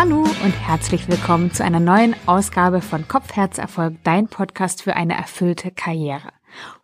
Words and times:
Hallo 0.00 0.20
und 0.22 0.52
herzlich 0.66 1.08
willkommen 1.08 1.52
zu 1.52 1.62
einer 1.62 1.78
neuen 1.78 2.16
Ausgabe 2.24 2.80
von 2.80 3.06
Kopf, 3.06 3.36
Herz, 3.36 3.58
Erfolg, 3.58 3.96
dein 4.02 4.28
Podcast 4.28 4.82
für 4.82 4.96
eine 4.96 5.14
erfüllte 5.14 5.70
Karriere. 5.70 6.30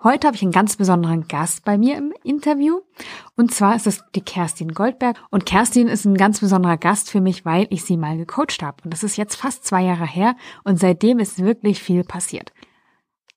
Heute 0.04 0.26
habe 0.26 0.36
ich 0.36 0.42
einen 0.42 0.52
ganz 0.52 0.76
besonderen 0.76 1.26
Gast 1.26 1.64
bei 1.64 1.78
mir 1.78 1.96
im 1.96 2.12
Interview. 2.24 2.82
Und 3.34 3.54
zwar 3.54 3.74
ist 3.74 3.86
es 3.86 4.04
die 4.14 4.20
Kerstin 4.20 4.74
Goldberg. 4.74 5.16
Und 5.30 5.46
Kerstin 5.46 5.88
ist 5.88 6.04
ein 6.04 6.18
ganz 6.18 6.40
besonderer 6.40 6.76
Gast 6.76 7.10
für 7.10 7.22
mich, 7.22 7.46
weil 7.46 7.66
ich 7.70 7.84
sie 7.84 7.96
mal 7.96 8.18
gecoacht 8.18 8.60
habe. 8.60 8.82
Und 8.84 8.92
das 8.92 9.02
ist 9.02 9.16
jetzt 9.16 9.36
fast 9.36 9.64
zwei 9.64 9.84
Jahre 9.84 10.06
her. 10.06 10.36
Und 10.64 10.78
seitdem 10.78 11.18
ist 11.18 11.42
wirklich 11.42 11.82
viel 11.82 12.04
passiert. 12.04 12.52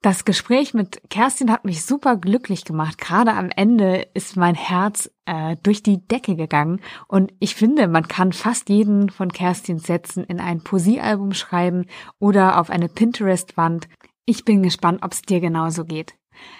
Das 0.02 0.23
Gespräch 0.23 0.73
mit 0.73 1.02
Kerstin 1.09 1.52
hat 1.52 1.66
mich 1.66 1.84
super 1.84 2.16
glücklich 2.16 2.63
gemacht. 2.63 2.98
Gerade 2.98 3.34
am 3.34 3.49
Ende 3.53 4.08
ist 4.13 4.38
mein 4.38 4.55
Herz 4.55 5.12
äh, 5.25 5.58
durch 5.62 5.84
die 5.84 6.08
Decke 6.08 6.38
gegangen. 6.38 6.80
Und 7.09 7.34
ich 7.39 7.53
finde, 7.53 7.89
man 7.89 8.08
kann 8.08 8.31
fast 8.31 8.70
jeden 8.70 9.09
von 9.09 9.30
Kerstins 9.30 9.84
Sätzen 9.84 10.23
in 10.23 10.39
ein 10.39 10.62
Poesiealbum 10.63 11.34
schreiben 11.34 11.85
oder 12.17 12.62
auf 12.62 12.70
eine 12.70 12.88
Pinterest-Wand. 12.88 13.89
Ich 14.25 14.45
bin 14.45 14.63
gespannt, 14.63 15.03
ob 15.03 15.12
es 15.12 15.22
dir 15.22 15.41
genauso 15.41 15.84
geht. 15.84 16.16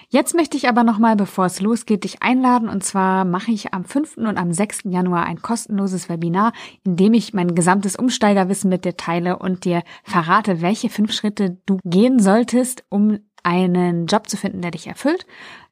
Jetzt 0.09 0.34
möchte 0.34 0.57
ich 0.57 0.67
aber 0.67 0.84
nochmal, 0.84 1.15
bevor 1.15 1.45
es 1.45 1.62
losgeht, 1.62 2.03
dich 2.03 2.23
einladen. 2.23 2.67
Und 2.67 2.84
zwar 2.84 3.26
mache 3.26 3.51
ich 3.51 3.73
am 3.73 3.85
5. 3.85 4.17
und 4.17 4.37
am 4.37 4.51
6. 4.51 4.81
Januar 4.85 5.26
ein 5.26 5.41
kostenloses 5.41 6.09
Webinar, 6.09 6.53
in 6.84 6.95
dem 6.95 7.13
ich 7.13 7.34
mein 7.34 7.53
gesamtes 7.53 7.95
Umsteigerwissen 7.95 8.70
mit 8.70 8.85
dir 8.85 8.98
teile 8.98 9.37
und 9.37 9.65
dir 9.65 9.84
verrate, 10.03 10.62
welche 10.62 10.90
fünf 10.90 11.13
Schritte 11.13 11.57
du 11.65 11.77
gehen 11.84 12.20
solltest, 12.20 12.84
um 12.90 13.20
einen 13.43 14.07
Job 14.07 14.29
zu 14.29 14.38
finden, 14.38 14.61
der 14.61 14.71
dich 14.71 14.88
erfüllt. 14.88 15.25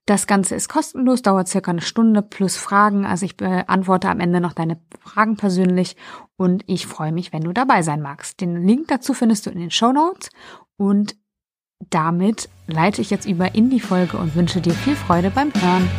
Das 0.05 0.25
Ganze 0.25 0.55
ist 0.55 0.69
kostenlos, 0.69 1.21
dauert 1.21 1.49
circa 1.49 1.71
eine 1.71 1.81
Stunde 1.81 2.21
plus 2.21 2.55
Fragen. 2.55 3.05
Also 3.05 3.25
ich 3.25 3.35
beantworte 3.35 4.09
am 4.09 4.21
Ende 4.21 4.39
noch 4.39 4.53
deine 4.53 4.79
Fragen 5.01 5.35
persönlich 5.35 5.97
und 6.37 6.63
ich 6.65 6.87
freue 6.87 7.11
mich, 7.11 7.33
wenn 7.33 7.43
du 7.43 7.51
dabei 7.51 7.81
sein 7.81 8.01
magst. 8.01 8.39
Den 8.39 8.65
Link 8.65 8.87
dazu 8.87 9.13
findest 9.13 9.45
du 9.45 9.49
in 9.49 9.59
den 9.59 9.71
Show 9.71 9.91
Notes 9.91 10.29
und 10.77 11.17
damit 11.89 12.49
leite 12.67 13.01
ich 13.01 13.09
jetzt 13.09 13.27
über 13.27 13.53
in 13.53 13.69
die 13.69 13.81
Folge 13.81 14.17
und 14.17 14.35
wünsche 14.35 14.61
dir 14.61 14.73
viel 14.73 14.95
Freude 14.95 15.29
beim 15.29 15.53
Hören. 15.53 15.89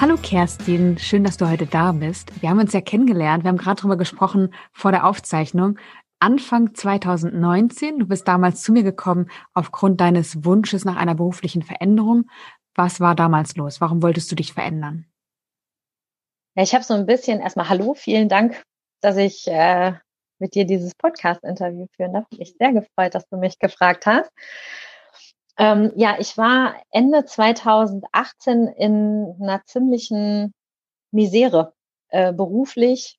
Hallo 0.00 0.16
Kerstin, 0.16 0.96
schön, 0.96 1.24
dass 1.24 1.36
du 1.36 1.46
heute 1.46 1.66
da 1.66 1.92
bist. 1.92 2.32
Wir 2.40 2.48
haben 2.48 2.58
uns 2.58 2.72
ja 2.72 2.80
kennengelernt, 2.80 3.44
wir 3.44 3.50
haben 3.50 3.58
gerade 3.58 3.82
darüber 3.82 3.98
gesprochen 3.98 4.54
vor 4.72 4.92
der 4.92 5.06
Aufzeichnung. 5.06 5.78
Anfang 6.18 6.74
2019, 6.74 7.98
du 7.98 8.06
bist 8.06 8.26
damals 8.26 8.62
zu 8.62 8.72
mir 8.72 8.82
gekommen 8.82 9.30
aufgrund 9.52 10.00
deines 10.00 10.42
Wunsches 10.42 10.86
nach 10.86 10.96
einer 10.96 11.14
beruflichen 11.14 11.62
Veränderung. 11.62 12.30
Was 12.74 13.00
war 13.00 13.14
damals 13.14 13.56
los? 13.56 13.82
Warum 13.82 14.02
wolltest 14.02 14.32
du 14.32 14.36
dich 14.36 14.54
verändern? 14.54 15.04
Ja, 16.56 16.62
ich 16.62 16.74
habe 16.74 16.82
so 16.82 16.94
ein 16.94 17.04
bisschen 17.04 17.40
erstmal 17.40 17.68
Hallo, 17.68 17.92
vielen 17.92 18.30
Dank, 18.30 18.62
dass 19.02 19.18
ich 19.18 19.48
äh, 19.48 19.92
mit 20.38 20.54
dir 20.54 20.64
dieses 20.64 20.94
Podcast-Interview 20.94 21.88
führen 21.94 22.14
darf. 22.14 22.24
Ich 22.38 22.54
sehr 22.58 22.72
gefreut, 22.72 23.14
dass 23.14 23.28
du 23.28 23.36
mich 23.36 23.58
gefragt 23.58 24.06
hast. 24.06 24.30
Ähm, 25.60 25.92
ja, 25.94 26.16
ich 26.18 26.38
war 26.38 26.74
Ende 26.90 27.26
2018 27.26 28.66
in 28.66 29.36
einer 29.42 29.62
ziemlichen 29.66 30.54
Misere 31.10 31.74
äh, 32.08 32.32
beruflich, 32.32 33.18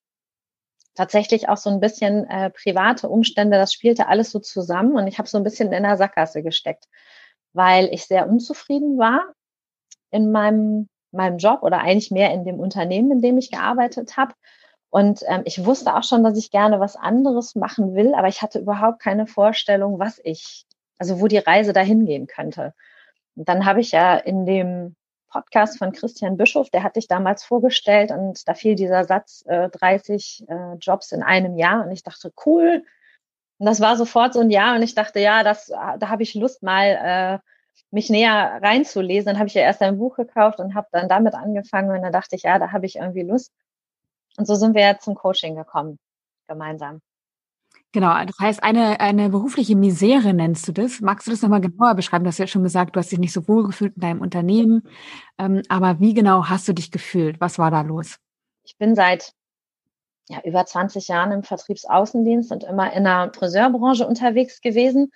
tatsächlich 0.95 1.49
auch 1.49 1.57
so 1.57 1.69
ein 1.69 1.79
bisschen 1.79 2.27
äh, 2.27 2.49
private 2.49 3.09
Umstände. 3.09 3.57
Das 3.57 3.73
spielte 3.73 4.07
alles 4.07 4.31
so 4.31 4.39
zusammen 4.39 4.95
und 4.95 5.05
ich 5.05 5.19
habe 5.19 5.29
so 5.29 5.37
ein 5.37 5.43
bisschen 5.43 5.71
in 5.71 5.83
der 5.83 5.97
Sackgasse 5.97 6.41
gesteckt, 6.41 6.85
weil 7.53 7.89
ich 7.93 8.05
sehr 8.05 8.27
unzufrieden 8.27 8.97
war 8.97 9.21
in 10.09 10.31
meinem 10.31 10.89
meinem 11.11 11.37
Job 11.37 11.61
oder 11.61 11.79
eigentlich 11.81 12.09
mehr 12.09 12.33
in 12.33 12.43
dem 12.43 12.59
Unternehmen, 12.59 13.11
in 13.11 13.21
dem 13.21 13.37
ich 13.37 13.51
gearbeitet 13.51 14.17
habe. 14.17 14.33
Und 14.89 15.21
ähm, 15.27 15.43
ich 15.45 15.63
wusste 15.63 15.95
auch 15.95 16.03
schon, 16.03 16.23
dass 16.23 16.37
ich 16.37 16.49
gerne 16.49 16.79
was 16.79 16.95
anderes 16.95 17.53
machen 17.53 17.93
will, 17.93 18.15
aber 18.15 18.29
ich 18.29 18.41
hatte 18.41 18.59
überhaupt 18.59 18.99
keine 18.99 19.27
Vorstellung, 19.27 19.99
was 19.99 20.19
ich 20.23 20.65
also 21.01 21.19
wo 21.19 21.27
die 21.27 21.39
Reise 21.39 21.73
dahin 21.73 22.05
gehen 22.05 22.27
könnte. 22.27 22.75
Und 23.35 23.49
dann 23.49 23.65
habe 23.65 23.81
ich 23.81 23.91
ja 23.91 24.17
in 24.17 24.45
dem 24.45 24.95
Podcast 25.29 25.79
von 25.79 25.93
Christian 25.93 26.37
Bischof, 26.37 26.69
der 26.69 26.83
hatte 26.83 26.99
ich 26.99 27.07
damals 27.07 27.43
vorgestellt 27.43 28.11
und 28.11 28.47
da 28.47 28.53
fiel 28.53 28.75
dieser 28.75 29.03
Satz 29.05 29.43
äh, 29.47 29.69
30 29.69 30.45
äh, 30.47 30.73
Jobs 30.75 31.11
in 31.11 31.23
einem 31.23 31.57
Jahr 31.57 31.83
und 31.83 31.91
ich 31.91 32.03
dachte, 32.03 32.31
cool. 32.45 32.85
Und 33.57 33.65
das 33.65 33.81
war 33.81 33.97
sofort 33.97 34.33
so 34.33 34.41
ein 34.41 34.51
Jahr 34.51 34.75
und 34.75 34.83
ich 34.83 34.93
dachte, 34.93 35.19
ja, 35.19 35.43
das, 35.43 35.67
da 35.67 36.09
habe 36.09 36.21
ich 36.21 36.35
Lust 36.35 36.61
mal 36.61 36.85
äh, 36.85 37.39
mich 37.89 38.11
näher 38.11 38.59
reinzulesen. 38.61 39.25
Dann 39.25 39.39
habe 39.39 39.47
ich 39.47 39.55
ja 39.55 39.63
erst 39.63 39.81
ein 39.81 39.97
Buch 39.97 40.17
gekauft 40.17 40.59
und 40.59 40.75
habe 40.75 40.87
dann 40.91 41.09
damit 41.09 41.33
angefangen 41.33 41.89
und 41.89 42.03
dann 42.03 42.13
dachte 42.13 42.35
ich, 42.35 42.43
ja, 42.43 42.59
da 42.59 42.71
habe 42.71 42.85
ich 42.85 42.97
irgendwie 42.97 43.23
Lust. 43.23 43.51
Und 44.37 44.45
so 44.45 44.53
sind 44.53 44.75
wir 44.75 44.83
jetzt 44.83 45.05
zum 45.05 45.15
Coaching 45.15 45.55
gekommen, 45.55 45.97
gemeinsam. 46.47 47.01
Genau, 47.93 48.13
das 48.23 48.37
heißt, 48.39 48.63
eine, 48.63 49.01
eine 49.01 49.29
berufliche 49.29 49.75
Misere 49.75 50.33
nennst 50.33 50.65
du 50.67 50.71
das. 50.71 51.01
Magst 51.01 51.27
du 51.27 51.31
das 51.31 51.41
nochmal 51.41 51.59
genauer 51.59 51.95
beschreiben? 51.95 52.23
Du 52.23 52.29
hast 52.29 52.37
ja 52.37 52.47
schon 52.47 52.63
gesagt, 52.63 52.95
du 52.95 52.99
hast 52.99 53.11
dich 53.11 53.19
nicht 53.19 53.33
so 53.33 53.47
wohl 53.49 53.65
gefühlt 53.65 53.95
in 53.95 54.01
deinem 54.01 54.21
Unternehmen. 54.21 54.87
Ähm, 55.37 55.61
aber 55.67 55.99
wie 55.99 56.13
genau 56.13 56.45
hast 56.45 56.69
du 56.69 56.73
dich 56.73 56.91
gefühlt? 56.91 57.41
Was 57.41 57.59
war 57.59 57.69
da 57.69 57.81
los? 57.81 58.17
Ich 58.63 58.77
bin 58.77 58.95
seit 58.95 59.33
ja, 60.29 60.39
über 60.45 60.65
20 60.65 61.09
Jahren 61.09 61.33
im 61.33 61.43
Vertriebsaußendienst 61.43 62.53
und 62.53 62.63
immer 62.63 62.93
in 62.93 63.03
der 63.03 63.31
Friseurbranche 63.35 64.07
unterwegs 64.07 64.61
gewesen. 64.61 65.11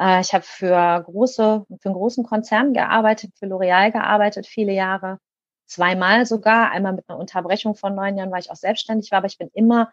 Äh, 0.00 0.22
ich 0.22 0.32
habe 0.32 0.44
für 0.44 1.02
große, 1.04 1.66
für 1.68 1.88
einen 1.88 1.94
großen 1.94 2.24
Konzern 2.24 2.72
gearbeitet, 2.72 3.32
für 3.38 3.46
L'Oreal 3.46 3.92
gearbeitet, 3.92 4.46
viele 4.46 4.72
Jahre. 4.72 5.18
Zweimal 5.66 6.24
sogar. 6.24 6.70
Einmal 6.70 6.94
mit 6.94 7.04
einer 7.06 7.18
Unterbrechung 7.18 7.74
von 7.74 7.94
neun 7.94 8.16
Jahren, 8.16 8.30
weil 8.30 8.40
ich 8.40 8.50
auch 8.50 8.56
selbstständig 8.56 9.10
war, 9.10 9.18
aber 9.18 9.26
ich 9.26 9.36
bin 9.36 9.50
immer 9.52 9.90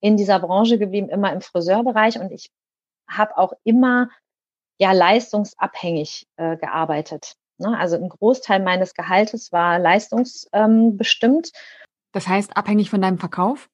in 0.00 0.16
dieser 0.16 0.38
Branche 0.38 0.78
geblieben, 0.78 1.08
immer 1.08 1.32
im 1.32 1.40
Friseurbereich 1.40 2.18
und 2.18 2.30
ich 2.30 2.50
habe 3.08 3.36
auch 3.36 3.52
immer 3.64 4.08
ja 4.78 4.92
leistungsabhängig 4.92 6.26
äh, 6.36 6.56
gearbeitet. 6.56 7.34
Ne? 7.58 7.76
Also 7.76 7.96
ein 7.96 8.08
Großteil 8.08 8.60
meines 8.60 8.94
Gehaltes 8.94 9.52
war 9.52 9.78
leistungsbestimmt. 9.78 11.50
Ähm, 11.52 11.60
das 12.12 12.28
heißt 12.28 12.56
abhängig 12.56 12.90
von 12.90 13.02
deinem 13.02 13.18
Verkauf? 13.18 13.68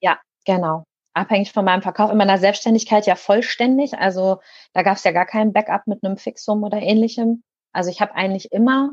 Ja, 0.00 0.18
genau. 0.44 0.84
Abhängig 1.14 1.52
von 1.52 1.64
meinem 1.64 1.82
Verkauf. 1.82 2.10
In 2.10 2.18
meiner 2.18 2.38
Selbstständigkeit 2.38 3.06
ja 3.06 3.16
vollständig. 3.16 3.94
Also 3.94 4.40
da 4.74 4.82
gab 4.82 4.96
es 4.96 5.04
ja 5.04 5.12
gar 5.12 5.26
kein 5.26 5.52
Backup 5.52 5.86
mit 5.86 6.04
einem 6.04 6.16
Fixum 6.16 6.62
oder 6.62 6.80
ähnlichem. 6.80 7.42
Also 7.72 7.90
ich 7.90 8.00
habe 8.00 8.14
eigentlich 8.14 8.52
immer 8.52 8.92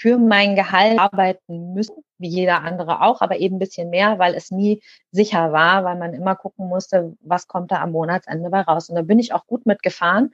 für 0.00 0.18
mein 0.18 0.56
Gehalt 0.56 0.98
arbeiten 0.98 1.74
müssen, 1.74 2.02
wie 2.22 2.28
jeder 2.28 2.62
andere 2.62 3.02
auch, 3.02 3.20
aber 3.20 3.38
eben 3.38 3.56
ein 3.56 3.58
bisschen 3.58 3.90
mehr, 3.90 4.18
weil 4.18 4.34
es 4.34 4.50
nie 4.50 4.82
sicher 5.10 5.52
war, 5.52 5.84
weil 5.84 5.96
man 5.96 6.14
immer 6.14 6.36
gucken 6.36 6.68
musste, 6.68 7.14
was 7.20 7.48
kommt 7.48 7.70
da 7.70 7.82
am 7.82 7.92
Monatsende 7.92 8.48
bei 8.48 8.62
raus. 8.62 8.88
Und 8.88 8.96
da 8.96 9.02
bin 9.02 9.18
ich 9.18 9.34
auch 9.34 9.46
gut 9.46 9.66
mitgefahren. 9.66 10.32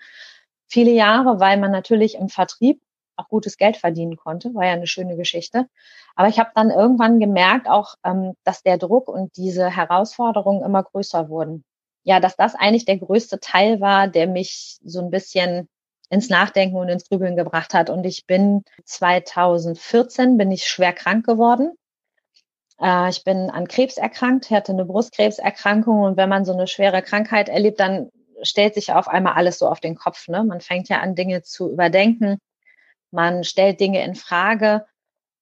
Viele 0.68 0.92
Jahre, 0.92 1.40
weil 1.40 1.58
man 1.58 1.72
natürlich 1.72 2.14
im 2.14 2.28
Vertrieb 2.28 2.80
auch 3.16 3.28
gutes 3.28 3.56
Geld 3.56 3.76
verdienen 3.76 4.16
konnte, 4.16 4.54
war 4.54 4.64
ja 4.64 4.72
eine 4.72 4.86
schöne 4.86 5.16
Geschichte. 5.16 5.66
Aber 6.14 6.28
ich 6.28 6.38
habe 6.38 6.50
dann 6.54 6.70
irgendwann 6.70 7.20
gemerkt, 7.20 7.68
auch, 7.68 7.94
ähm, 8.04 8.34
dass 8.44 8.62
der 8.62 8.78
Druck 8.78 9.08
und 9.08 9.36
diese 9.36 9.70
Herausforderungen 9.74 10.62
immer 10.62 10.82
größer 10.82 11.28
wurden. 11.28 11.64
Ja, 12.04 12.20
dass 12.20 12.36
das 12.36 12.54
eigentlich 12.54 12.84
der 12.84 12.98
größte 12.98 13.40
Teil 13.40 13.80
war, 13.80 14.08
der 14.08 14.28
mich 14.28 14.78
so 14.84 15.00
ein 15.00 15.10
bisschen 15.10 15.68
ins 16.10 16.30
Nachdenken 16.30 16.76
und 16.76 16.88
ins 16.88 17.08
Grübeln 17.08 17.36
gebracht 17.36 17.74
hat. 17.74 17.90
Und 17.90 18.04
ich 18.04 18.26
bin 18.26 18.64
2014 18.84 20.36
bin 20.36 20.50
ich 20.50 20.66
schwer 20.66 20.92
krank 20.92 21.26
geworden. 21.26 21.72
Äh, 22.80 23.10
ich 23.10 23.24
bin 23.24 23.50
an 23.50 23.68
Krebs 23.68 23.96
erkrankt, 23.96 24.50
hatte 24.50 24.72
eine 24.72 24.84
Brustkrebserkrankung 24.84 26.02
und 26.02 26.16
wenn 26.16 26.28
man 26.28 26.44
so 26.44 26.52
eine 26.52 26.66
schwere 26.66 27.02
Krankheit 27.02 27.48
erlebt, 27.48 27.80
dann 27.80 28.10
stellt 28.42 28.74
sich 28.74 28.92
auf 28.92 29.08
einmal 29.08 29.34
alles 29.34 29.58
so 29.58 29.68
auf 29.68 29.80
den 29.80 29.96
Kopf. 29.96 30.28
Ne? 30.28 30.44
Man 30.44 30.60
fängt 30.60 30.88
ja 30.88 31.00
an, 31.00 31.14
Dinge 31.14 31.42
zu 31.42 31.70
überdenken. 31.70 32.38
Man 33.10 33.44
stellt 33.44 33.80
Dinge 33.80 34.04
in 34.04 34.14
Frage. 34.14 34.86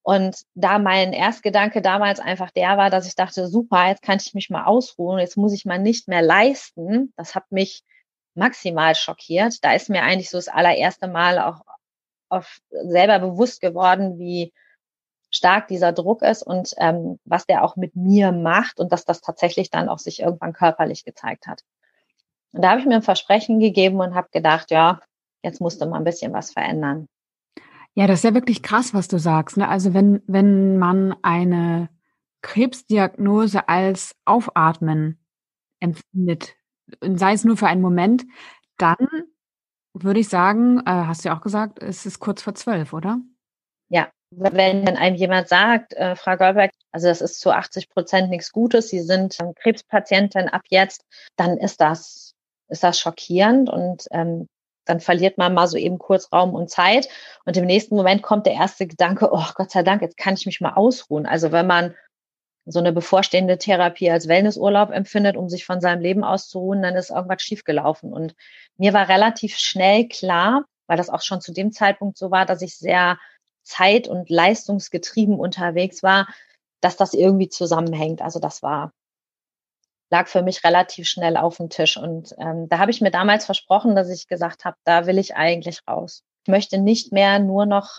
Und 0.03 0.43
da 0.55 0.79
mein 0.79 1.13
Erstgedanke 1.13 1.83
damals 1.83 2.21
einfach 2.21 2.53
der 2.53 2.77
war, 2.77 2.91
dass 2.91 3.09
ich 3.09 3.17
dachte, 3.17 3.49
super, 3.49 3.89
jetzt 3.89 4.03
kann 4.03 4.19
ich 4.25 4.35
mich 4.35 4.51
mal 4.51 4.65
ausruhen, 4.65 5.19
jetzt 5.19 5.37
muss 5.37 5.53
ich 5.53 5.65
mal 5.65 5.81
nicht 5.81 6.07
mehr 6.07 6.23
leisten. 6.23 7.13
Das 7.17 7.35
hat 7.35 7.51
mich 7.51 7.83
maximal 8.35 8.95
schockiert. 8.95 9.65
Da 9.65 9.73
ist 9.75 9.91
mir 9.91 10.03
eigentlich 10.03 10.31
so 10.31 10.39
das 10.39 10.49
allererste 10.49 11.09
Mal 11.09 11.41
auch 11.41 11.63
auf 12.29 12.59
selber 12.71 13.19
bewusst 13.19 13.61
geworden, 13.61 14.19
wie 14.19 14.53
stark 15.37 15.69
dieser 15.69 15.93
Druck 15.93 16.23
ist 16.23 16.43
und 16.43 16.75
ähm, 16.79 17.19
was 17.25 17.47
der 17.47 17.65
auch 17.65 17.77
mit 17.77 17.95
mir 17.95 18.33
macht 18.33 18.81
und 18.81 18.93
dass 18.93 19.05
das 19.05 19.21
tatsächlich 19.21 19.71
dann 19.71 19.89
auch 19.89 19.99
sich 19.99 20.21
irgendwann 20.21 20.53
körperlich 20.53 21.05
gezeigt 21.05 21.47
hat. 21.47 21.63
Und 22.53 22.63
da 22.63 22.71
habe 22.71 22.81
ich 22.81 22.87
mir 22.87 22.97
ein 22.97 23.03
Versprechen 23.03 23.61
gegeben 23.61 24.01
und 24.01 24.15
habe 24.15 24.29
gedacht, 24.33 24.71
ja, 24.71 25.01
jetzt 25.43 25.61
musste 25.61 25.87
mal 25.87 25.99
ein 25.99 26.05
bisschen 26.05 26.33
was 26.33 26.53
verändern. 26.53 27.07
Ja, 27.95 28.07
das 28.07 28.21
ist 28.21 28.25
ja 28.25 28.35
wirklich 28.35 28.63
krass, 28.63 28.93
was 28.95 29.09
du 29.09 29.19
sagst. 29.19 29.57
Ne? 29.57 29.69
Also 29.69 29.95
wenn, 29.95 30.23
wenn 30.27 30.79
man 30.79 31.15
eine 31.23 31.89
Krebsdiagnose 32.43 33.69
als 33.69 34.15
Aufatmen 34.25 35.25
empfindet, 35.81 36.55
sei 37.03 37.33
es 37.33 37.45
nur 37.45 37.57
für 37.57 37.67
einen 37.67 37.83
Moment, 37.83 38.25
dann 38.77 38.97
würde 39.95 40.21
ich 40.21 40.29
sagen, 40.29 40.81
äh, 40.81 40.91
hast 40.91 41.25
du 41.25 41.29
ja 41.29 41.37
auch 41.37 41.41
gesagt, 41.41 41.83
es 41.83 42.07
ist 42.07 42.21
kurz 42.21 42.43
vor 42.43 42.55
zwölf, 42.55 42.93
oder? 42.93 43.19
Ja, 43.89 44.11
wenn 44.31 44.85
dann 44.85 44.97
einem 44.97 45.17
jemand 45.17 45.49
sagt, 45.49 45.93
äh, 45.95 46.17
Frau 46.17 46.37
Goldberg, 46.37 46.73
also 46.93 47.09
das 47.09 47.21
ist 47.21 47.41
zu 47.41 47.51
80 47.51 47.89
Prozent 47.91 48.31
nichts 48.31 48.53
Gutes, 48.53 48.89
Sie 48.89 49.01
sind 49.01 49.39
ähm, 49.41 49.55
Krebspatientin 49.55 50.49
ab 50.49 50.63
jetzt, 50.69 51.03
dann 51.37 51.57
ist 51.59 51.81
das, 51.81 52.35
ist 52.69 52.83
das 52.83 52.99
schockierend 52.99 53.71
und 53.71 54.07
ähm, 54.11 54.49
dann 54.85 55.01
verliert 55.01 55.37
man 55.39 55.55
mal 55.55 55.67
so 55.67 55.77
eben 55.77 55.99
kurz 55.99 56.33
Raum 56.33 56.55
und 56.55 56.71
Zeit 56.71 57.09
und 57.45 57.57
im 57.57 57.67
nächsten 57.67 57.97
Moment 57.97 58.23
kommt 58.23 58.47
der 58.47 58.55
erste 58.55 58.87
Gedanke, 58.87 59.29
oh 59.33 59.47
Gott 59.55 59.71
sei 59.71 59.83
Dank, 59.83 60.03
jetzt 60.03 60.17
kann 60.17 60.35
ich 60.35 60.47
mich 60.47 60.61
mal 60.61 60.75
ausruhen. 60.75 61.27
Also 61.27 61.53
wenn 61.53 61.67
man 61.67 61.95
so 62.67 62.81
eine 62.81 62.93
bevorstehende 62.93 63.59
Therapie 63.59 64.11
als 64.11 64.27
Wellnessurlaub 64.27 64.91
empfindet, 64.91 65.37
um 65.37 65.49
sich 65.49 65.65
von 65.65 65.81
seinem 65.81 66.01
Leben 66.01 66.25
auszuruhen, 66.25 66.83
dann 66.83 66.97
ist 66.97 67.11
irgendwas 67.11 67.43
schiefgelaufen. 67.43 68.13
Und 68.13 68.35
mir 68.77 68.93
war 68.93 69.09
relativ 69.09 69.57
schnell 69.57 70.09
klar, 70.09 70.65
weil 70.89 70.97
das 70.97 71.09
auch 71.09 71.23
schon 71.23 71.41
zu 71.41 71.53
dem 71.53 71.71
Zeitpunkt 71.71 72.19
so 72.19 72.33
war, 72.33 72.45
dass 72.45 72.63
ich 72.63 72.77
sehr 72.77 73.19
zeit- 73.67 74.09
und 74.09 74.31
leistungsgetrieben 74.31 75.39
unterwegs 75.39 76.03
war, 76.03 76.29
dass 76.81 76.97
das 76.97 77.15
irgendwie 77.15 77.49
zusammenhängt. 77.49 78.23
Also 78.23 78.39
das 78.39 78.63
war 78.63 78.93
lag 80.11 80.29
für 80.29 80.43
mich 80.43 80.63
relativ 80.65 81.09
schnell 81.09 81.37
auf 81.37 81.57
dem 81.57 81.69
Tisch. 81.69 81.97
Und 81.97 82.35
ähm, 82.39 82.69
da 82.69 82.79
habe 82.79 82.91
ich 82.91 83.01
mir 83.01 83.11
damals 83.11 83.45
versprochen, 83.45 83.97
dass 83.97 84.09
ich 84.09 84.29
gesagt 84.29 84.65
habe, 84.65 84.77
da 84.85 85.07
will 85.07 85.19
ich 85.19 85.35
eigentlich 85.35 85.81
raus. 85.89 86.23
Ich 86.45 86.51
möchte 86.51 86.79
nicht 86.79 87.13
mehr 87.13 87.39
nur 87.39 87.67
noch 87.67 87.99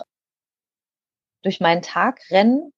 durch 1.42 1.60
meinen 1.60 1.82
Tag 1.82 2.20
rennen 2.30 2.72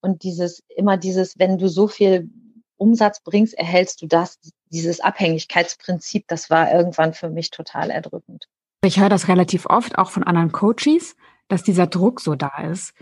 und 0.00 0.22
dieses, 0.22 0.62
immer 0.68 0.96
dieses, 0.96 1.38
wenn 1.38 1.58
du 1.58 1.68
so 1.68 1.88
viel 1.88 2.30
Umsatz 2.76 3.22
bringst, 3.22 3.54
erhältst 3.54 4.02
du 4.02 4.06
das, 4.06 4.38
dieses 4.66 5.00
Abhängigkeitsprinzip, 5.00 6.26
das 6.28 6.50
war 6.50 6.72
irgendwann 6.72 7.12
für 7.12 7.30
mich 7.30 7.50
total 7.50 7.90
erdrückend. 7.90 8.46
Ich 8.84 9.00
höre 9.00 9.08
das 9.08 9.28
relativ 9.28 9.66
oft, 9.66 9.98
auch 9.98 10.10
von 10.10 10.24
anderen 10.24 10.52
Coaches, 10.52 11.16
dass 11.48 11.62
dieser 11.62 11.86
Druck 11.86 12.20
so 12.20 12.34
da 12.34 12.62
ist. 12.70 12.94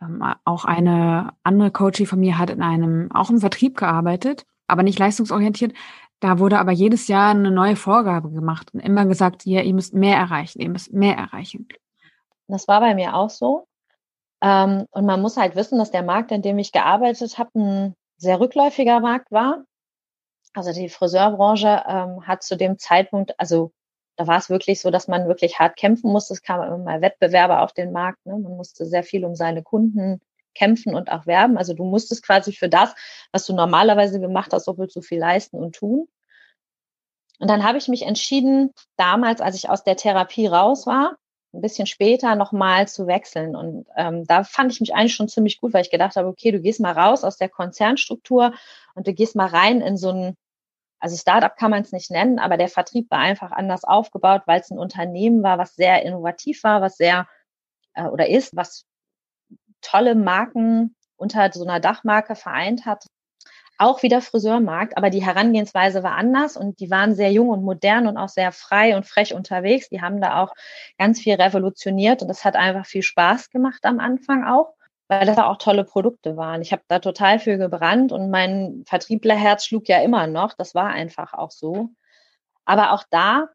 Ähm, 0.00 0.22
auch 0.44 0.64
eine 0.64 1.32
andere 1.42 1.70
Coachie 1.70 2.06
von 2.06 2.20
mir 2.20 2.38
hat 2.38 2.50
in 2.50 2.62
einem, 2.62 3.10
auch 3.12 3.30
im 3.30 3.40
Vertrieb 3.40 3.76
gearbeitet, 3.76 4.46
aber 4.66 4.82
nicht 4.82 4.98
leistungsorientiert. 4.98 5.74
Da 6.20 6.38
wurde 6.38 6.58
aber 6.58 6.72
jedes 6.72 7.08
Jahr 7.08 7.30
eine 7.30 7.50
neue 7.50 7.76
Vorgabe 7.76 8.30
gemacht 8.30 8.74
und 8.74 8.80
immer 8.80 9.06
gesagt, 9.06 9.46
ja, 9.46 9.62
ihr 9.62 9.74
müsst 9.74 9.94
mehr 9.94 10.16
erreichen, 10.16 10.60
ihr 10.60 10.68
müsst 10.68 10.92
mehr 10.92 11.16
erreichen. 11.16 11.66
Das 12.46 12.68
war 12.68 12.80
bei 12.80 12.94
mir 12.94 13.14
auch 13.14 13.30
so. 13.30 13.66
Ähm, 14.42 14.86
und 14.90 15.06
man 15.06 15.20
muss 15.20 15.36
halt 15.36 15.56
wissen, 15.56 15.78
dass 15.78 15.90
der 15.90 16.02
Markt, 16.02 16.30
in 16.30 16.42
dem 16.42 16.58
ich 16.58 16.72
gearbeitet 16.72 17.38
habe, 17.38 17.50
ein 17.58 17.94
sehr 18.16 18.40
rückläufiger 18.40 19.00
Markt 19.00 19.30
war. 19.30 19.64
Also 20.52 20.72
die 20.72 20.88
Friseurbranche 20.88 21.84
ähm, 21.86 22.26
hat 22.26 22.42
zu 22.42 22.56
dem 22.56 22.78
Zeitpunkt, 22.78 23.38
also 23.38 23.72
da 24.20 24.26
war 24.26 24.36
es 24.36 24.50
wirklich 24.50 24.82
so, 24.82 24.90
dass 24.90 25.08
man 25.08 25.28
wirklich 25.28 25.58
hart 25.58 25.78
kämpfen 25.78 26.12
musste. 26.12 26.34
Es 26.34 26.42
kamen 26.42 26.66
immer 26.66 26.76
mal 26.76 27.00
Wettbewerber 27.00 27.62
auf 27.62 27.72
den 27.72 27.90
Markt. 27.90 28.18
Ne? 28.26 28.36
Man 28.36 28.54
musste 28.54 28.84
sehr 28.84 29.02
viel 29.02 29.24
um 29.24 29.34
seine 29.34 29.62
Kunden 29.62 30.20
kämpfen 30.54 30.94
und 30.94 31.10
auch 31.10 31.24
werben. 31.24 31.56
Also 31.56 31.72
du 31.72 31.84
musstest 31.84 32.22
quasi 32.22 32.52
für 32.52 32.68
das, 32.68 32.94
was 33.32 33.46
du 33.46 33.54
normalerweise 33.54 34.20
gemacht 34.20 34.52
hast, 34.52 34.68
doppelt 34.68 34.92
so 34.92 35.00
viel 35.00 35.18
leisten 35.18 35.56
und 35.56 35.74
tun. 35.74 36.06
Und 37.38 37.48
dann 37.48 37.64
habe 37.64 37.78
ich 37.78 37.88
mich 37.88 38.02
entschieden, 38.02 38.74
damals, 38.98 39.40
als 39.40 39.56
ich 39.56 39.70
aus 39.70 39.84
der 39.84 39.96
Therapie 39.96 40.46
raus 40.46 40.86
war, 40.86 41.16
ein 41.54 41.62
bisschen 41.62 41.86
später 41.86 42.34
nochmal 42.34 42.88
zu 42.88 43.06
wechseln. 43.06 43.56
Und 43.56 43.86
ähm, 43.96 44.26
da 44.26 44.44
fand 44.44 44.70
ich 44.70 44.80
mich 44.80 44.94
eigentlich 44.94 45.14
schon 45.14 45.28
ziemlich 45.28 45.62
gut, 45.62 45.72
weil 45.72 45.80
ich 45.80 45.90
gedacht 45.90 46.16
habe, 46.16 46.28
okay, 46.28 46.50
du 46.50 46.60
gehst 46.60 46.80
mal 46.80 46.92
raus 46.92 47.24
aus 47.24 47.38
der 47.38 47.48
Konzernstruktur 47.48 48.52
und 48.94 49.06
du 49.06 49.14
gehst 49.14 49.34
mal 49.34 49.48
rein 49.48 49.80
in 49.80 49.96
so 49.96 50.10
ein, 50.10 50.36
also 51.00 51.16
Startup 51.16 51.56
kann 51.56 51.70
man 51.70 51.82
es 51.82 51.92
nicht 51.92 52.10
nennen, 52.10 52.38
aber 52.38 52.56
der 52.56 52.68
Vertrieb 52.68 53.10
war 53.10 53.18
einfach 53.18 53.52
anders 53.52 53.84
aufgebaut, 53.84 54.42
weil 54.46 54.60
es 54.60 54.70
ein 54.70 54.78
Unternehmen 54.78 55.42
war, 55.42 55.58
was 55.58 55.74
sehr 55.74 56.04
innovativ 56.04 56.62
war, 56.62 56.82
was 56.82 56.96
sehr 56.96 57.26
äh, 57.94 58.04
oder 58.04 58.28
ist, 58.28 58.54
was 58.54 58.86
tolle 59.80 60.14
Marken 60.14 60.94
unter 61.16 61.50
so 61.52 61.64
einer 61.64 61.80
Dachmarke 61.80 62.36
vereint 62.36 62.86
hat 62.86 63.06
auch 63.80 64.02
wieder 64.02 64.20
Friseurmarkt, 64.20 64.98
aber 64.98 65.08
die 65.08 65.24
Herangehensweise 65.24 66.02
war 66.02 66.12
anders 66.12 66.56
und 66.58 66.80
die 66.80 66.90
waren 66.90 67.14
sehr 67.14 67.32
jung 67.32 67.48
und 67.48 67.64
modern 67.64 68.06
und 68.06 68.18
auch 68.18 68.28
sehr 68.28 68.52
frei 68.52 68.94
und 68.94 69.06
frech 69.06 69.32
unterwegs. 69.32 69.88
Die 69.88 70.02
haben 70.02 70.20
da 70.20 70.42
auch 70.42 70.52
ganz 70.98 71.18
viel 71.18 71.34
revolutioniert 71.34 72.20
und 72.20 72.28
das 72.28 72.44
hat 72.44 72.56
einfach 72.56 72.84
viel 72.84 73.02
Spaß 73.02 73.48
gemacht 73.48 73.80
am 73.84 73.98
Anfang 73.98 74.44
auch, 74.44 74.74
weil 75.10 75.26
das 75.26 75.38
auch 75.38 75.58
tolle 75.58 75.82
Produkte 75.84 76.36
waren. 76.36 76.62
Ich 76.62 76.70
habe 76.70 76.82
da 76.86 77.00
total 77.00 77.40
viel 77.40 77.58
gebrannt 77.58 78.12
und 78.12 78.30
mein 78.30 78.84
Vertrieblerherz 78.86 79.64
schlug 79.64 79.88
ja 79.88 80.00
immer 80.00 80.28
noch. 80.28 80.54
Das 80.54 80.72
war 80.76 80.86
einfach 80.86 81.34
auch 81.34 81.50
so. 81.50 81.88
Aber 82.64 82.92
auch 82.92 83.02
da 83.10 83.48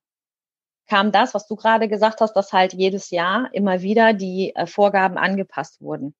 kam 0.87 1.13
das, 1.13 1.33
was 1.33 1.47
du 1.47 1.55
gerade 1.55 1.87
gesagt 1.87 2.19
hast, 2.19 2.33
dass 2.33 2.51
halt 2.51 2.73
jedes 2.73 3.09
Jahr 3.09 3.47
immer 3.53 3.81
wieder 3.81 4.11
die 4.11 4.53
äh, 4.53 4.67
Vorgaben 4.67 5.17
angepasst 5.17 5.79
wurden. 5.79 6.13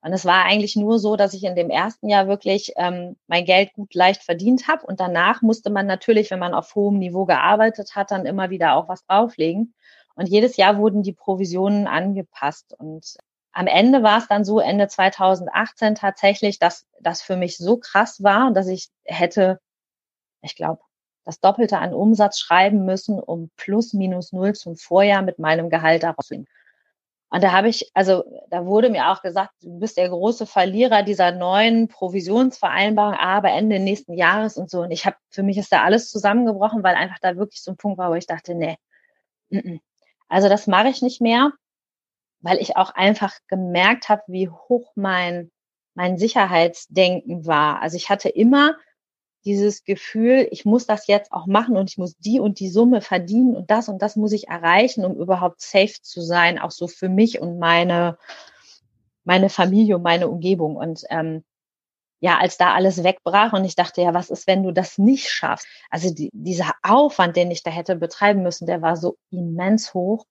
Und 0.00 0.14
es 0.14 0.24
war 0.24 0.46
eigentlich 0.46 0.76
nur 0.76 0.98
so, 0.98 1.14
dass 1.14 1.34
ich 1.34 1.44
in 1.44 1.56
dem 1.56 1.68
ersten 1.68 2.08
Jahr 2.08 2.26
wirklich 2.26 2.72
ähm, 2.76 3.16
mein 3.26 3.44
Geld 3.44 3.74
gut 3.74 3.92
leicht 3.92 4.22
verdient 4.22 4.66
habe. 4.66 4.86
Und 4.86 4.98
danach 4.98 5.42
musste 5.42 5.68
man 5.68 5.86
natürlich, 5.86 6.30
wenn 6.30 6.38
man 6.38 6.54
auf 6.54 6.74
hohem 6.74 6.98
Niveau 6.98 7.26
gearbeitet 7.26 7.96
hat, 7.96 8.12
dann 8.12 8.24
immer 8.24 8.48
wieder 8.48 8.76
auch 8.76 8.88
was 8.88 9.04
drauflegen. 9.04 9.74
Und 10.14 10.26
jedes 10.26 10.56
Jahr 10.56 10.78
wurden 10.78 11.02
die 11.02 11.12
Provisionen 11.12 11.86
angepasst. 11.86 12.74
Und 12.78 13.18
am 13.52 13.66
Ende 13.66 14.02
war 14.02 14.18
es 14.18 14.28
dann 14.28 14.44
so, 14.44 14.60
Ende 14.60 14.88
2018 14.88 15.94
tatsächlich, 15.94 16.58
dass 16.58 16.86
das 17.00 17.22
für 17.22 17.36
mich 17.36 17.56
so 17.56 17.78
krass 17.78 18.22
war, 18.22 18.52
dass 18.52 18.68
ich 18.68 18.88
hätte, 19.04 19.60
ich 20.42 20.56
glaube, 20.56 20.80
das 21.24 21.40
Doppelte 21.40 21.78
an 21.78 21.94
Umsatz 21.94 22.38
schreiben 22.38 22.84
müssen, 22.84 23.20
um 23.20 23.50
plus 23.56 23.92
minus 23.92 24.32
null 24.32 24.54
zum 24.54 24.76
Vorjahr 24.76 25.22
mit 25.22 25.38
meinem 25.38 25.70
Gehalt 25.70 26.02
daraus 26.02 26.26
zu 26.26 26.44
und 27.32 27.44
da 27.44 27.52
habe 27.52 27.68
ich, 27.68 27.90
also 27.94 28.24
da 28.50 28.66
wurde 28.66 28.90
mir 28.90 29.08
auch 29.10 29.22
gesagt, 29.22 29.52
du 29.62 29.78
bist 29.78 29.96
der 29.96 30.08
große 30.08 30.46
Verlierer 30.46 31.04
dieser 31.04 31.30
neuen 31.30 31.86
Provisionsvereinbarung, 31.86 33.14
aber 33.14 33.50
Ende 33.52 33.78
nächsten 33.78 34.14
Jahres 34.14 34.56
und 34.56 34.68
so. 34.68 34.80
Und 34.82 34.90
ich 34.90 35.06
habe, 35.06 35.16
für 35.30 35.44
mich 35.44 35.56
ist 35.56 35.70
da 35.70 35.84
alles 35.84 36.10
zusammengebrochen, 36.10 36.82
weil 36.82 36.96
einfach 36.96 37.20
da 37.20 37.36
wirklich 37.36 37.62
so 37.62 37.70
ein 37.70 37.76
Punkt 37.76 37.98
war, 37.98 38.10
wo 38.10 38.14
ich 38.14 38.26
dachte, 38.26 38.56
nee, 38.56 38.76
n 39.50 39.60
-n. 39.60 39.80
also 40.28 40.48
das 40.48 40.66
mache 40.66 40.88
ich 40.88 41.02
nicht 41.02 41.20
mehr, 41.20 41.52
weil 42.40 42.58
ich 42.58 42.76
auch 42.76 42.90
einfach 42.90 43.34
gemerkt 43.48 44.08
habe, 44.08 44.22
wie 44.28 44.48
hoch 44.48 44.92
mein 44.94 45.50
mein 45.94 46.18
Sicherheitsdenken 46.18 47.46
war. 47.46 47.82
Also 47.82 47.96
ich 47.96 48.10
hatte 48.10 48.28
immer 48.28 48.76
dieses 49.44 49.84
Gefühl, 49.84 50.48
ich 50.50 50.64
muss 50.64 50.86
das 50.86 51.06
jetzt 51.06 51.32
auch 51.32 51.46
machen 51.46 51.76
und 51.76 51.90
ich 51.90 51.98
muss 51.98 52.16
die 52.18 52.40
und 52.40 52.60
die 52.60 52.68
Summe 52.68 53.00
verdienen 53.00 53.56
und 53.56 53.70
das 53.70 53.88
und 53.88 54.02
das 54.02 54.16
muss 54.16 54.32
ich 54.32 54.48
erreichen, 54.48 55.04
um 55.04 55.16
überhaupt 55.16 55.62
safe 55.62 55.94
zu 56.02 56.20
sein, 56.20 56.58
auch 56.58 56.70
so 56.70 56.86
für 56.86 57.08
mich 57.08 57.40
und 57.40 57.58
meine, 57.58 58.18
meine 59.24 59.48
Familie 59.48 59.96
und 59.96 60.02
meine 60.02 60.28
Umgebung. 60.28 60.76
Und 60.76 61.04
ähm, 61.08 61.42
ja, 62.20 62.38
als 62.38 62.58
da 62.58 62.74
alles 62.74 63.02
wegbrach 63.02 63.54
und 63.54 63.64
ich 63.64 63.74
dachte, 63.74 64.02
ja, 64.02 64.12
was 64.12 64.28
ist, 64.28 64.46
wenn 64.46 64.62
du 64.62 64.72
das 64.72 64.98
nicht 64.98 65.30
schaffst? 65.30 65.66
Also 65.88 66.12
die, 66.12 66.28
dieser 66.34 66.72
Aufwand, 66.82 67.34
den 67.36 67.50
ich 67.50 67.62
da 67.62 67.70
hätte 67.70 67.96
betreiben 67.96 68.42
müssen, 68.42 68.66
der 68.66 68.82
war 68.82 68.96
so 68.96 69.16
immens 69.30 69.94
hoch. 69.94 70.26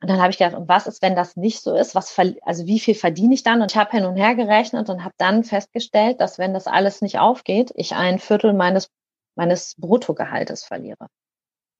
Und 0.00 0.10
dann 0.10 0.20
habe 0.20 0.30
ich 0.30 0.38
gedacht, 0.38 0.54
und 0.54 0.68
was 0.68 0.86
ist, 0.86 1.00
wenn 1.02 1.16
das 1.16 1.36
nicht 1.36 1.60
so 1.60 1.74
ist? 1.74 1.94
Was 1.94 2.18
also 2.42 2.66
wie 2.66 2.80
viel 2.80 2.94
verdiene 2.94 3.34
ich 3.34 3.42
dann? 3.42 3.62
Und 3.62 3.70
ich 3.70 3.76
habe 3.76 3.90
hin 3.90 4.04
und 4.04 4.16
her 4.16 4.34
gerechnet 4.34 4.90
und 4.90 5.02
habe 5.02 5.14
dann 5.16 5.44
festgestellt, 5.44 6.20
dass 6.20 6.38
wenn 6.38 6.52
das 6.52 6.66
alles 6.66 7.00
nicht 7.00 7.18
aufgeht, 7.18 7.72
ich 7.74 7.94
ein 7.94 8.18
Viertel 8.18 8.52
meines 8.52 8.90
meines 9.34 9.74
Bruttogehaltes 9.78 10.64
verliere. 10.64 11.08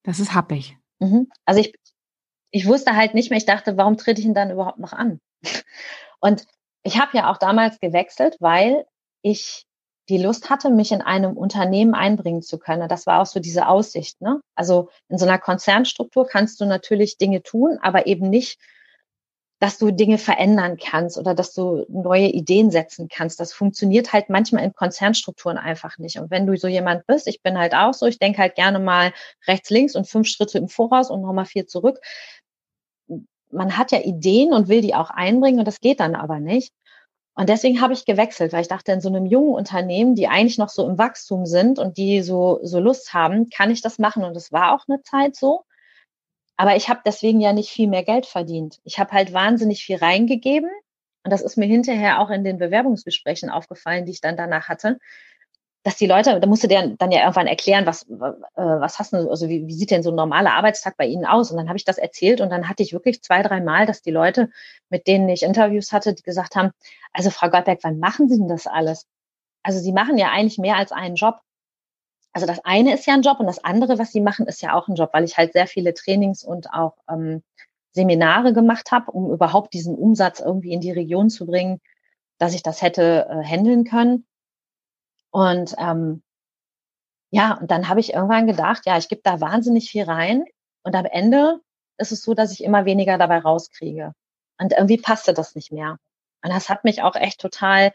Das 0.05 0.19
ist 0.19 0.35
happig. 0.35 0.77
Mhm. 1.01 1.29
Also 1.45 1.61
ich 1.61 1.75
ich 2.51 2.67
wusste 2.67 2.97
halt 2.97 3.15
nicht 3.15 3.31
mehr. 3.31 3.37
Ich 3.37 3.47
dachte, 3.47 3.77
warum 3.77 3.97
trete 3.97 4.21
ich 4.21 4.27
ihn 4.27 4.35
dann 4.35 4.51
überhaupt 4.51 4.79
noch 4.79 4.93
an? 4.93 5.21
Und 6.21 6.47
ich 6.83 7.01
habe 7.01 7.17
ja 7.17 7.31
auch 7.31 7.37
damals 7.37 7.81
gewechselt, 7.81 8.37
weil 8.41 8.87
ich 9.23 9.67
die 10.09 10.19
Lust 10.19 10.51
hatte, 10.51 10.71
mich 10.71 10.93
in 10.93 11.03
einem 11.03 11.37
Unternehmen 11.37 11.95
einbringen 11.95 12.43
zu 12.43 12.59
können. 12.59 12.89
Das 12.89 13.07
war 13.07 13.23
auch 13.23 13.27
so 13.27 13.41
diese 13.41 13.69
Aussicht. 13.69 14.21
Ne? 14.21 14.41
Also 14.55 14.91
in 15.09 15.19
so 15.19 15.25
einer 15.25 15.39
Konzernstruktur 15.39 16.27
kannst 16.27 16.61
du 16.61 16.67
natürlich 16.67 17.17
Dinge 17.17 17.43
tun, 17.43 17.79
aber 17.81 18.07
eben 18.07 18.29
nicht, 18.29 18.59
dass 19.61 19.79
du 19.79 19.93
Dinge 19.93 20.19
verändern 20.19 20.77
kannst 20.77 21.17
oder 21.17 21.35
dass 21.35 21.55
du 21.55 21.87
neue 21.89 22.27
Ideen 22.27 22.71
setzen 22.71 23.09
kannst. 23.09 23.41
Das 23.41 23.55
funktioniert 23.55 24.13
halt 24.13 24.29
manchmal 24.29 24.63
in 24.63 24.75
Konzernstrukturen 24.75 25.57
einfach 25.57 25.97
nicht. 25.97 26.19
Und 26.19 26.31
wenn 26.31 26.47
du 26.47 26.55
so 26.57 26.69
jemand 26.69 27.07
bist, 27.07 27.27
ich 27.29 27.43
bin 27.43 27.57
halt 27.59 27.75
auch 27.75 27.95
so, 27.95 28.05
ich 28.05 28.19
denke 28.19 28.43
halt 28.43 28.57
gerne 28.57 28.79
mal 28.79 29.13
rechts, 29.47 29.71
links 29.71 29.97
und 29.97 30.07
fünf 30.07 30.29
Schritte 30.29 30.59
im 30.59 30.69
Voraus 30.69 31.09
und 31.09 31.23
nochmal 31.23 31.47
vier 31.47 31.67
zurück. 31.67 31.99
Man 33.51 33.79
hat 33.79 33.91
ja 33.91 34.01
Ideen 34.01 34.53
und 34.53 34.69
will 34.69 34.83
die 34.83 34.95
auch 34.95 35.09
einbringen 35.09 35.61
und 35.61 35.67
das 35.67 35.81
geht 35.81 36.01
dann 36.01 36.15
aber 36.15 36.41
nicht. 36.41 36.75
Und 37.37 37.49
deswegen 37.49 37.81
habe 37.81 37.93
ich 37.93 38.05
gewechselt, 38.05 38.53
weil 38.53 38.63
ich 38.63 38.69
dachte, 38.69 38.93
in 38.93 39.01
so 39.01 39.09
einem 39.09 39.27
jungen 39.27 39.55
Unternehmen, 39.55 40.15
die 40.15 40.29
eigentlich 40.29 40.59
noch 40.59 40.69
so 40.69 40.89
im 40.89 40.99
Wachstum 40.99 41.47
sind 41.47 41.79
und 41.81 41.97
die 41.97 42.23
so, 42.23 42.61
so 42.63 42.79
Lust 42.79 43.13
haben, 43.13 43.51
kann 43.51 43.71
ich 43.71 43.83
das 43.83 43.99
machen. 43.99 44.25
Und 44.25 44.37
es 44.37 44.53
war 44.53 44.73
auch 44.73 44.85
eine 44.89 45.03
Zeit 45.03 45.35
so. 45.35 45.65
Aber 46.57 46.77
ich 46.77 46.89
habe 46.89 47.01
deswegen 47.05 47.41
ja 47.41 47.53
nicht 47.53 47.71
viel 47.71 47.89
mehr 47.89 48.05
Geld 48.05 48.27
verdient. 48.27 48.81
Ich 48.85 49.01
habe 49.01 49.11
halt 49.11 49.33
wahnsinnig 49.33 49.85
viel 49.85 49.97
reingegeben. 49.97 50.71
Und 51.25 51.33
das 51.33 51.43
ist 51.43 51.57
mir 51.57 51.67
hinterher 51.67 52.21
auch 52.21 52.31
in 52.31 52.45
den 52.45 52.59
Bewerbungsgesprächen 52.59 53.51
aufgefallen, 53.51 54.05
die 54.05 54.13
ich 54.13 54.21
dann 54.21 54.37
danach 54.37 54.69
hatte. 54.69 54.99
Dass 55.85 55.97
die 55.97 56.07
Leute, 56.07 56.41
da 56.41 56.47
musste 56.47 56.67
der 56.67 56.89
dann 56.89 57.13
ja 57.13 57.21
irgendwann 57.21 57.47
erklären, 57.47 57.85
was, 57.85 58.09
äh, 58.09 58.17
was 58.57 58.99
hast 58.99 59.13
du, 59.13 59.29
also 59.29 59.51
wie, 59.51 59.67
wie 59.67 59.75
sieht 59.75 59.91
denn 59.91 60.03
so 60.03 60.11
ein 60.11 60.17
normaler 60.17 60.55
Arbeitstag 60.55 60.97
bei 60.97 61.05
Ihnen 61.05 61.27
aus? 61.27 61.51
Und 61.51 61.59
dann 61.59 61.69
habe 61.69 61.77
ich 61.77 61.85
das 61.85 61.99
erzählt 61.99 62.41
und 62.41 62.49
dann 62.49 62.71
hatte 62.71 62.83
ich 62.83 62.95
wirklich 62.95 63.23
zwei, 63.23 63.43
drei 63.43 63.61
Mal, 63.61 63.85
dass 63.85 64.01
die 64.01 64.11
Leute, 64.11 64.51
mit 64.89 65.07
denen 65.07 65.29
ich 65.29 65.43
Interviews 65.43 65.93
hatte, 65.93 66.15
die 66.15 66.23
gesagt 66.23 66.57
haben, 66.57 66.71
also 67.13 67.29
Frau 67.29 67.51
Goldberg, 67.51 67.81
wann 67.83 67.99
machen 67.99 68.31
Sie 68.31 68.39
denn 68.39 68.49
das 68.49 68.67
alles? 68.67 69.07
Also 69.63 69.79
Sie 69.79 69.93
machen 69.93 70.17
ja 70.17 70.31
eigentlich 70.31 70.59
mehr 70.59 70.77
als 70.77 70.91
einen 70.91 71.17
Job. 71.17 71.37
Also 72.33 72.47
das 72.47 72.65
eine 72.65 72.95
ist 72.95 73.07
ja 73.07 73.15
ein 73.15 73.23
Job 73.23 73.39
und 73.39 73.47
das 73.47 73.63
andere, 73.63 73.99
was 73.99 74.11
Sie 74.11 74.23
machen, 74.23 74.47
ist 74.47 74.63
ja 74.63 74.75
auch 74.75 74.89
ein 74.89 74.95
Job, 74.97 75.11
weil 75.13 75.25
ich 75.25 75.37
halt 75.37 75.53
sehr 75.53 75.67
viele 75.67 75.93
Trainings 75.93 76.45
und 76.45 76.73
auch 76.73 76.97
ähm, 77.11 77.43
Seminare 77.93 78.55
gemacht 78.55 78.91
habe, 78.91 79.11
um 79.13 79.31
überhaupt 79.31 79.75
diesen 79.75 79.95
Umsatz 79.97 80.41
irgendwie 80.41 80.73
in 80.73 80.81
die 80.81 80.93
Region 80.93 81.29
zu 81.29 81.45
bringen, 81.45 81.81
dass 82.39 82.55
ich 82.55 82.63
das 82.63 82.81
hätte 82.81 83.27
äh, 83.29 83.45
handeln 83.45 83.85
können. 83.85 84.27
Und 85.35 85.75
ähm, 85.79 86.23
ja, 87.33 87.55
und 87.55 87.69
dann 87.69 87.89
habe 87.89 87.99
ich 87.99 88.15
irgendwann 88.15 88.47
gedacht, 88.47 88.83
ja, 88.87 88.97
ich 88.97 89.09
gebe 89.09 89.21
da 89.25 89.41
wahnsinnig 89.41 89.91
viel 89.91 90.05
rein 90.05 90.45
und 90.85 90.95
am 90.95 91.07
Ende 91.07 91.61
ist 91.99 92.13
es 92.13 92.23
so, 92.23 92.35
dass 92.35 92.53
ich 92.53 92.63
immer 92.63 92.85
weniger 92.85 93.19
dabei 93.19 93.39
rauskriege. 93.39 94.13
Und 94.61 94.73
irgendwie 94.73 94.97
passte 94.97 95.35
das 95.35 95.57
nicht 95.57 95.73
mehr. 95.73 95.99
Und 96.45 96.53
das 96.53 96.69
hat 96.69 96.85
mich 96.85 97.03
auch 97.03 97.17
echt 97.17 97.41
total, 97.41 97.93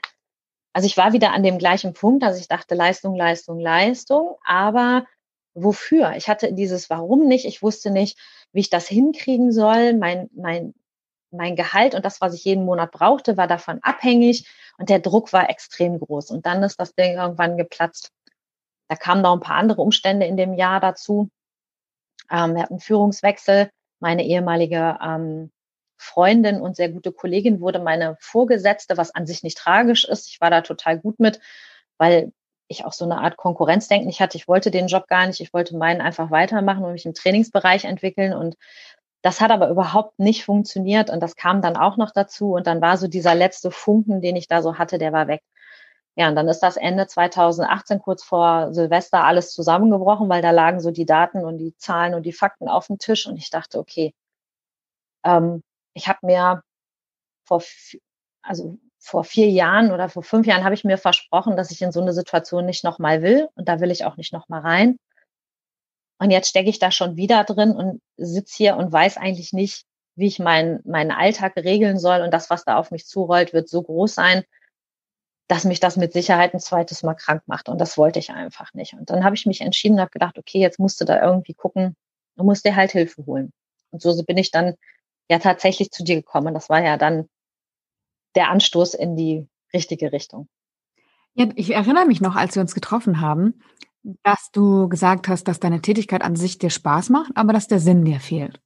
also 0.74 0.86
ich 0.86 0.98
war 0.98 1.14
wieder 1.14 1.32
an 1.32 1.42
dem 1.42 1.60
gleichen 1.60 1.94
Punkt, 1.94 2.24
dass 2.24 2.38
ich 2.38 2.50
dachte, 2.50 2.76
Leistung, 2.76 3.16
Leistung, 3.16 3.62
Leistung, 3.62 4.36
aber 4.44 5.06
wofür? 5.54 6.16
Ich 6.18 6.28
hatte 6.28 6.52
dieses 6.52 6.90
Warum 6.90 7.26
nicht, 7.26 7.46
ich 7.46 7.64
wusste 7.64 7.90
nicht, 7.90 8.20
wie 8.52 8.60
ich 8.60 8.70
das 8.70 8.90
hinkriegen 8.90 9.54
soll. 9.54 9.94
Mein, 9.94 10.30
mein, 10.36 10.74
mein 11.32 11.56
Gehalt 11.56 11.96
und 11.96 12.04
das, 12.04 12.20
was 12.20 12.34
ich 12.34 12.44
jeden 12.44 12.66
Monat 12.66 12.92
brauchte, 12.92 13.38
war 13.38 13.48
davon 13.48 13.80
abhängig 13.82 14.46
und 14.80 14.90
der 14.90 15.00
Druck 15.00 15.34
war 15.34 15.50
extrem 15.50 16.00
groß. 16.00 16.32
Und 16.32 16.46
dann 16.46 16.64
ist 16.64 16.80
das 16.80 16.96
Ding 16.96 17.18
irgendwann 17.18 17.58
geplatzt. 17.58 18.12
Da 18.88 18.96
kamen 18.96 19.22
noch 19.22 19.34
ein 19.34 19.42
paar 19.42 19.58
andere 19.58 19.82
Umstände 19.82 20.26
in 20.26 20.38
dem 20.38 20.54
Jahr 20.54 20.80
dazu. 20.80 21.30
Ähm, 22.32 22.56
wir 22.56 22.64
hatten 22.64 22.80
Führungswechsel. 22.80 23.70
Meine 24.00 24.26
ehemalige 24.26 24.98
ähm, 25.04 25.52
Freundin 25.98 26.62
und 26.62 26.78
sehr 26.78 26.90
gute 26.90 27.12
Kollegin 27.12 27.60
wurde 27.60 27.80
meine 27.80 28.16
Vorgesetzte, 28.22 28.96
was 28.96 29.14
an 29.14 29.28
sich 29.28 29.44
nicht 29.44 29.58
tragisch 29.58 30.06
ist. 30.06 30.30
Ich 30.30 30.40
war 30.40 30.50
da 30.50 30.62
total 30.62 30.98
gut 30.98 31.20
mit, 31.20 31.42
weil 31.98 32.32
ich 32.70 32.86
auch 32.86 32.94
so 32.94 33.04
eine 33.04 33.18
Art 33.18 33.36
Konkurrenzdenken 33.36 34.08
nicht 34.08 34.22
hatte. 34.22 34.38
Ich 34.38 34.48
wollte 34.48 34.72
den 34.72 34.88
Job 34.88 35.08
gar 35.08 35.28
nicht. 35.28 35.42
Ich 35.42 35.54
wollte 35.54 35.76
meinen 35.76 36.00
einfach 36.00 36.32
weitermachen 36.32 36.86
und 36.86 36.94
mich 36.94 37.06
im 37.06 37.14
Trainingsbereich 37.14 37.84
entwickeln. 37.84 38.34
Und 38.34 38.56
das 39.22 39.42
hat 39.42 39.52
aber 39.52 39.70
überhaupt 39.70 40.20
nicht 40.20 40.46
funktioniert 40.46 41.10
und 41.10 41.22
das 41.22 41.36
kam 41.36 41.62
dann 41.62 41.78
auch 41.78 41.98
noch 41.98 42.12
dazu 42.12 42.54
und 42.54 42.68
dann 42.68 42.82
war 42.82 42.98
so 42.98 43.08
dieser 43.08 43.36
letzte 43.36 43.72
Funken, 43.72 44.22
den 44.22 44.36
ich 44.36 44.48
da 44.48 44.62
so 44.62 44.78
hatte, 44.78 44.98
der 44.98 45.14
war 45.14 45.28
weg. 45.28 45.44
Ja, 46.16 46.30
und 46.30 46.36
dann 46.36 46.48
ist 46.50 46.60
das 46.62 46.78
Ende 46.78 47.08
2018 47.08 48.00
kurz 48.02 48.24
vor 48.24 48.74
Silvester 48.74 49.24
alles 49.24 49.54
zusammengebrochen, 49.54 50.30
weil 50.30 50.42
da 50.42 50.52
lagen 50.52 50.82
so 50.82 50.92
die 50.92 51.06
Daten 51.06 51.46
und 51.46 51.58
die 51.58 51.76
Zahlen 51.78 52.14
und 52.14 52.24
die 52.24 52.34
Fakten 52.34 52.68
auf 52.68 52.88
dem 52.88 52.98
Tisch 53.00 53.28
und 53.28 53.38
ich 53.38 53.50
dachte, 53.50 53.80
okay, 53.80 54.14
ähm, 55.24 55.64
ich 55.94 56.08
habe 56.08 56.20
mir 56.24 56.62
vor, 57.46 57.64
also 58.42 58.78
vor 59.00 59.24
vier 59.24 59.50
Jahren 59.50 59.92
oder 59.92 60.10
vor 60.10 60.24
fünf 60.24 60.48
Jahren 60.48 60.64
habe 60.66 60.76
ich 60.76 60.84
mir 60.84 60.98
versprochen, 60.98 61.56
dass 61.58 61.72
ich 61.72 61.82
in 61.82 61.92
so 61.92 62.02
eine 62.02 62.14
Situation 62.14 62.66
nicht 62.66 62.84
nochmal 62.84 63.22
will 63.22 63.50
und 63.56 63.70
da 63.70 63.80
will 63.80 63.92
ich 63.92 64.06
auch 64.06 64.18
nicht 64.18 64.34
nochmal 64.34 64.62
rein. 64.62 64.98
Und 66.20 66.32
jetzt 66.32 66.50
stecke 66.50 66.70
ich 66.70 66.80
da 66.80 66.92
schon 66.92 67.16
wieder 67.16 67.44
drin 67.44 67.72
und 67.72 68.02
sitze 68.18 68.56
hier 68.58 68.78
und 68.78 68.92
weiß 68.92 69.18
eigentlich 69.18 69.54
nicht, 69.54 69.86
wie 70.16 70.28
ich 70.28 70.38
meinen 70.40 70.82
meinen 70.84 71.12
Alltag 71.12 71.56
regeln 71.56 71.98
soll. 71.98 72.22
Und 72.22 72.32
das, 72.32 72.50
was 72.50 72.66
da 72.66 72.78
auf 72.78 72.92
mich 72.92 73.08
zurollt, 73.08 73.54
wird 73.54 73.70
so 73.70 73.82
groß 73.82 74.14
sein, 74.16 74.44
dass 75.48 75.64
mich 75.64 75.80
das 75.80 75.96
mit 75.96 76.14
Sicherheit 76.14 76.54
ein 76.54 76.60
zweites 76.60 77.04
Mal 77.04 77.16
krank 77.16 77.44
macht. 77.48 77.70
Und 77.70 77.80
das 77.80 77.98
wollte 77.98 78.20
ich 78.20 78.30
einfach 78.30 78.74
nicht. 78.74 78.94
Und 78.94 79.10
dann 79.10 79.24
habe 79.24 79.36
ich 79.36 79.46
mich 79.46 79.62
entschieden 79.62 79.96
und 79.96 80.02
habe 80.02 80.12
gedacht, 80.12 80.38
okay, 80.38 80.60
jetzt 80.60 80.78
musst 80.78 81.00
du 81.02 81.06
da 81.06 81.24
irgendwie 81.24 81.54
gucken, 81.54 81.96
du 82.36 82.44
musst 82.44 82.66
dir 82.66 82.76
halt 82.76 82.92
Hilfe 82.92 83.26
holen. 83.26 83.52
Und 83.92 84.02
so 84.02 84.24
bin 84.24 84.38
ich 84.38 84.52
dann 84.52 84.76
ja 85.30 85.40
tatsächlich 85.40 85.92
zu 85.92 86.04
dir 86.04 86.18
gekommen. 86.18 86.54
Das 86.54 86.70
war 86.70 86.84
ja 86.84 86.98
dann 86.98 87.30
der 88.36 88.50
Anstoß 88.50 88.94
in 88.94 89.16
die 89.16 89.48
richtige 89.74 90.12
Richtung. 90.12 90.50
Ja, 91.34 91.48
ich 91.56 91.74
erinnere 91.74 92.06
mich 92.06 92.22
noch, 92.22 92.36
als 92.36 92.56
wir 92.56 92.62
uns 92.62 92.76
getroffen 92.76 93.22
haben, 93.22 93.62
dass 94.24 94.52
du 94.52 94.90
gesagt 94.90 95.28
hast, 95.28 95.48
dass 95.48 95.60
deine 95.60 95.82
Tätigkeit 95.82 96.22
an 96.22 96.36
sich 96.36 96.58
dir 96.58 96.70
Spaß 96.70 97.10
macht, 97.10 97.32
aber 97.36 97.54
dass 97.54 97.68
der 97.68 97.80
Sinn 97.80 98.06
dir 98.06 98.20
fehlt. 98.20 98.62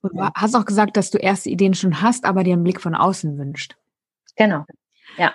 Und 0.00 0.14
du 0.14 0.28
hast 0.34 0.54
auch 0.54 0.64
gesagt, 0.64 0.96
dass 0.96 1.10
du 1.10 1.18
erste 1.18 1.50
Ideen 1.50 1.74
schon 1.74 2.00
hast, 2.02 2.24
aber 2.24 2.44
dir 2.44 2.54
einen 2.54 2.62
Blick 2.62 2.80
von 2.80 2.94
außen 2.94 3.36
wünscht. 3.38 3.76
Genau. 4.36 4.64
Ja. 5.16 5.34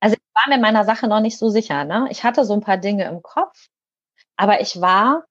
Also 0.00 0.14
ich 0.14 0.34
war 0.34 0.54
mir 0.54 0.60
meiner 0.60 0.84
Sache 0.84 1.08
noch 1.08 1.20
nicht 1.20 1.38
so 1.38 1.48
sicher. 1.48 1.84
Ne? 1.84 2.06
Ich 2.10 2.22
hatte 2.22 2.44
so 2.44 2.54
ein 2.54 2.60
paar 2.60 2.76
Dinge 2.76 3.04
im 3.06 3.22
Kopf, 3.22 3.68
aber 4.36 4.60
ich 4.60 4.80
war, 4.80 5.24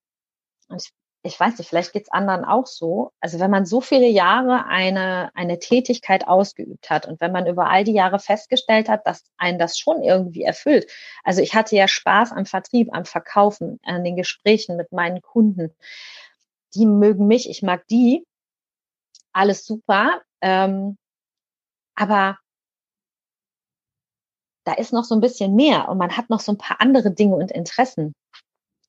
und 0.68 0.82
ich 0.82 0.92
ich 1.26 1.40
weiß 1.40 1.58
nicht, 1.58 1.68
vielleicht 1.68 1.92
geht's 1.92 2.12
anderen 2.12 2.46
auch 2.46 2.68
so. 2.68 3.12
Also 3.20 3.40
wenn 3.40 3.50
man 3.50 3.66
so 3.66 3.82
viele 3.82 4.08
Jahre 4.08 4.66
eine, 4.68 5.32
eine 5.34 5.58
Tätigkeit 5.58 6.28
ausgeübt 6.28 6.90
hat 6.92 7.08
und 7.08 7.20
wenn 7.20 7.32
man 7.32 7.48
über 7.48 7.68
all 7.68 7.84
die 7.84 7.94
Jahre 7.94 8.20
festgestellt 8.20 8.90
hat, 8.90 9.08
dass 9.08 9.24
einen 9.38 9.58
das 9.58 9.78
schon 9.78 10.04
irgendwie 10.04 10.44
erfüllt. 10.44 10.90
Also 11.24 11.42
ich 11.42 11.56
hatte 11.56 11.76
ja 11.76 11.88
Spaß 11.88 12.32
am 12.32 12.46
Vertrieb, 12.46 12.90
am 12.94 13.06
Verkaufen, 13.06 13.80
an 13.84 14.04
den 14.04 14.16
Gesprächen 14.16 14.78
mit 14.78 14.92
meinen 14.92 15.22
Kunden. 15.22 15.76
Die 16.76 16.86
mögen 16.86 17.26
mich, 17.26 17.50
ich 17.50 17.64
mag 17.64 17.88
die. 17.88 18.26
Alles 19.34 19.66
super. 19.66 20.22
Ähm, 20.42 20.98
aber 21.96 22.38
da 24.64 24.74
ist 24.74 24.94
noch 24.94 25.06
so 25.06 25.16
ein 25.16 25.22
bisschen 25.22 25.56
mehr 25.56 25.90
und 25.90 25.98
man 25.98 26.16
hat 26.18 26.30
noch 26.30 26.40
so 26.40 26.52
ein 26.52 26.58
paar 26.58 26.82
andere 26.82 27.12
Dinge 27.12 27.36
und 27.36 27.52
Interessen. 27.52 28.14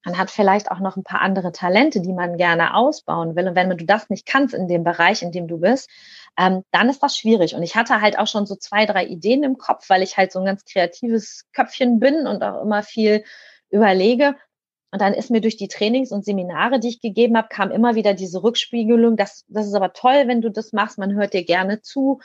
Man 0.06 0.18
hat 0.18 0.30
vielleicht 0.30 0.70
auch 0.70 0.78
noch 0.78 0.96
ein 0.96 1.02
paar 1.02 1.20
andere 1.20 1.50
Talente, 1.50 2.00
die 2.00 2.12
man 2.12 2.36
gerne 2.36 2.76
ausbauen 2.76 3.34
will. 3.34 3.48
Und 3.48 3.56
wenn 3.56 3.70
du 3.70 3.84
das 3.84 4.08
nicht 4.08 4.24
kannst 4.24 4.54
in 4.54 4.68
dem 4.68 4.84
Bereich, 4.84 5.20
in 5.22 5.32
dem 5.32 5.48
du 5.48 5.58
bist, 5.58 5.90
ähm, 6.38 6.62
dann 6.70 6.88
ist 6.88 7.02
das 7.02 7.18
schwierig. 7.18 7.56
Und 7.56 7.64
ich 7.64 7.74
hatte 7.74 8.00
halt 8.00 8.16
auch 8.16 8.28
schon 8.28 8.46
so 8.46 8.54
zwei, 8.54 8.86
drei 8.86 9.04
Ideen 9.04 9.42
im 9.42 9.58
Kopf, 9.58 9.90
weil 9.90 10.04
ich 10.04 10.16
halt 10.16 10.30
so 10.30 10.38
ein 10.38 10.44
ganz 10.44 10.64
kreatives 10.64 11.46
Köpfchen 11.52 11.98
bin 11.98 12.28
und 12.28 12.44
auch 12.44 12.62
immer 12.62 12.84
viel 12.84 13.24
überlege. 13.68 14.36
Und 14.92 15.02
dann 15.02 15.12
ist 15.12 15.32
mir 15.32 15.40
durch 15.40 15.56
die 15.56 15.66
Trainings 15.66 16.12
und 16.12 16.24
Seminare, 16.24 16.78
die 16.78 16.88
ich 16.90 17.00
gegeben 17.00 17.36
habe, 17.36 17.48
kam 17.48 17.72
immer 17.72 17.96
wieder 17.96 18.14
diese 18.14 18.44
Rückspiegelung, 18.44 19.16
das, 19.16 19.44
das 19.48 19.66
ist 19.66 19.74
aber 19.74 19.92
toll, 19.92 20.28
wenn 20.28 20.40
du 20.40 20.52
das 20.52 20.72
machst, 20.72 20.98
man 20.98 21.14
hört 21.14 21.34
dir 21.34 21.44
gerne 21.44 21.82
zu. 21.82 22.20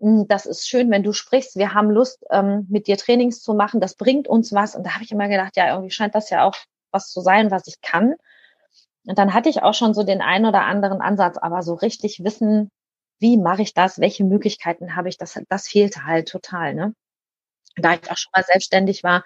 Hm, 0.00 0.26
das 0.26 0.46
ist 0.46 0.66
schön, 0.66 0.90
wenn 0.90 1.02
du 1.02 1.12
sprichst. 1.12 1.56
Wir 1.56 1.74
haben 1.74 1.90
Lust, 1.90 2.24
ähm, 2.30 2.66
mit 2.70 2.86
dir 2.86 2.96
Trainings 2.96 3.42
zu 3.42 3.52
machen. 3.52 3.78
Das 3.78 3.94
bringt 3.94 4.26
uns 4.26 4.54
was. 4.54 4.74
Und 4.74 4.86
da 4.86 4.94
habe 4.94 5.04
ich 5.04 5.12
immer 5.12 5.28
gedacht, 5.28 5.58
ja, 5.58 5.68
irgendwie 5.68 5.90
scheint 5.90 6.14
das 6.14 6.30
ja 6.30 6.44
auch 6.44 6.56
was 6.92 7.10
zu 7.10 7.20
sein, 7.20 7.50
was 7.50 7.66
ich 7.66 7.80
kann. 7.80 8.14
Und 9.06 9.18
dann 9.18 9.34
hatte 9.34 9.48
ich 9.48 9.62
auch 9.62 9.74
schon 9.74 9.94
so 9.94 10.02
den 10.02 10.20
einen 10.20 10.46
oder 10.46 10.62
anderen 10.62 11.00
Ansatz, 11.00 11.38
aber 11.38 11.62
so 11.62 11.74
richtig 11.74 12.22
wissen, 12.22 12.70
wie 13.18 13.36
mache 13.36 13.62
ich 13.62 13.74
das, 13.74 13.98
welche 14.00 14.24
Möglichkeiten 14.24 14.96
habe 14.96 15.08
ich, 15.08 15.18
das, 15.18 15.40
das 15.48 15.68
fehlte 15.68 16.04
halt 16.04 16.28
total. 16.28 16.74
Ne? 16.74 16.94
Da 17.76 17.94
ich 17.94 18.10
auch 18.10 18.16
schon 18.16 18.32
mal 18.34 18.44
selbstständig 18.44 19.02
war, 19.04 19.24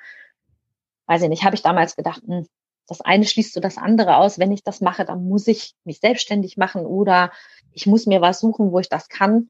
weiß 1.07 1.23
ich 1.23 1.29
nicht, 1.29 1.45
habe 1.45 1.55
ich 1.55 1.63
damals 1.63 1.97
gedacht, 1.97 2.23
hm, 2.27 2.47
das 2.87 3.01
eine 3.01 3.25
schließt 3.25 3.55
so 3.55 3.61
das 3.61 3.79
andere 3.79 4.17
aus. 4.17 4.39
Wenn 4.39 4.53
ich 4.53 4.63
das 4.63 4.81
mache, 4.81 5.05
dann 5.05 5.27
muss 5.27 5.47
ich 5.47 5.75
mich 5.85 6.01
selbstständig 6.01 6.57
machen 6.57 6.85
oder 6.85 7.33
ich 7.73 7.87
muss 7.87 8.07
mir 8.07 8.21
was 8.21 8.41
suchen, 8.41 8.73
wo 8.73 8.79
ich 8.79 8.89
das 8.89 9.09
kann. 9.09 9.49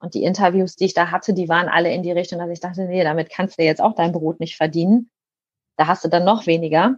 Und 0.00 0.14
die 0.14 0.22
Interviews, 0.22 0.76
die 0.76 0.84
ich 0.84 0.94
da 0.94 1.10
hatte, 1.10 1.34
die 1.34 1.48
waren 1.48 1.68
alle 1.68 1.92
in 1.92 2.04
die 2.04 2.12
Richtung, 2.12 2.38
dass 2.38 2.50
ich 2.50 2.60
dachte, 2.60 2.84
nee, 2.86 3.02
damit 3.02 3.30
kannst 3.30 3.58
du 3.58 3.64
jetzt 3.64 3.80
auch 3.80 3.94
dein 3.94 4.12
Brot 4.12 4.38
nicht 4.38 4.56
verdienen. 4.56 5.10
Da 5.76 5.88
hast 5.88 6.04
du 6.04 6.08
dann 6.08 6.24
noch 6.24 6.46
weniger 6.46 6.96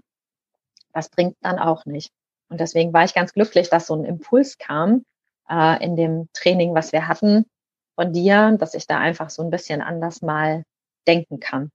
das 0.93 1.09
bringt 1.09 1.37
dann 1.41 1.59
auch 1.59 1.87
nicht. 1.87 2.13
Und 2.49 2.61
deswegen 2.61 2.93
war 2.93 3.05
ich 3.05 3.15
ganz 3.15 3.33
glücklich, 3.33 3.71
dass 3.71 3.87
so 3.87 3.95
ein 3.95 4.05
Impuls 4.05 4.59
kam 4.59 5.05
äh, 5.49 5.85
in 5.85 5.97
dem 5.97 6.29
Training, 6.33 6.75
was 6.75 6.93
wir 6.93 7.09
hatten 7.09 7.47
von 7.95 8.13
dir, 8.13 8.57
dass 8.59 8.75
ich 8.75 8.87
da 8.87 8.99
einfach 8.99 9.31
so 9.31 9.43
ein 9.43 9.51
bisschen 9.51 9.83
anders 9.83 10.23
mal 10.23 10.65
denken 11.07 11.41
kann. 11.41 11.71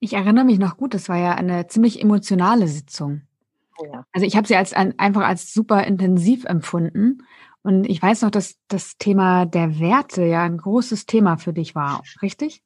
Ich 0.00 0.12
erinnere 0.12 0.44
mich 0.44 0.58
noch 0.58 0.76
gut, 0.76 0.94
das 0.94 1.08
war 1.08 1.18
ja 1.18 1.34
eine 1.34 1.66
ziemlich 1.66 2.00
emotionale 2.00 2.68
Sitzung. 2.68 3.22
Oh 3.78 3.84
ja. 3.84 4.04
Also 4.12 4.26
ich 4.26 4.36
habe 4.36 4.46
sie 4.46 4.56
als 4.56 4.72
ein, 4.72 4.98
einfach 4.98 5.22
als 5.22 5.52
super 5.52 5.84
intensiv 5.84 6.44
empfunden. 6.44 7.22
Und 7.62 7.84
ich 7.84 8.00
weiß 8.00 8.22
noch, 8.22 8.30
dass 8.30 8.56
das 8.68 8.96
Thema 8.98 9.44
der 9.46 9.78
Werte 9.80 10.24
ja 10.24 10.42
ein 10.42 10.58
großes 10.58 11.06
Thema 11.06 11.36
für 11.36 11.52
dich 11.52 11.74
war, 11.74 12.02
richtig? 12.22 12.62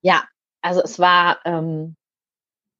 Ja, 0.00 0.24
also 0.62 0.80
es 0.82 0.98
war 0.98 1.38
ähm, 1.44 1.96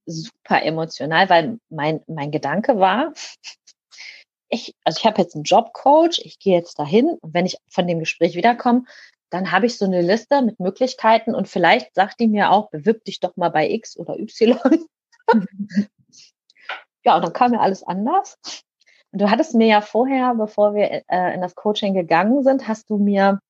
super 0.07 0.63
emotional, 0.63 1.29
weil 1.29 1.59
mein, 1.69 2.01
mein 2.07 2.31
Gedanke 2.31 2.79
war, 2.79 3.13
ich, 4.49 4.75
also 4.85 4.99
ich 5.01 5.07
habe 5.07 5.21
jetzt 5.21 5.35
einen 5.35 5.45
Jobcoach, 5.45 6.21
ich 6.23 6.39
gehe 6.39 6.57
jetzt 6.57 6.79
dahin 6.79 7.19
und 7.21 7.35
wenn 7.35 7.47
ich 7.47 7.57
von 7.69 7.87
dem 7.87 7.99
Gespräch 7.99 8.37
wiederkomme, 8.37 8.85
dann 9.31 9.51
habe 9.51 9.67
ich 9.67 9.77
so 9.77 9.85
eine 9.85 10.03
Liste 10.03 10.41
mit 10.43 10.61
Möglichkeiten 10.61 11.35
und 11.35 11.49
vielleicht 11.49 11.95
sagt 11.95 12.21
die 12.21 12.29
mir 12.29 12.53
auch, 12.53 12.71
bewirb 12.71 13.05
dich 13.05 13.19
doch 13.21 13.37
mal 13.37 13.49
bei 13.51 13.69
X 13.69 13.97
oder 13.97 14.19
Y. 14.19 14.57
ja, 17.05 17.17
und 17.17 17.23
dann 17.25 17.33
kam 17.33 17.51
mir 17.51 17.61
alles 17.61 17.83
anders. 17.83 18.39
Und 19.11 19.23
du 19.23 19.31
hattest 19.31 19.55
mir 19.55 19.67
ja 19.67 19.81
vorher, 19.81 20.35
bevor 20.35 20.75
wir 20.75 21.03
äh, 21.09 21.35
in 21.35 21.41
das 21.41 21.57
Coaching 21.57 21.95
gegangen 21.95 22.45
sind, 22.45 22.69
hast 22.69 22.89
du 22.89 22.99
mir 22.99 23.41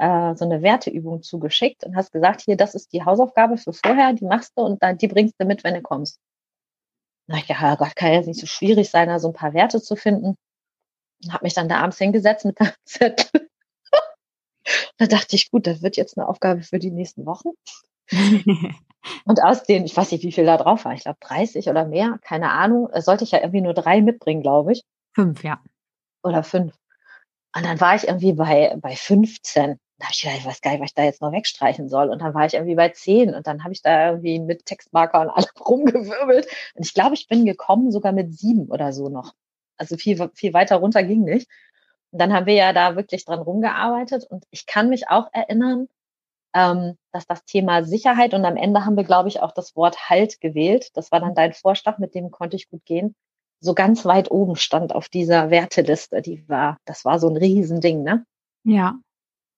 äh, 0.00 0.34
so 0.34 0.46
eine 0.46 0.62
Werteübung 0.62 1.22
zugeschickt 1.22 1.84
und 1.84 1.94
hast 1.94 2.10
gesagt, 2.10 2.40
hier, 2.40 2.56
das 2.56 2.74
ist 2.74 2.92
die 2.92 3.04
Hausaufgabe 3.04 3.58
für 3.58 3.74
vorher, 3.74 4.14
die 4.14 4.24
machst 4.24 4.52
du 4.56 4.62
und 4.62 4.82
dann 4.82 4.96
die 4.96 5.08
bringst 5.08 5.34
du 5.38 5.44
mit, 5.44 5.62
wenn 5.62 5.74
du 5.74 5.82
kommst. 5.82 6.18
Na 7.26 7.38
ja, 7.46 7.74
Gott, 7.76 7.94
kann 7.94 8.12
jetzt 8.12 8.26
nicht 8.26 8.40
so 8.40 8.46
schwierig 8.46 8.90
sein, 8.90 9.08
da 9.08 9.18
so 9.18 9.28
ein 9.28 9.34
paar 9.34 9.52
Werte 9.52 9.80
zu 9.80 9.96
finden. 9.96 10.36
Und 11.22 11.32
habe 11.32 11.44
mich 11.44 11.52
dann 11.52 11.68
da 11.68 11.80
abends 11.80 11.98
hingesetzt 11.98 12.46
mit 12.46 12.58
der 12.58 12.74
Zettel. 12.84 13.48
da 14.96 15.06
dachte 15.06 15.36
ich, 15.36 15.50
gut, 15.50 15.66
das 15.66 15.82
wird 15.82 15.98
jetzt 15.98 16.16
eine 16.16 16.26
Aufgabe 16.26 16.62
für 16.62 16.78
die 16.78 16.90
nächsten 16.90 17.26
Wochen. 17.26 17.50
und 19.26 19.42
aus 19.42 19.64
den, 19.64 19.84
ich 19.84 19.96
weiß 19.96 20.10
nicht, 20.12 20.24
wie 20.24 20.32
viel 20.32 20.46
da 20.46 20.56
drauf 20.56 20.86
war, 20.86 20.94
ich 20.94 21.02
glaube 21.02 21.18
30 21.20 21.68
oder 21.68 21.84
mehr, 21.84 22.18
keine 22.22 22.50
Ahnung, 22.50 22.88
sollte 22.96 23.24
ich 23.24 23.32
ja 23.32 23.40
irgendwie 23.40 23.60
nur 23.60 23.74
drei 23.74 24.00
mitbringen, 24.00 24.42
glaube 24.42 24.72
ich. 24.72 24.82
Fünf, 25.14 25.44
ja. 25.44 25.62
Oder 26.22 26.42
fünf. 26.42 26.74
Und 27.54 27.66
dann 27.66 27.80
war 27.80 27.94
ich 27.94 28.08
irgendwie 28.08 28.32
bei, 28.32 28.76
bei 28.80 28.96
15. 28.96 29.78
Da 30.00 30.06
habe 30.06 30.14
ich 30.14 30.22
gedacht, 30.22 30.38
ich 30.38 30.46
weiß 30.46 30.60
gar 30.60 30.70
nicht, 30.72 30.80
was 30.80 30.90
ich 30.90 30.94
da 30.94 31.04
jetzt 31.04 31.22
noch 31.22 31.32
wegstreichen 31.32 31.88
soll. 31.88 32.10
Und 32.10 32.20
dann 32.20 32.34
war 32.34 32.46
ich 32.46 32.54
irgendwie 32.54 32.74
bei 32.74 32.88
10 32.88 33.34
und 33.34 33.46
dann 33.46 33.62
habe 33.62 33.72
ich 33.72 33.82
da 33.82 34.10
irgendwie 34.10 34.40
mit 34.40 34.66
Textmarker 34.66 35.20
und 35.20 35.30
allem 35.30 35.48
rumgewirbelt. 35.60 36.46
Und 36.74 36.86
ich 36.86 36.94
glaube, 36.94 37.14
ich 37.14 37.28
bin 37.28 37.44
gekommen 37.44 37.92
sogar 37.92 38.12
mit 38.12 38.32
sieben 38.36 38.68
oder 38.68 38.92
so 38.92 39.08
noch. 39.08 39.34
Also 39.76 39.96
viel, 39.96 40.30
viel 40.34 40.52
weiter 40.52 40.76
runter 40.76 41.02
ging 41.02 41.22
nicht. 41.24 41.48
Und 42.10 42.20
dann 42.20 42.32
haben 42.32 42.46
wir 42.46 42.54
ja 42.54 42.72
da 42.72 42.96
wirklich 42.96 43.24
dran 43.24 43.40
rumgearbeitet. 43.40 44.24
Und 44.24 44.44
ich 44.50 44.66
kann 44.66 44.88
mich 44.88 45.08
auch 45.08 45.28
erinnern, 45.32 45.88
ähm, 46.54 46.96
dass 47.12 47.26
das 47.26 47.44
Thema 47.44 47.84
Sicherheit 47.84 48.34
und 48.34 48.44
am 48.44 48.56
Ende 48.56 48.84
haben 48.84 48.96
wir, 48.96 49.04
glaube 49.04 49.28
ich, 49.28 49.40
auch 49.40 49.52
das 49.52 49.76
Wort 49.76 50.10
Halt 50.10 50.40
gewählt. 50.40 50.90
Das 50.94 51.12
war 51.12 51.20
dann 51.20 51.34
dein 51.34 51.52
Vorschlag, 51.52 51.98
mit 51.98 52.14
dem 52.14 52.30
konnte 52.30 52.56
ich 52.56 52.68
gut 52.68 52.84
gehen 52.84 53.14
so 53.60 53.74
ganz 53.74 54.04
weit 54.04 54.30
oben 54.30 54.56
stand 54.56 54.94
auf 54.94 55.08
dieser 55.08 55.50
Werteliste. 55.50 56.22
Die 56.22 56.48
war, 56.48 56.78
das 56.84 57.04
war 57.04 57.18
so 57.18 57.28
ein 57.28 57.36
Riesending, 57.36 58.02
ne? 58.02 58.24
Ja. 58.64 58.98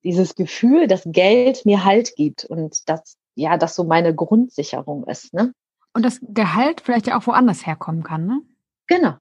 Dieses 0.05 0.35
Gefühl, 0.35 0.87
dass 0.87 1.03
Geld 1.07 1.65
mir 1.65 1.85
Halt 1.85 2.15
gibt 2.17 2.45
und 2.45 2.89
dass, 2.89 3.17
ja, 3.35 3.57
das 3.57 3.75
so 3.75 3.85
meine 3.85 4.15
Grundsicherung 4.15 5.05
ist, 5.05 5.33
ne? 5.33 5.53
Und 5.95 6.05
dass 6.05 6.19
der 6.23 6.55
Halt 6.55 6.81
vielleicht 6.81 7.07
ja 7.07 7.19
auch 7.19 7.27
woanders 7.27 7.67
herkommen 7.67 8.03
kann, 8.03 8.27
ne? 8.27 8.41
Genau. 8.87 9.15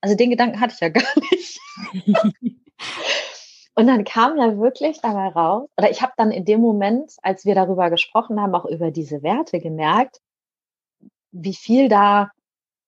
Also 0.00 0.16
den 0.16 0.30
Gedanken 0.30 0.60
hatte 0.60 0.74
ich 0.74 0.80
ja 0.80 0.88
gar 0.88 1.02
nicht. 1.30 1.60
und 3.74 3.86
dann 3.86 4.04
kam 4.04 4.36
ja 4.38 4.58
wirklich 4.58 5.00
dabei 5.00 5.28
raus, 5.28 5.68
oder 5.76 5.90
ich 5.90 6.02
habe 6.02 6.12
dann 6.16 6.30
in 6.30 6.44
dem 6.44 6.60
Moment, 6.60 7.14
als 7.22 7.44
wir 7.44 7.54
darüber 7.54 7.90
gesprochen 7.90 8.40
haben, 8.40 8.54
auch 8.54 8.64
über 8.64 8.90
diese 8.90 9.22
Werte 9.22 9.60
gemerkt, 9.60 10.20
wie 11.32 11.54
viel 11.54 11.88
da 11.88 12.30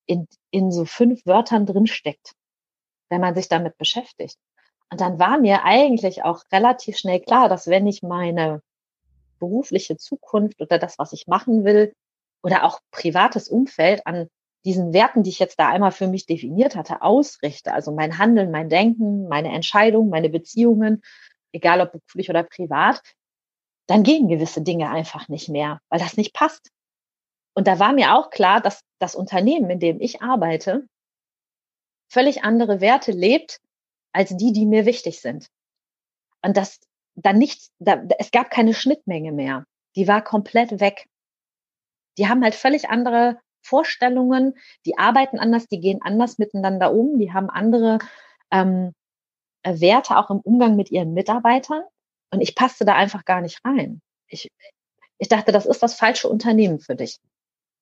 in, 0.06 0.26
in 0.50 0.72
so 0.72 0.84
fünf 0.84 1.24
Wörtern 1.26 1.66
drin 1.66 1.86
steckt, 1.86 2.34
wenn 3.10 3.20
man 3.20 3.34
sich 3.34 3.48
damit 3.48 3.76
beschäftigt. 3.78 4.36
Und 4.90 5.00
dann 5.00 5.18
war 5.18 5.38
mir 5.38 5.64
eigentlich 5.64 6.24
auch 6.24 6.42
relativ 6.52 6.98
schnell 6.98 7.20
klar, 7.20 7.48
dass 7.48 7.68
wenn 7.68 7.86
ich 7.86 8.02
meine 8.02 8.62
berufliche 9.38 9.96
Zukunft 9.96 10.60
oder 10.60 10.78
das, 10.78 10.98
was 10.98 11.12
ich 11.12 11.26
machen 11.26 11.64
will, 11.64 11.92
oder 12.42 12.64
auch 12.64 12.80
privates 12.90 13.48
Umfeld 13.48 14.06
an 14.06 14.28
diesen 14.64 14.92
Werten, 14.92 15.22
die 15.22 15.30
ich 15.30 15.38
jetzt 15.38 15.58
da 15.58 15.68
einmal 15.68 15.92
für 15.92 16.08
mich 16.08 16.26
definiert 16.26 16.76
hatte, 16.76 17.02
ausrichte, 17.02 17.72
also 17.72 17.92
mein 17.92 18.18
Handeln, 18.18 18.50
mein 18.50 18.68
Denken, 18.68 19.28
meine 19.28 19.52
Entscheidungen, 19.52 20.10
meine 20.10 20.28
Beziehungen, 20.28 21.02
egal 21.52 21.80
ob 21.80 21.92
beruflich 21.92 22.28
oder 22.28 22.42
privat, 22.42 23.00
dann 23.86 24.02
gehen 24.02 24.28
gewisse 24.28 24.62
Dinge 24.62 24.90
einfach 24.90 25.28
nicht 25.28 25.48
mehr, 25.48 25.80
weil 25.88 25.98
das 25.98 26.16
nicht 26.16 26.34
passt. 26.34 26.70
Und 27.54 27.66
da 27.66 27.78
war 27.78 27.92
mir 27.92 28.14
auch 28.14 28.30
klar, 28.30 28.60
dass 28.60 28.82
das 28.98 29.14
Unternehmen, 29.14 29.70
in 29.70 29.80
dem 29.80 30.00
ich 30.00 30.22
arbeite, 30.22 30.86
völlig 32.08 32.44
andere 32.44 32.80
Werte 32.80 33.12
lebt 33.12 33.60
als 34.12 34.36
die, 34.36 34.52
die 34.52 34.66
mir 34.66 34.86
wichtig 34.86 35.20
sind. 35.20 35.48
Und 36.42 36.56
das 36.56 36.80
dann 37.14 37.38
nichts, 37.38 37.70
da, 37.78 38.02
es 38.18 38.30
gab 38.30 38.50
keine 38.50 38.74
Schnittmenge 38.74 39.32
mehr. 39.32 39.64
Die 39.96 40.08
war 40.08 40.22
komplett 40.22 40.80
weg. 40.80 41.06
Die 42.18 42.28
haben 42.28 42.42
halt 42.42 42.54
völlig 42.54 42.88
andere 42.88 43.38
Vorstellungen, 43.62 44.54
die 44.86 44.98
arbeiten 44.98 45.38
anders, 45.38 45.66
die 45.66 45.80
gehen 45.80 46.00
anders 46.02 46.38
miteinander 46.38 46.92
um, 46.92 47.18
die 47.18 47.32
haben 47.32 47.50
andere 47.50 47.98
ähm, 48.50 48.92
Werte 49.64 50.16
auch 50.16 50.30
im 50.30 50.40
Umgang 50.40 50.76
mit 50.76 50.90
ihren 50.90 51.12
Mitarbeitern. 51.12 51.82
Und 52.32 52.40
ich 52.40 52.54
passte 52.54 52.84
da 52.84 52.94
einfach 52.94 53.24
gar 53.24 53.40
nicht 53.40 53.64
rein. 53.64 54.00
Ich, 54.28 54.48
ich 55.18 55.28
dachte, 55.28 55.52
das 55.52 55.66
ist 55.66 55.82
das 55.82 55.94
falsche 55.94 56.28
Unternehmen 56.28 56.80
für 56.80 56.96
dich. 56.96 57.18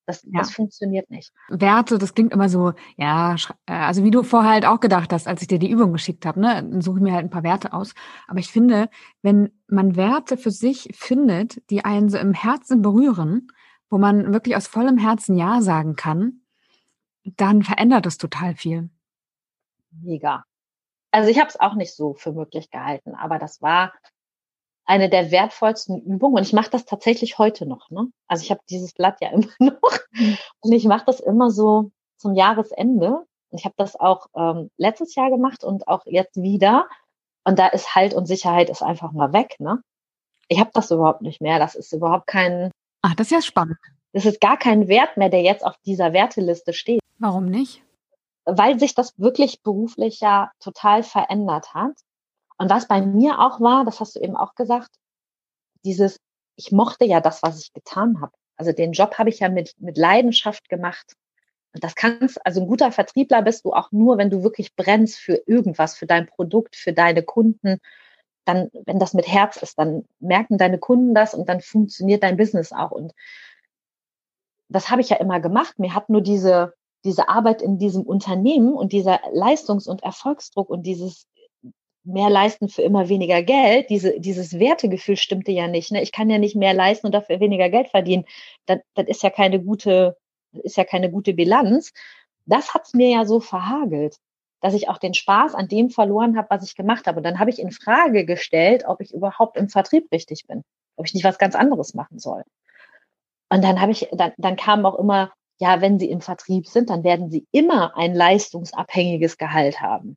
Das, 0.08 0.22
ja. 0.22 0.38
das 0.38 0.54
funktioniert 0.54 1.10
nicht. 1.10 1.34
Werte, 1.50 1.98
das 1.98 2.14
klingt 2.14 2.32
immer 2.32 2.48
so, 2.48 2.72
ja, 2.96 3.34
äh, 3.66 3.72
also 3.72 4.04
wie 4.04 4.10
du 4.10 4.22
vorher 4.22 4.52
halt 4.52 4.64
auch 4.64 4.80
gedacht 4.80 5.12
hast, 5.12 5.28
als 5.28 5.42
ich 5.42 5.48
dir 5.48 5.58
die 5.58 5.70
Übung 5.70 5.92
geschickt 5.92 6.24
habe, 6.24 6.40
ne, 6.40 6.64
dann 6.64 6.80
suche 6.80 6.96
ich 6.96 7.02
mir 7.02 7.12
halt 7.12 7.26
ein 7.26 7.30
paar 7.30 7.42
Werte 7.42 7.74
aus. 7.74 7.94
Aber 8.26 8.38
ich 8.38 8.50
finde, 8.50 8.88
wenn 9.20 9.52
man 9.66 9.96
Werte 9.96 10.38
für 10.38 10.50
sich 10.50 10.88
findet, 10.94 11.60
die 11.68 11.84
einen 11.84 12.08
so 12.08 12.16
im 12.16 12.32
Herzen 12.32 12.80
berühren, 12.80 13.48
wo 13.90 13.98
man 13.98 14.32
wirklich 14.32 14.56
aus 14.56 14.66
vollem 14.66 14.96
Herzen 14.96 15.36
Ja 15.36 15.60
sagen 15.60 15.94
kann, 15.94 16.40
dann 17.36 17.62
verändert 17.62 18.06
es 18.06 18.16
total 18.16 18.54
viel. 18.54 18.88
Mega. 19.90 20.42
Also 21.10 21.28
ich 21.28 21.38
habe 21.38 21.50
es 21.50 21.60
auch 21.60 21.74
nicht 21.74 21.94
so 21.94 22.14
für 22.14 22.32
möglich 22.32 22.70
gehalten, 22.70 23.14
aber 23.14 23.38
das 23.38 23.60
war 23.60 23.92
eine 24.88 25.10
der 25.10 25.30
wertvollsten 25.30 26.00
Übungen. 26.00 26.36
Und 26.36 26.42
ich 26.42 26.54
mache 26.54 26.70
das 26.70 26.86
tatsächlich 26.86 27.38
heute 27.38 27.66
noch. 27.66 27.90
Ne? 27.90 28.10
Also 28.26 28.42
ich 28.42 28.50
habe 28.50 28.62
dieses 28.70 28.94
Blatt 28.94 29.18
ja 29.20 29.28
immer 29.32 29.52
noch. 29.60 29.98
Und 30.60 30.72
ich 30.72 30.84
mache 30.84 31.04
das 31.06 31.20
immer 31.20 31.50
so 31.50 31.90
zum 32.16 32.34
Jahresende. 32.34 33.24
Ich 33.50 33.64
habe 33.64 33.74
das 33.76 33.96
auch 33.96 34.26
ähm, 34.34 34.70
letztes 34.78 35.14
Jahr 35.14 35.30
gemacht 35.30 35.62
und 35.62 35.86
auch 35.88 36.06
jetzt 36.06 36.40
wieder. 36.40 36.88
Und 37.44 37.58
da 37.58 37.68
ist 37.68 37.94
Halt 37.94 38.14
und 38.14 38.26
Sicherheit 38.26 38.70
ist 38.70 38.82
einfach 38.82 39.12
mal 39.12 39.32
weg. 39.32 39.56
Ne? 39.58 39.82
Ich 40.48 40.58
habe 40.58 40.70
das 40.72 40.90
überhaupt 40.90 41.20
nicht 41.22 41.40
mehr. 41.42 41.58
Das 41.58 41.74
ist 41.74 41.92
überhaupt 41.92 42.26
kein. 42.26 42.70
Ach, 43.02 43.14
das 43.14 43.28
ist 43.28 43.32
ja 43.32 43.42
spannend. 43.42 43.78
Das 44.14 44.24
ist 44.24 44.40
gar 44.40 44.56
kein 44.56 44.88
Wert 44.88 45.18
mehr, 45.18 45.28
der 45.28 45.42
jetzt 45.42 45.64
auf 45.64 45.76
dieser 45.84 46.14
Werteliste 46.14 46.72
steht. 46.72 47.00
Warum 47.18 47.44
nicht? 47.44 47.82
Weil 48.46 48.78
sich 48.78 48.94
das 48.94 49.18
wirklich 49.18 49.62
beruflich 49.62 50.20
ja 50.20 50.50
total 50.60 51.02
verändert 51.02 51.74
hat. 51.74 51.92
Und 52.58 52.70
was 52.70 52.88
bei 52.88 53.00
mir 53.00 53.38
auch 53.38 53.60
war, 53.60 53.84
das 53.84 54.00
hast 54.00 54.16
du 54.16 54.20
eben 54.20 54.36
auch 54.36 54.54
gesagt, 54.54 54.90
dieses, 55.84 56.20
ich 56.56 56.72
mochte 56.72 57.04
ja 57.04 57.20
das, 57.20 57.42
was 57.42 57.60
ich 57.60 57.72
getan 57.72 58.20
habe. 58.20 58.32
Also 58.56 58.72
den 58.72 58.92
Job 58.92 59.16
habe 59.16 59.30
ich 59.30 59.38
ja 59.38 59.48
mit, 59.48 59.74
mit 59.78 59.96
Leidenschaft 59.96 60.68
gemacht. 60.68 61.14
Und 61.72 61.84
das 61.84 61.94
kannst, 61.94 62.44
also 62.44 62.60
ein 62.60 62.66
guter 62.66 62.90
Vertriebler 62.90 63.42
bist 63.42 63.64
du 63.64 63.72
auch 63.72 63.92
nur, 63.92 64.18
wenn 64.18 64.30
du 64.30 64.42
wirklich 64.42 64.74
brennst 64.74 65.18
für 65.18 65.40
irgendwas, 65.46 65.96
für 65.96 66.06
dein 66.06 66.26
Produkt, 66.26 66.74
für 66.74 66.92
deine 66.92 67.22
Kunden. 67.22 67.78
Dann, 68.44 68.70
wenn 68.86 68.98
das 68.98 69.14
mit 69.14 69.28
Herz 69.28 69.58
ist, 69.58 69.78
dann 69.78 70.04
merken 70.18 70.58
deine 70.58 70.78
Kunden 70.78 71.14
das 71.14 71.34
und 71.34 71.48
dann 71.48 71.60
funktioniert 71.60 72.24
dein 72.24 72.36
Business 72.36 72.72
auch. 72.72 72.90
Und 72.90 73.12
das 74.68 74.90
habe 74.90 75.00
ich 75.00 75.10
ja 75.10 75.18
immer 75.18 75.38
gemacht. 75.38 75.78
Mir 75.78 75.94
hat 75.94 76.08
nur 76.08 76.22
diese, 76.22 76.74
diese 77.04 77.28
Arbeit 77.28 77.62
in 77.62 77.78
diesem 77.78 78.02
Unternehmen 78.02 78.72
und 78.72 78.92
dieser 78.92 79.20
Leistungs- 79.32 79.86
und 79.86 80.02
Erfolgsdruck 80.02 80.70
und 80.70 80.82
dieses 80.82 81.28
mehr 82.04 82.30
leisten 82.30 82.68
für 82.68 82.82
immer 82.82 83.08
weniger 83.08 83.42
Geld, 83.42 83.90
diese, 83.90 84.18
dieses 84.18 84.58
Wertegefühl 84.58 85.16
stimmte 85.16 85.52
ja 85.52 85.68
nicht. 85.68 85.92
Ne? 85.92 86.02
Ich 86.02 86.12
kann 86.12 86.30
ja 86.30 86.38
nicht 86.38 86.56
mehr 86.56 86.74
leisten 86.74 87.06
und 87.06 87.12
dafür 87.12 87.40
weniger 87.40 87.68
Geld 87.68 87.88
verdienen. 87.88 88.24
Das, 88.66 88.78
das 88.94 89.06
ist 89.06 89.22
ja 89.22 89.30
keine 89.30 89.62
gute, 89.62 90.16
ist 90.52 90.76
ja 90.76 90.84
keine 90.84 91.10
gute 91.10 91.34
Bilanz. 91.34 91.92
Das 92.46 92.72
hat's 92.74 92.94
mir 92.94 93.10
ja 93.10 93.26
so 93.26 93.40
verhagelt, 93.40 94.16
dass 94.60 94.74
ich 94.74 94.88
auch 94.88 94.98
den 94.98 95.14
Spaß 95.14 95.54
an 95.54 95.68
dem 95.68 95.90
verloren 95.90 96.36
habe, 96.36 96.48
was 96.50 96.64
ich 96.64 96.76
gemacht 96.76 97.06
habe. 97.06 97.18
Und 97.18 97.24
dann 97.24 97.38
habe 97.38 97.50
ich 97.50 97.58
in 97.58 97.70
Frage 97.70 98.24
gestellt, 98.24 98.84
ob 98.86 99.00
ich 99.00 99.12
überhaupt 99.12 99.56
im 99.56 99.68
Vertrieb 99.68 100.10
richtig 100.12 100.46
bin, 100.46 100.62
ob 100.96 101.06
ich 101.06 101.14
nicht 101.14 101.24
was 101.24 101.38
ganz 101.38 101.54
anderes 101.54 101.94
machen 101.94 102.18
soll. 102.18 102.42
Und 103.50 103.64
dann 103.64 103.80
habe 103.80 103.92
ich, 103.92 104.08
dann, 104.12 104.32
dann 104.36 104.56
kam 104.56 104.84
auch 104.86 104.98
immer, 104.98 105.32
ja, 105.60 105.80
wenn 105.80 105.98
Sie 105.98 106.10
im 106.10 106.20
Vertrieb 106.20 106.66
sind, 106.66 106.90
dann 106.90 107.04
werden 107.04 107.30
Sie 107.30 107.46
immer 107.50 107.96
ein 107.96 108.14
leistungsabhängiges 108.14 109.38
Gehalt 109.38 109.80
haben. 109.80 110.16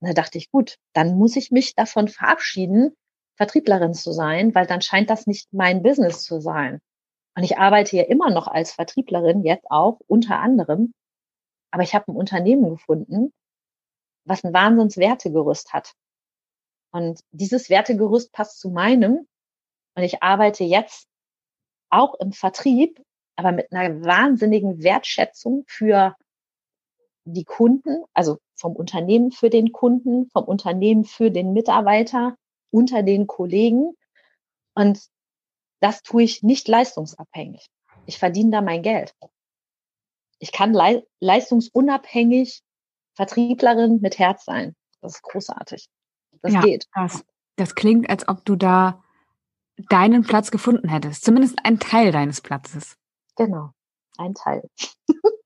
Und 0.00 0.08
da 0.08 0.14
dachte 0.14 0.38
ich, 0.38 0.50
gut, 0.50 0.76
dann 0.92 1.16
muss 1.16 1.36
ich 1.36 1.50
mich 1.50 1.74
davon 1.74 2.08
verabschieden, 2.08 2.94
Vertrieblerin 3.36 3.94
zu 3.94 4.12
sein, 4.12 4.54
weil 4.54 4.66
dann 4.66 4.80
scheint 4.82 5.10
das 5.10 5.26
nicht 5.26 5.52
mein 5.52 5.82
Business 5.82 6.24
zu 6.24 6.40
sein. 6.40 6.80
Und 7.36 7.42
ich 7.42 7.58
arbeite 7.58 7.96
ja 7.96 8.04
immer 8.04 8.30
noch 8.30 8.46
als 8.46 8.72
Vertrieblerin, 8.72 9.44
jetzt 9.44 9.70
auch 9.70 10.00
unter 10.06 10.40
anderem. 10.40 10.94
Aber 11.70 11.82
ich 11.82 11.94
habe 11.94 12.10
ein 12.10 12.16
Unternehmen 12.16 12.70
gefunden, 12.70 13.32
was 14.24 14.42
ein 14.44 14.54
Wahnsinnswertegerüst 14.54 15.72
hat. 15.72 15.92
Und 16.92 17.20
dieses 17.30 17.68
Wertegerüst 17.68 18.32
passt 18.32 18.58
zu 18.58 18.70
meinem. 18.70 19.28
Und 19.94 20.02
ich 20.02 20.22
arbeite 20.22 20.64
jetzt 20.64 21.08
auch 21.90 22.14
im 22.14 22.32
Vertrieb, 22.32 23.02
aber 23.36 23.52
mit 23.52 23.70
einer 23.70 24.02
wahnsinnigen 24.02 24.82
Wertschätzung 24.82 25.64
für 25.66 26.16
die 27.26 27.44
Kunden, 27.44 28.04
also 28.14 28.38
vom 28.54 28.74
Unternehmen 28.74 29.32
für 29.32 29.50
den 29.50 29.72
Kunden, 29.72 30.30
vom 30.30 30.44
Unternehmen 30.44 31.04
für 31.04 31.30
den 31.30 31.52
Mitarbeiter, 31.52 32.36
unter 32.70 33.02
den 33.02 33.26
Kollegen. 33.26 33.94
Und 34.74 35.00
das 35.80 36.02
tue 36.02 36.22
ich 36.22 36.42
nicht 36.42 36.68
leistungsabhängig. 36.68 37.66
Ich 38.06 38.18
verdiene 38.18 38.50
da 38.50 38.62
mein 38.62 38.82
Geld. 38.82 39.14
Ich 40.38 40.52
kann 40.52 40.72
le 40.72 41.04
leistungsunabhängig 41.20 42.62
Vertrieblerin 43.14 44.00
mit 44.00 44.18
Herz 44.18 44.44
sein. 44.44 44.76
Das 45.00 45.16
ist 45.16 45.22
großartig. 45.22 45.88
Das 46.42 46.52
ja, 46.52 46.60
geht. 46.60 46.90
Krass. 46.92 47.24
Das 47.56 47.74
klingt, 47.74 48.08
als 48.08 48.28
ob 48.28 48.44
du 48.44 48.54
da 48.54 49.02
deinen 49.88 50.22
Platz 50.22 50.50
gefunden 50.50 50.88
hättest, 50.88 51.24
zumindest 51.24 51.58
ein 51.64 51.80
Teil 51.80 52.12
deines 52.12 52.40
Platzes. 52.40 52.96
Genau, 53.36 53.70
ein 54.18 54.34
Teil. 54.34 54.68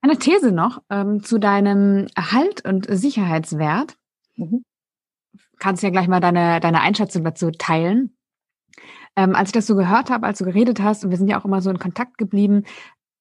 Eine 0.01 0.17
These 0.17 0.51
noch 0.51 0.81
ähm, 0.89 1.23
zu 1.23 1.37
deinem 1.37 2.07
Erhalt 2.15 2.65
und 2.65 2.87
Sicherheitswert. 2.89 3.97
Mhm. 4.35 4.63
Kannst 5.59 5.83
ja 5.83 5.91
gleich 5.91 6.07
mal 6.07 6.19
deine, 6.19 6.59
deine 6.59 6.81
Einschätzung 6.81 7.23
dazu 7.23 7.51
teilen. 7.51 8.17
Ähm, 9.15 9.35
als 9.35 9.49
ich 9.49 9.53
das 9.53 9.67
so 9.67 9.75
gehört 9.75 10.09
habe, 10.09 10.25
als 10.25 10.39
du 10.39 10.45
geredet 10.45 10.81
hast, 10.81 11.03
und 11.03 11.11
wir 11.11 11.17
sind 11.17 11.27
ja 11.27 11.39
auch 11.39 11.45
immer 11.45 11.61
so 11.61 11.69
in 11.69 11.77
Kontakt 11.77 12.17
geblieben, 12.17 12.63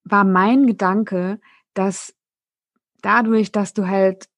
war 0.05 0.25
mein 0.25 0.67
Gedanke, 0.67 1.41
dass 1.75 2.15
dadurch, 3.03 3.53
dass 3.53 3.75
du 3.75 3.87
halt 3.87 4.29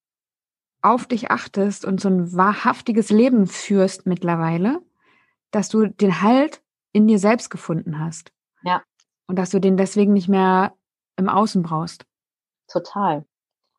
auf 0.81 1.07
dich 1.07 1.31
achtest 1.31 1.85
und 1.85 2.01
so 2.01 2.09
ein 2.09 2.35
wahrhaftiges 2.35 3.11
Leben 3.11 3.47
führst 3.47 4.07
mittlerweile, 4.07 4.81
dass 5.53 5.69
du 5.69 5.87
den 5.87 6.23
Halt 6.23 6.61
in 6.93 7.07
dir 7.07 7.19
selbst 7.19 7.51
gefunden 7.51 8.01
hast. 8.01 8.33
Ja. 8.63 8.83
Und 9.29 9.37
dass 9.37 9.51
du 9.51 9.61
den 9.61 9.77
deswegen 9.77 10.13
nicht 10.13 10.29
mehr 10.29 10.75
im 11.23 11.29
Außen 11.29 11.63
brauchst. 11.63 12.05
Total. 12.69 13.25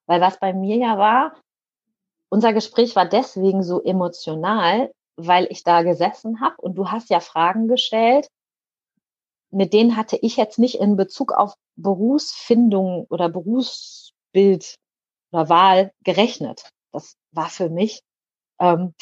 Weil 0.05 0.21
was 0.21 0.39
bei 0.39 0.53
mir 0.53 0.77
ja 0.77 0.97
war, 0.97 1.35
unser 2.29 2.53
Gespräch 2.53 2.95
war 2.95 3.07
deswegen 3.07 3.63
so 3.63 3.81
emotional, 3.81 4.91
weil 5.15 5.47
ich 5.51 5.63
da 5.63 5.83
gesessen 5.83 6.41
habe 6.41 6.55
und 6.57 6.75
du 6.75 6.89
hast 6.89 7.09
ja 7.09 7.19
Fragen 7.19 7.67
gestellt, 7.67 8.27
mit 9.51 9.71
denen 9.71 9.95
hatte 9.95 10.17
ich 10.17 10.35
jetzt 10.35 10.57
nicht 10.57 10.79
in 10.79 10.95
Bezug 10.95 11.31
auf 11.31 11.53
Berufsfindung 11.75 13.05
oder 13.09 13.29
Berufsbild 13.29 14.75
oder 15.31 15.49
Wahl 15.49 15.91
gerechnet. 16.03 16.69
Das 16.91 17.15
war 17.31 17.49
für 17.49 17.69
mich, 17.69 18.01
ähm, 18.59 18.93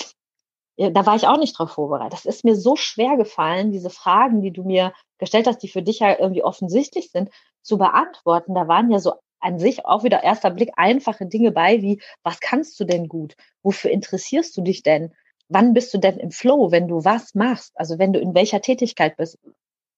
da 0.90 1.06
war 1.06 1.16
ich 1.16 1.28
auch 1.28 1.38
nicht 1.38 1.58
drauf 1.58 1.72
vorbereitet. 1.72 2.14
Das 2.14 2.26
ist 2.26 2.44
mir 2.44 2.56
so 2.56 2.76
schwer 2.76 3.18
gefallen, 3.18 3.72
diese 3.72 3.90
Fragen, 3.90 4.42
die 4.42 4.52
du 4.52 4.64
mir 4.64 4.94
gestellt 5.20 5.48
hast, 5.48 5.60
die 5.60 5.68
für 5.68 5.82
dich 5.82 6.00
ja 6.00 6.18
irgendwie 6.18 6.44
offensichtlich 6.44 7.12
sind, 7.12 7.30
zu 7.62 7.78
beantworten. 7.78 8.56
Da 8.56 8.68
waren 8.68 8.90
ja 8.90 9.00
so 9.00 9.14
an 9.40 9.60
sich 9.60 9.86
auch 9.86 10.04
wieder 10.04 10.24
erster 10.24 10.52
Blick 10.52 10.72
einfache 10.78 11.26
Dinge 11.26 11.52
bei, 11.52 11.82
wie, 11.82 12.02
was 12.24 12.40
kannst 12.40 12.80
du 12.80 12.86
denn 12.86 13.08
gut? 13.08 13.36
Wofür 13.64 13.92
interessierst 13.92 14.56
du 14.58 14.62
dich 14.62 14.84
denn? 14.84 15.14
wann 15.52 15.74
bist 15.74 15.94
du 15.94 15.98
denn 15.98 16.18
im 16.18 16.32
Flow, 16.32 16.72
wenn 16.72 16.88
du 16.88 17.04
was 17.04 17.36
machst? 17.36 17.74
Also 17.76 18.00
wenn 18.00 18.14
du 18.14 18.20
in 18.20 18.34
welcher 18.34 18.62
Tätigkeit 18.62 19.18
bist. 19.18 19.38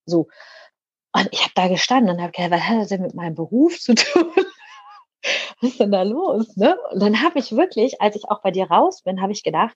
So. 0.05 0.27
Und 1.15 1.29
ich 1.31 1.41
habe 1.41 1.51
da 1.55 1.67
gestanden 1.67 2.15
und 2.15 2.21
habe 2.21 2.31
gedacht, 2.31 2.51
was 2.51 2.61
hat 2.61 2.81
das 2.81 2.87
denn 2.89 3.03
mit 3.03 3.13
meinem 3.13 3.35
Beruf 3.35 3.79
zu 3.79 3.93
tun? 3.93 4.31
was 5.61 5.69
ist 5.71 5.79
denn 5.79 5.91
da 5.91 6.01
los? 6.01 6.57
Ne? 6.57 6.75
Und 6.91 7.01
dann 7.01 7.21
habe 7.21 7.39
ich 7.39 7.55
wirklich, 7.55 8.01
als 8.01 8.15
ich 8.15 8.25
auch 8.29 8.41
bei 8.41 8.51
dir 8.51 8.65
raus 8.65 9.03
bin, 9.03 9.21
habe 9.21 9.31
ich 9.31 9.43
gedacht, 9.43 9.75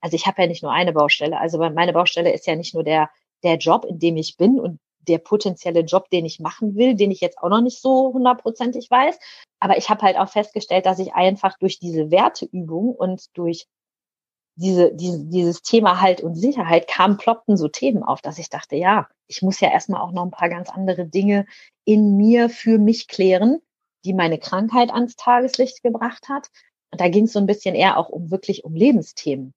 also 0.00 0.14
ich 0.14 0.26
habe 0.26 0.42
ja 0.42 0.48
nicht 0.48 0.62
nur 0.62 0.72
eine 0.72 0.92
Baustelle, 0.92 1.38
also 1.38 1.58
meine 1.58 1.92
Baustelle 1.92 2.32
ist 2.32 2.46
ja 2.46 2.56
nicht 2.56 2.74
nur 2.74 2.84
der, 2.84 3.10
der 3.42 3.56
Job, 3.56 3.84
in 3.84 3.98
dem 3.98 4.16
ich 4.16 4.36
bin 4.36 4.58
und 4.58 4.78
der 5.08 5.18
potenzielle 5.18 5.80
Job, 5.80 6.10
den 6.10 6.26
ich 6.26 6.38
machen 6.38 6.76
will, 6.76 6.94
den 6.94 7.10
ich 7.10 7.20
jetzt 7.20 7.38
auch 7.38 7.48
noch 7.48 7.60
nicht 7.60 7.80
so 7.80 8.12
hundertprozentig 8.12 8.90
weiß. 8.90 9.18
Aber 9.58 9.78
ich 9.78 9.88
habe 9.88 10.02
halt 10.02 10.18
auch 10.18 10.28
festgestellt, 10.28 10.86
dass 10.86 10.98
ich 10.98 11.14
einfach 11.14 11.58
durch 11.58 11.78
diese 11.78 12.10
Werteübung 12.10 12.94
und 12.94 13.36
durch 13.36 13.66
diese, 14.56 14.92
diese, 14.94 15.24
dieses 15.24 15.62
Thema 15.62 16.00
Halt 16.00 16.20
und 16.20 16.34
Sicherheit 16.34 16.88
kam, 16.88 17.16
ploppten 17.16 17.56
so 17.56 17.68
Themen 17.68 18.02
auf, 18.02 18.20
dass 18.20 18.38
ich 18.38 18.50
dachte, 18.50 18.76
ja, 18.76 19.08
ich 19.28 19.40
muss 19.40 19.60
ja 19.60 19.70
erstmal 19.70 20.00
auch 20.00 20.10
noch 20.10 20.24
ein 20.24 20.32
paar 20.32 20.48
ganz 20.48 20.68
andere 20.68 21.06
Dinge 21.06 21.46
in 21.84 22.16
mir 22.16 22.48
für 22.48 22.78
mich 22.78 23.06
klären, 23.06 23.60
die 24.04 24.14
meine 24.14 24.38
Krankheit 24.38 24.90
ans 24.90 25.16
Tageslicht 25.16 25.82
gebracht 25.82 26.28
hat. 26.28 26.48
Und 26.90 27.00
da 27.00 27.08
ging 27.08 27.24
es 27.24 27.32
so 27.32 27.38
ein 27.38 27.46
bisschen 27.46 27.74
eher 27.74 27.98
auch 27.98 28.08
um 28.08 28.30
wirklich 28.30 28.64
um 28.64 28.74
Lebensthemen. 28.74 29.52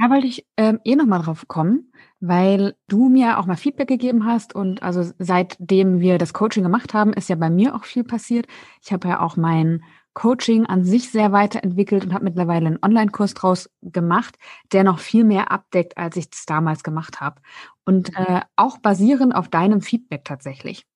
Da 0.00 0.08
wollte 0.08 0.26
ich 0.26 0.46
ähm, 0.56 0.80
eh 0.84 0.96
nochmal 0.96 1.20
drauf 1.20 1.46
kommen, 1.46 1.92
weil 2.20 2.74
du 2.88 3.10
mir 3.10 3.38
auch 3.38 3.44
mal 3.44 3.56
Feedback 3.56 3.88
gegeben 3.88 4.24
hast 4.24 4.54
und 4.54 4.82
also 4.82 5.12
seitdem 5.18 6.00
wir 6.00 6.16
das 6.16 6.32
Coaching 6.32 6.62
gemacht 6.62 6.94
haben, 6.94 7.12
ist 7.12 7.28
ja 7.28 7.36
bei 7.36 7.50
mir 7.50 7.74
auch 7.74 7.84
viel 7.84 8.02
passiert. 8.02 8.46
Ich 8.82 8.94
habe 8.94 9.08
ja 9.08 9.20
auch 9.20 9.36
mein 9.36 9.84
Coaching 10.14 10.64
an 10.64 10.84
sich 10.84 11.10
sehr 11.10 11.32
weiterentwickelt 11.32 12.02
und 12.04 12.14
habe 12.14 12.24
mittlerweile 12.24 12.66
einen 12.66 12.78
Online-Kurs 12.82 13.34
draus 13.34 13.68
gemacht, 13.82 14.38
der 14.72 14.84
noch 14.84 15.00
viel 15.00 15.24
mehr 15.24 15.50
abdeckt, 15.52 15.98
als 15.98 16.16
ich 16.16 16.28
es 16.32 16.46
damals 16.46 16.82
gemacht 16.82 17.20
habe. 17.20 17.42
Und 17.84 18.18
mhm. 18.18 18.24
äh, 18.24 18.40
auch 18.56 18.78
basierend 18.78 19.34
auf 19.34 19.50
deinem 19.50 19.82
Feedback 19.82 20.24
tatsächlich. 20.24 20.86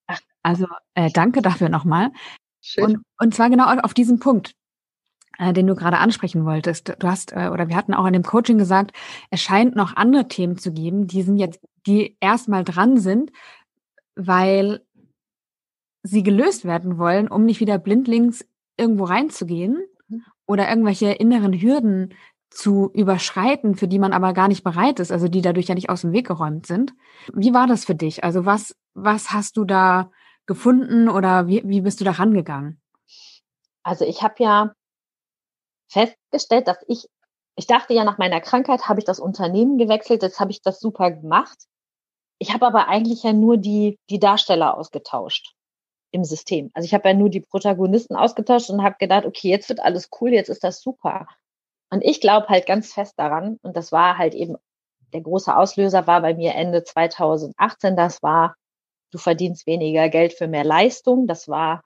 Also 0.43 0.67
äh, 0.95 1.11
danke 1.11 1.43
dafür 1.43 1.69
nochmal. 1.69 2.11
Und, 2.79 3.03
und 3.19 3.35
zwar 3.35 3.51
genau 3.51 3.67
auf 3.67 3.93
diesen 3.93 4.19
Punkt, 4.19 4.55
den 5.39 5.67
du 5.67 5.75
gerade 5.75 5.99
ansprechen 5.99 6.45
wolltest. 6.45 6.95
Du 6.99 7.09
hast, 7.09 7.33
äh, 7.33 7.49
oder 7.53 7.69
wir 7.69 7.77
hatten 7.77 7.95
auch 7.95 8.07
in 8.07 8.13
dem 8.13 8.23
Coaching 8.23 8.59
gesagt, 8.59 8.93
es 9.31 9.41
scheint 9.41 9.77
noch 9.77 9.97
andere 9.97 10.29
Themen 10.29 10.59
zu 10.59 10.73
geben, 10.73 11.07
die 11.07 11.23
sind 11.23 11.39
jetzt, 11.39 11.61
die 11.87 12.17
erstmal 12.21 12.65
dran 12.65 12.99
sind, 12.99 13.33
weil 14.17 14.81
sie 16.03 16.23
gelöst 16.23 16.65
werden 16.65 16.99
wollen, 16.99 17.29
um 17.29 17.45
nicht 17.45 17.61
wieder 17.61 17.79
blindlings 17.79 18.47
irgendwo 18.77 19.05
reinzugehen 19.05 19.83
mhm. 20.09 20.23
oder 20.47 20.69
irgendwelche 20.69 21.13
inneren 21.13 21.53
Hürden 21.53 22.15
zu 22.51 22.91
überschreiten, 22.95 23.75
für 23.75 23.89
die 23.89 23.99
man 23.99 24.13
aber 24.13 24.33
gar 24.33 24.49
nicht 24.49 24.63
bereit 24.63 25.01
ist, 25.01 25.11
also 25.11 25.27
die 25.27 25.43
dadurch 25.43 25.67
ja 25.67 25.75
nicht 25.75 25.91
aus 25.91 26.03
dem 26.03 26.13
Weg 26.13 26.29
geräumt 26.29 26.67
sind. 26.67 26.95
Wie 27.33 27.53
war 27.53 27.67
das 27.67 27.85
für 27.85 27.97
dich? 27.97 28.23
Also 28.23 28.47
was, 28.47 28.77
was 28.95 29.33
hast 29.33 29.57
du 29.57 29.65
da 29.65 30.11
gefunden 30.47 31.09
oder 31.09 31.49
wie, 31.49 31.63
wie 31.65 31.81
bist 31.81 32.01
du 32.01 32.05
da 32.05 32.13
rangegangen? 32.13 32.81
Also 33.83 34.05
ich 34.05 34.23
habe 34.23 34.35
ja 34.39 34.73
festgestellt, 35.95 36.69
dass 36.69 36.79
ich, 36.89 37.09
ich 37.57 37.67
dachte 37.67 37.95
ja 37.95 38.05
nach 38.05 38.19
meiner 38.19 38.41
Krankheit 38.41 38.89
habe 38.89 39.01
ich 39.01 39.07
das 39.07 39.21
Unternehmen 39.21 39.79
gewechselt, 39.79 40.23
jetzt 40.23 40.41
habe 40.41 40.51
ich 40.51 40.61
das 40.61 40.81
super 40.81 41.11
gemacht. 41.11 41.57
Ich 42.39 42.53
habe 42.53 42.67
aber 42.67 42.89
eigentlich 42.89 43.23
ja 43.23 43.33
nur 43.33 43.57
die, 43.57 43.99
die 44.11 44.19
Darsteller 44.19 44.77
ausgetauscht 44.77 45.55
im 46.11 46.25
System. 46.25 46.71
Also 46.75 46.85
ich 46.85 46.95
habe 46.95 47.09
ja 47.09 47.15
nur 47.15 47.31
die 47.31 47.41
Protagonisten 47.41 48.17
ausgetauscht 48.17 48.71
und 48.71 48.83
habe 48.83 48.97
gedacht, 48.99 49.25
okay, 49.25 49.49
jetzt 49.49 49.69
wird 49.69 49.81
alles 49.81 50.11
cool, 50.21 50.33
jetzt 50.33 50.49
ist 50.49 50.63
das 50.63 50.81
super. 50.81 51.27
Und 51.91 52.05
ich 52.05 52.21
glaube 52.21 52.49
halt 52.49 52.67
ganz 52.67 52.93
fest 52.93 53.15
daran, 53.17 53.59
und 53.63 53.77
das 53.77 53.93
war 53.93 54.19
halt 54.19 54.35
eben, 54.35 54.57
der 55.13 55.23
große 55.23 55.57
Auslöser 55.57 56.07
war 56.07 56.21
bei 56.23 56.35
mir 56.35 56.55
Ende 56.55 56.85
2018, 56.85 57.97
das 57.97 58.23
war, 58.23 58.57
du 59.13 59.19
verdienst 59.19 59.67
weniger 59.67 60.09
Geld 60.09 60.33
für 60.35 60.49
mehr 60.49 60.65
Leistung. 60.65 61.29
Das 61.29 61.49
war, 61.49 61.83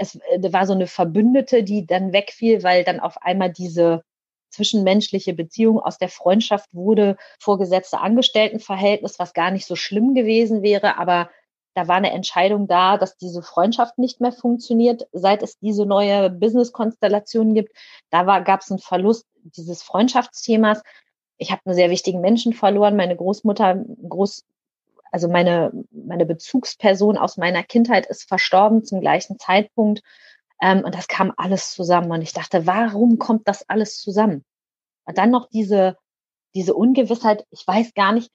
es 0.00 0.16
äh, 0.16 0.52
war 0.52 0.66
so 0.66 0.72
eine 0.72 0.86
Verbündete, 0.86 1.62
die 1.62 1.86
dann 1.86 2.12
wegfiel, 2.12 2.62
weil 2.62 2.84
dann 2.84 3.00
auf 3.00 3.22
einmal 3.22 3.52
diese 3.52 4.02
zwischenmenschliche 4.50 5.34
Beziehung 5.34 5.78
aus 5.78 5.98
der 5.98 6.08
Freundschaft 6.08 6.68
wurde, 6.72 7.16
vorgesetzte 7.38 8.00
Angestelltenverhältnis, 8.00 9.18
was 9.18 9.34
gar 9.34 9.52
nicht 9.52 9.66
so 9.66 9.76
schlimm 9.76 10.14
gewesen 10.14 10.62
wäre, 10.62 10.98
aber 10.98 11.30
da 11.74 11.86
war 11.86 11.96
eine 11.96 12.10
Entscheidung 12.10 12.66
da, 12.66 12.96
dass 12.96 13.16
diese 13.16 13.42
Freundschaft 13.42 13.96
nicht 13.98 14.20
mehr 14.20 14.32
funktioniert, 14.32 15.06
seit 15.12 15.42
es 15.44 15.58
diese 15.58 15.86
neue 15.86 16.28
Business-Konstellation 16.28 17.54
gibt. 17.54 17.76
Da 18.10 18.40
gab 18.40 18.62
es 18.62 18.70
einen 18.70 18.80
Verlust 18.80 19.26
dieses 19.44 19.82
Freundschaftsthemas. 19.82 20.82
Ich 21.38 21.52
habe 21.52 21.62
einen 21.64 21.76
sehr 21.76 21.90
wichtigen 21.90 22.20
Menschen 22.20 22.54
verloren, 22.54 22.96
meine 22.96 23.14
Großmutter, 23.14 23.84
groß, 24.08 24.44
also 25.10 25.28
meine, 25.28 25.72
meine 25.90 26.26
Bezugsperson 26.26 27.18
aus 27.18 27.36
meiner 27.36 27.62
Kindheit 27.62 28.06
ist 28.06 28.28
verstorben 28.28 28.84
zum 28.84 29.00
gleichen 29.00 29.38
Zeitpunkt. 29.38 30.02
Ähm, 30.60 30.84
und 30.84 30.94
das 30.94 31.08
kam 31.08 31.32
alles 31.36 31.72
zusammen. 31.72 32.10
Und 32.10 32.22
ich 32.22 32.32
dachte, 32.32 32.66
warum 32.66 33.18
kommt 33.18 33.48
das 33.48 33.68
alles 33.68 33.98
zusammen? 34.00 34.44
Und 35.04 35.18
dann 35.18 35.30
noch 35.30 35.48
diese, 35.48 35.96
diese 36.54 36.74
Ungewissheit, 36.74 37.46
ich 37.50 37.66
weiß 37.66 37.94
gar 37.94 38.12
nicht, 38.12 38.30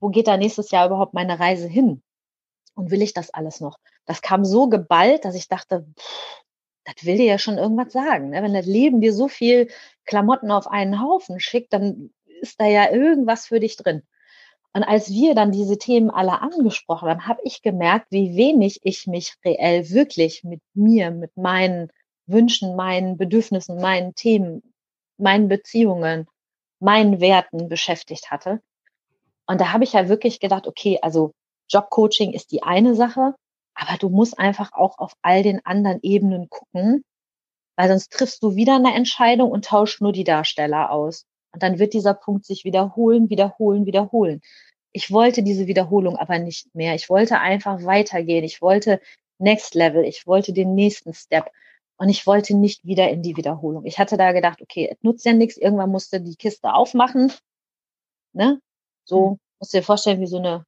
wo 0.00 0.08
geht 0.08 0.28
da 0.28 0.36
nächstes 0.36 0.70
Jahr 0.70 0.86
überhaupt 0.86 1.14
meine 1.14 1.38
Reise 1.38 1.68
hin? 1.68 2.02
und 2.74 2.90
will 2.90 3.02
ich 3.02 3.14
das 3.14 3.32
alles 3.32 3.60
noch? 3.60 3.78
Das 4.04 4.22
kam 4.22 4.44
so 4.44 4.68
geballt, 4.68 5.24
dass 5.24 5.34
ich 5.34 5.48
dachte, 5.48 5.86
pff, 5.98 6.42
das 6.84 7.04
will 7.04 7.16
dir 7.16 7.24
ja 7.24 7.38
schon 7.38 7.56
irgendwas 7.56 7.92
sagen. 7.92 8.30
Ne? 8.30 8.42
Wenn 8.42 8.52
das 8.52 8.66
Leben 8.66 9.00
dir 9.00 9.14
so 9.14 9.28
viel 9.28 9.68
Klamotten 10.04 10.50
auf 10.50 10.66
einen 10.66 11.00
Haufen 11.00 11.40
schickt, 11.40 11.72
dann 11.72 12.12
ist 12.40 12.60
da 12.60 12.66
ja 12.66 12.90
irgendwas 12.90 13.46
für 13.46 13.60
dich 13.60 13.76
drin. 13.76 14.02
Und 14.76 14.82
als 14.82 15.08
wir 15.08 15.36
dann 15.36 15.52
diese 15.52 15.78
Themen 15.78 16.10
alle 16.10 16.42
angesprochen 16.42 17.08
haben, 17.08 17.28
habe 17.28 17.40
ich 17.44 17.62
gemerkt, 17.62 18.08
wie 18.10 18.36
wenig 18.36 18.80
ich 18.82 19.06
mich 19.06 19.34
reell 19.44 19.88
wirklich 19.90 20.42
mit 20.42 20.60
mir, 20.74 21.12
mit 21.12 21.36
meinen 21.36 21.90
Wünschen, 22.26 22.74
meinen 22.74 23.16
Bedürfnissen, 23.16 23.80
meinen 23.80 24.16
Themen, 24.16 24.74
meinen 25.16 25.46
Beziehungen, 25.46 26.26
meinen 26.80 27.20
Werten 27.20 27.68
beschäftigt 27.68 28.32
hatte. 28.32 28.60
Und 29.46 29.60
da 29.60 29.72
habe 29.72 29.84
ich 29.84 29.92
ja 29.92 30.08
wirklich 30.08 30.40
gedacht, 30.40 30.66
okay, 30.66 30.98
also 31.02 31.32
Jobcoaching 31.68 32.32
ist 32.32 32.50
die 32.50 32.64
eine 32.64 32.96
Sache, 32.96 33.34
aber 33.74 33.96
du 33.98 34.08
musst 34.08 34.38
einfach 34.38 34.72
auch 34.72 34.98
auf 34.98 35.14
all 35.22 35.44
den 35.44 35.64
anderen 35.64 36.00
Ebenen 36.02 36.48
gucken, 36.48 37.04
weil 37.76 37.88
sonst 37.88 38.12
triffst 38.12 38.42
du 38.42 38.56
wieder 38.56 38.74
eine 38.74 38.94
Entscheidung 38.94 39.52
und 39.52 39.66
tauschst 39.66 40.00
nur 40.00 40.12
die 40.12 40.24
Darsteller 40.24 40.90
aus. 40.90 41.26
Und 41.54 41.62
dann 41.62 41.78
wird 41.78 41.94
dieser 41.94 42.12
Punkt 42.12 42.44
sich 42.44 42.64
wiederholen, 42.64 43.30
wiederholen, 43.30 43.86
wiederholen. 43.86 44.42
Ich 44.92 45.10
wollte 45.10 45.42
diese 45.42 45.66
Wiederholung 45.66 46.16
aber 46.16 46.38
nicht 46.38 46.74
mehr. 46.74 46.94
Ich 46.94 47.08
wollte 47.08 47.40
einfach 47.40 47.84
weitergehen. 47.84 48.44
Ich 48.44 48.60
wollte 48.60 49.00
Next 49.38 49.74
Level. 49.74 50.04
Ich 50.04 50.26
wollte 50.26 50.52
den 50.52 50.74
nächsten 50.74 51.14
Step. 51.14 51.50
Und 51.96 52.10
ich 52.10 52.26
wollte 52.26 52.54
nicht 52.54 52.84
wieder 52.84 53.08
in 53.08 53.22
die 53.22 53.36
Wiederholung. 53.36 53.86
Ich 53.86 53.98
hatte 53.98 54.18
da 54.18 54.32
gedacht, 54.32 54.60
okay, 54.60 54.90
es 54.92 55.02
nutzt 55.02 55.24
ja 55.24 55.32
nichts. 55.32 55.56
Irgendwann 55.56 55.90
musste 55.90 56.20
die 56.20 56.36
Kiste 56.36 56.74
aufmachen 56.74 57.32
Ne? 58.34 58.60
So, 59.04 59.30
mhm. 59.30 59.38
musst 59.60 59.72
du 59.72 59.78
dir 59.78 59.84
vorstellen, 59.84 60.20
wie 60.20 60.26
so 60.26 60.38
eine, 60.38 60.66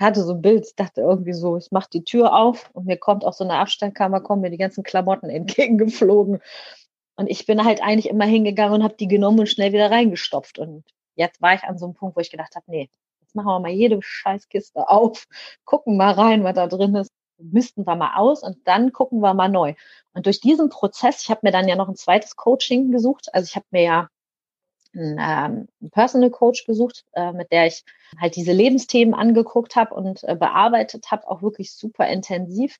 hatte 0.00 0.22
so 0.22 0.34
ein 0.34 0.42
Bild, 0.42 0.68
dachte 0.78 1.00
irgendwie 1.00 1.32
so, 1.32 1.56
ich 1.56 1.68
mach 1.70 1.86
die 1.86 2.04
Tür 2.04 2.34
auf 2.34 2.70
und 2.72 2.86
mir 2.86 2.96
kommt 2.96 3.24
aus 3.24 3.38
so 3.38 3.44
einer 3.44 3.58
Abstellkammer, 3.58 4.20
kommen 4.20 4.42
mir 4.42 4.50
die 4.50 4.56
ganzen 4.56 4.84
Klamotten 4.84 5.28
entgegengeflogen. 5.30 6.40
Und 7.16 7.28
ich 7.28 7.46
bin 7.46 7.64
halt 7.64 7.82
eigentlich 7.82 8.08
immer 8.08 8.24
hingegangen 8.24 8.74
und 8.74 8.82
habe 8.84 8.96
die 8.96 9.08
genommen 9.08 9.40
und 9.40 9.48
schnell 9.48 9.72
wieder 9.72 9.90
reingestopft. 9.90 10.58
Und 10.58 10.84
jetzt 11.14 11.40
war 11.40 11.54
ich 11.54 11.62
an 11.62 11.78
so 11.78 11.86
einem 11.86 11.94
Punkt, 11.94 12.16
wo 12.16 12.20
ich 12.20 12.30
gedacht 12.30 12.56
habe, 12.56 12.64
nee, 12.68 12.90
jetzt 13.20 13.34
machen 13.34 13.46
wir 13.46 13.60
mal 13.60 13.70
jede 13.70 14.00
Scheißkiste 14.02 14.88
auf, 14.88 15.26
gucken 15.64 15.96
mal 15.96 16.12
rein, 16.12 16.44
was 16.44 16.54
da 16.54 16.66
drin 16.66 16.94
ist, 16.96 17.10
missten 17.38 17.86
wir 17.86 17.96
mal 17.96 18.16
aus 18.16 18.42
und 18.42 18.58
dann 18.66 18.92
gucken 18.92 19.20
wir 19.20 19.34
mal 19.34 19.48
neu. 19.48 19.74
Und 20.12 20.26
durch 20.26 20.40
diesen 20.40 20.68
Prozess, 20.68 21.22
ich 21.22 21.30
habe 21.30 21.40
mir 21.42 21.52
dann 21.52 21.68
ja 21.68 21.76
noch 21.76 21.88
ein 21.88 21.96
zweites 21.96 22.36
Coaching 22.36 22.92
gesucht. 22.92 23.28
Also 23.34 23.46
ich 23.46 23.56
habe 23.56 23.66
mir 23.70 23.82
ja 23.82 24.08
einen, 24.94 25.18
ähm, 25.18 25.68
einen 25.80 25.90
Personal 25.90 26.30
Coach 26.30 26.64
gesucht, 26.66 27.04
äh, 27.12 27.32
mit 27.32 27.50
der 27.52 27.66
ich 27.66 27.84
halt 28.20 28.36
diese 28.36 28.52
Lebensthemen 28.52 29.14
angeguckt 29.14 29.76
habe 29.76 29.94
und 29.94 30.22
äh, 30.24 30.36
bearbeitet 30.36 31.10
habe, 31.10 31.28
auch 31.28 31.42
wirklich 31.42 31.72
super 31.72 32.08
intensiv. 32.08 32.78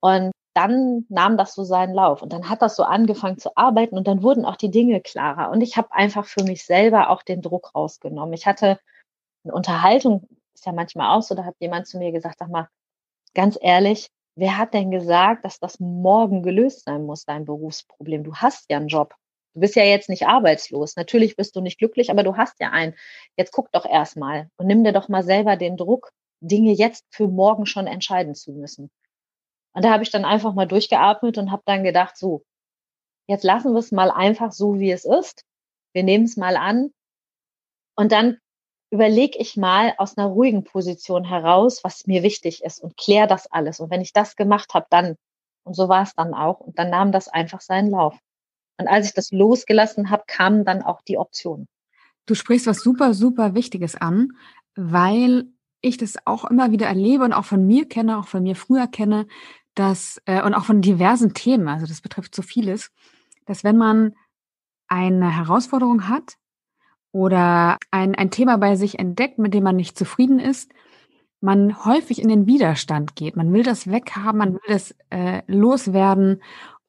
Und 0.00 0.32
dann 0.54 1.06
nahm 1.08 1.36
das 1.36 1.54
so 1.54 1.64
seinen 1.64 1.94
Lauf 1.94 2.22
und 2.22 2.32
dann 2.32 2.48
hat 2.48 2.62
das 2.62 2.76
so 2.76 2.82
angefangen 2.82 3.38
zu 3.38 3.56
arbeiten 3.56 3.96
und 3.96 4.06
dann 4.06 4.22
wurden 4.22 4.44
auch 4.44 4.56
die 4.56 4.70
Dinge 4.70 5.00
klarer. 5.00 5.50
Und 5.50 5.60
ich 5.62 5.76
habe 5.76 5.92
einfach 5.92 6.26
für 6.26 6.44
mich 6.44 6.64
selber 6.64 7.10
auch 7.10 7.22
den 7.22 7.42
Druck 7.42 7.74
rausgenommen. 7.74 8.34
Ich 8.34 8.46
hatte 8.46 8.78
eine 9.44 9.54
Unterhaltung, 9.54 10.28
ist 10.54 10.66
ja 10.66 10.72
manchmal 10.72 11.16
auch 11.16 11.22
so, 11.22 11.34
da 11.34 11.44
hat 11.44 11.56
jemand 11.60 11.86
zu 11.86 11.98
mir 11.98 12.12
gesagt, 12.12 12.38
sag 12.38 12.50
mal, 12.50 12.68
ganz 13.34 13.58
ehrlich, 13.60 14.08
wer 14.36 14.58
hat 14.58 14.74
denn 14.74 14.90
gesagt, 14.90 15.44
dass 15.44 15.58
das 15.58 15.80
morgen 15.80 16.42
gelöst 16.42 16.84
sein 16.84 17.04
muss, 17.06 17.24
dein 17.24 17.44
Berufsproblem? 17.44 18.24
Du 18.24 18.34
hast 18.34 18.66
ja 18.70 18.76
einen 18.78 18.88
Job. 18.88 19.14
Du 19.54 19.60
bist 19.60 19.76
ja 19.76 19.84
jetzt 19.84 20.08
nicht 20.08 20.26
arbeitslos. 20.26 20.96
Natürlich 20.96 21.36
bist 21.36 21.56
du 21.56 21.60
nicht 21.60 21.78
glücklich, 21.78 22.10
aber 22.10 22.22
du 22.22 22.36
hast 22.36 22.58
ja 22.60 22.70
einen. 22.70 22.94
Jetzt 23.36 23.52
guck 23.52 23.70
doch 23.72 23.84
erstmal 23.84 24.48
und 24.56 24.66
nimm 24.66 24.84
dir 24.84 24.92
doch 24.92 25.08
mal 25.08 25.22
selber 25.22 25.56
den 25.56 25.76
Druck, 25.76 26.10
Dinge 26.40 26.72
jetzt 26.72 27.04
für 27.10 27.28
morgen 27.28 27.66
schon 27.66 27.86
entscheiden 27.86 28.34
zu 28.34 28.52
müssen. 28.52 28.90
Und 29.74 29.84
da 29.84 29.90
habe 29.90 30.02
ich 30.02 30.10
dann 30.10 30.24
einfach 30.24 30.54
mal 30.54 30.66
durchgeatmet 30.66 31.38
und 31.38 31.50
habe 31.50 31.62
dann 31.64 31.84
gedacht, 31.84 32.16
so, 32.16 32.44
jetzt 33.26 33.44
lassen 33.44 33.72
wir 33.72 33.78
es 33.78 33.92
mal 33.92 34.10
einfach 34.10 34.52
so, 34.52 34.78
wie 34.78 34.90
es 34.90 35.04
ist. 35.04 35.44
Wir 35.92 36.02
nehmen 36.02 36.24
es 36.24 36.36
mal 36.36 36.56
an. 36.56 36.90
Und 37.96 38.12
dann 38.12 38.38
überlege 38.90 39.38
ich 39.38 39.56
mal 39.56 39.94
aus 39.96 40.18
einer 40.18 40.28
ruhigen 40.28 40.64
Position 40.64 41.24
heraus, 41.24 41.82
was 41.82 42.06
mir 42.06 42.22
wichtig 42.22 42.62
ist 42.62 42.82
und 42.82 42.96
kläre 42.96 43.26
das 43.26 43.50
alles. 43.50 43.80
Und 43.80 43.90
wenn 43.90 44.02
ich 44.02 44.12
das 44.12 44.36
gemacht 44.36 44.74
habe, 44.74 44.86
dann, 44.90 45.16
und 45.64 45.74
so 45.74 45.88
war 45.88 46.02
es 46.02 46.14
dann 46.14 46.34
auch, 46.34 46.60
und 46.60 46.78
dann 46.78 46.90
nahm 46.90 47.10
das 47.10 47.28
einfach 47.28 47.62
seinen 47.62 47.90
Lauf. 47.90 48.18
Und 48.78 48.88
als 48.88 49.06
ich 49.06 49.14
das 49.14 49.30
losgelassen 49.30 50.10
habe, 50.10 50.24
kamen 50.26 50.64
dann 50.64 50.82
auch 50.82 51.00
die 51.02 51.16
Optionen. 51.16 51.68
Du 52.26 52.34
sprichst 52.34 52.66
was 52.66 52.82
super, 52.82 53.14
super 53.14 53.54
Wichtiges 53.54 53.96
an, 53.96 54.32
weil 54.74 55.46
ich 55.80 55.96
das 55.96 56.16
auch 56.26 56.44
immer 56.44 56.70
wieder 56.70 56.86
erlebe 56.86 57.24
und 57.24 57.32
auch 57.32 57.44
von 57.44 57.66
mir 57.66 57.88
kenne, 57.88 58.18
auch 58.18 58.28
von 58.28 58.42
mir 58.42 58.56
früher 58.56 58.86
kenne, 58.86 59.26
dass, 59.74 60.20
äh, 60.26 60.42
und 60.42 60.54
auch 60.54 60.64
von 60.64 60.82
diversen 60.82 61.34
Themen, 61.34 61.68
also 61.68 61.86
das 61.86 62.00
betrifft 62.00 62.34
so 62.34 62.42
vieles, 62.42 62.90
dass 63.46 63.64
wenn 63.64 63.76
man 63.76 64.14
eine 64.88 65.34
Herausforderung 65.34 66.08
hat, 66.08 66.36
oder 67.12 67.76
ein, 67.90 68.14
ein 68.14 68.30
Thema 68.30 68.56
bei 68.56 68.74
sich 68.74 68.98
entdeckt, 68.98 69.38
mit 69.38 69.54
dem 69.54 69.64
man 69.64 69.76
nicht 69.76 69.98
zufrieden 69.98 70.38
ist, 70.38 70.72
man 71.40 71.84
häufig 71.84 72.22
in 72.22 72.28
den 72.28 72.46
Widerstand 72.46 73.14
geht. 73.16 73.36
Man 73.36 73.52
will 73.52 73.62
das 73.62 73.90
weghaben, 73.90 74.38
man 74.38 74.54
will 74.54 74.60
das 74.68 74.94
äh, 75.10 75.42
loswerden. 75.46 76.42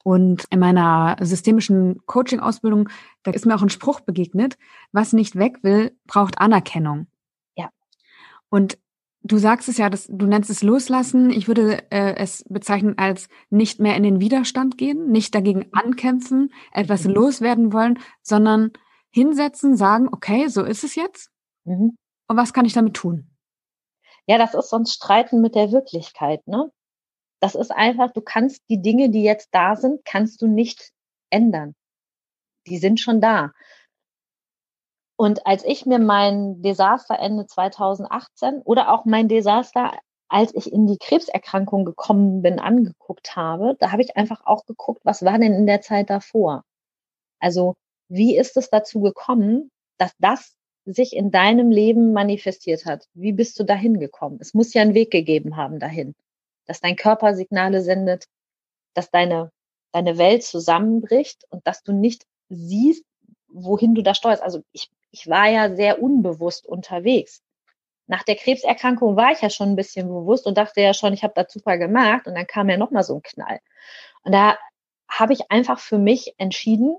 Und 0.04 0.46
in 0.50 0.60
meiner 0.60 1.18
systemischen 1.22 2.06
Coaching-Ausbildung, 2.06 2.90
da 3.24 3.32
ist 3.32 3.46
mir 3.46 3.56
auch 3.56 3.62
ein 3.62 3.70
Spruch 3.70 4.02
begegnet, 4.02 4.58
was 4.92 5.14
nicht 5.14 5.36
weg 5.38 5.60
will, 5.64 5.98
braucht 6.06 6.40
Anerkennung. 6.40 7.08
Ja. 7.56 7.70
Und 8.50 8.78
du 9.24 9.38
sagst 9.38 9.70
es 9.70 9.78
ja, 9.78 9.90
dass, 9.90 10.08
du 10.08 10.26
nennst 10.26 10.50
es 10.50 10.64
loslassen. 10.64 11.32
Ich 11.32 11.48
würde 11.48 11.90
äh, 11.92 12.16
es 12.16 12.44
bezeichnen 12.50 12.98
als 12.98 13.30
nicht 13.50 13.80
mehr 13.80 13.96
in 13.96 14.04
den 14.04 14.20
Widerstand 14.20 14.78
gehen, 14.78 15.10
nicht 15.10 15.34
dagegen 15.34 15.68
ankämpfen, 15.74 16.54
etwas 16.72 17.06
mhm. 17.06 17.14
loswerden 17.14 17.74
wollen, 17.74 18.00
sondern 18.22 18.72
hinsetzen, 19.12 19.78
sagen, 19.78 20.10
okay, 20.12 20.48
so 20.48 20.64
ist 20.64 20.84
es 20.84 20.96
jetzt. 20.96 21.32
Mhm. 21.64 21.98
Und 22.28 22.38
was 22.38 22.54
kann 22.54 22.66
ich 22.66 22.74
damit 22.74 22.96
tun? 22.96 23.30
Ja, 24.28 24.38
das 24.38 24.54
ist 24.54 24.70
sonst 24.70 24.94
Streiten 24.94 25.42
mit 25.42 25.56
der 25.56 25.72
Wirklichkeit, 25.72 26.46
ne? 26.48 26.72
Das 27.42 27.56
ist 27.56 27.72
einfach, 27.72 28.12
du 28.12 28.22
kannst 28.22 28.62
die 28.70 28.82
Dinge, 28.82 29.10
die 29.10 29.24
jetzt 29.24 29.50
da 29.52 29.76
sind, 29.76 30.06
kannst 30.06 30.42
du 30.42 30.48
nicht 30.48 30.92
ändern. 31.30 31.76
Die 32.68 32.78
sind 32.78 33.02
schon 33.02 33.20
da. 33.20 33.52
Und 35.16 35.46
als 35.46 35.64
ich 35.64 35.86
mir 35.86 36.00
mein 36.00 36.62
Desaster 36.62 37.20
Ende 37.20 37.46
2018 37.46 38.62
oder 38.64 38.92
auch 38.92 39.06
mein 39.06 39.28
Desaster, 39.28 39.94
als 40.28 40.54
ich 40.56 40.72
in 40.72 40.88
die 40.88 40.98
Krebserkrankung 40.98 41.86
gekommen 41.86 42.42
bin, 42.42 42.60
angeguckt 42.60 43.36
habe, 43.36 43.76
da 43.80 43.92
habe 43.92 44.02
ich 44.02 44.18
einfach 44.18 44.46
auch 44.46 44.66
geguckt, 44.66 45.02
was 45.04 45.24
war 45.24 45.38
denn 45.38 45.54
in 45.54 45.68
der 45.68 45.82
Zeit 45.82 46.10
davor? 46.10 46.64
Also 47.40 47.76
wie 48.10 48.38
ist 48.38 48.58
es 48.58 48.70
dazu 48.70 49.02
gekommen, 49.02 49.70
dass 49.98 50.14
das 50.18 50.56
sich 50.86 51.16
in 51.16 51.32
deinem 51.32 51.72
Leben 51.72 52.14
manifestiert 52.14 52.86
hat? 52.86 53.08
Wie 53.14 53.32
bist 53.32 53.60
du 53.60 53.64
dahin 53.64 54.00
gekommen? 54.00 54.38
Es 54.42 54.54
muss 54.54 54.74
ja 54.74 54.82
einen 54.82 54.94
Weg 54.94 55.12
gegeben 55.12 55.56
haben 55.56 55.80
dahin, 55.80 56.16
dass 56.66 56.82
dein 56.82 56.96
Körper 56.96 57.36
Signale 57.36 57.82
sendet, 57.82 58.26
dass 58.94 59.10
deine, 59.12 59.52
deine 59.92 60.18
Welt 60.18 60.44
zusammenbricht 60.44 61.44
und 61.50 61.66
dass 61.68 61.84
du 61.84 61.94
nicht 61.94 62.26
siehst, 62.50 63.06
wohin 63.48 63.96
du 63.96 64.02
da 64.02 64.14
steuerst. 64.14 64.44
Also 64.44 64.62
ich, 64.72 64.90
ich 65.14 65.30
war 65.30 65.48
ja 65.48 65.76
sehr 65.76 66.02
unbewusst 66.02 66.66
unterwegs. 66.66 67.44
Nach 68.08 68.24
der 68.24 68.36
Krebserkrankung 68.36 69.16
war 69.16 69.32
ich 69.32 69.42
ja 69.42 69.50
schon 69.50 69.70
ein 69.70 69.76
bisschen 69.76 70.08
bewusst 70.08 70.48
und 70.48 70.58
dachte 70.58 70.82
ja 70.82 70.94
schon, 70.94 71.14
ich 71.14 71.24
habe 71.24 71.34
das 71.36 71.54
super 71.54 71.78
gemacht 71.78 72.28
und 72.28 72.34
dann 72.36 72.48
kam 72.48 72.68
ja 72.68 72.78
nochmal 72.78 73.04
so 73.04 73.16
ein 73.16 73.22
Knall. 73.22 73.60
Und 74.24 74.34
da 74.34 74.58
habe 75.08 75.34
ich 75.34 75.52
einfach 75.52 75.80
für 75.80 76.00
mich 76.00 76.34
entschieden, 76.38 76.98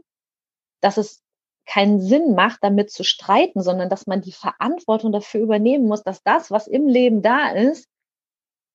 dass 0.80 0.96
es 0.96 1.22
keinen 1.66 2.00
Sinn 2.00 2.34
macht, 2.34 2.62
damit 2.62 2.92
zu 2.92 3.02
streiten, 3.02 3.62
sondern 3.62 3.90
dass 3.90 4.06
man 4.06 4.20
die 4.20 4.32
Verantwortung 4.32 5.10
dafür 5.10 5.40
übernehmen 5.40 5.86
muss, 5.86 6.04
dass 6.04 6.22
das, 6.22 6.50
was 6.50 6.68
im 6.68 6.86
Leben 6.86 7.20
da 7.20 7.50
ist, 7.50 7.88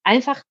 einfach 0.03 0.43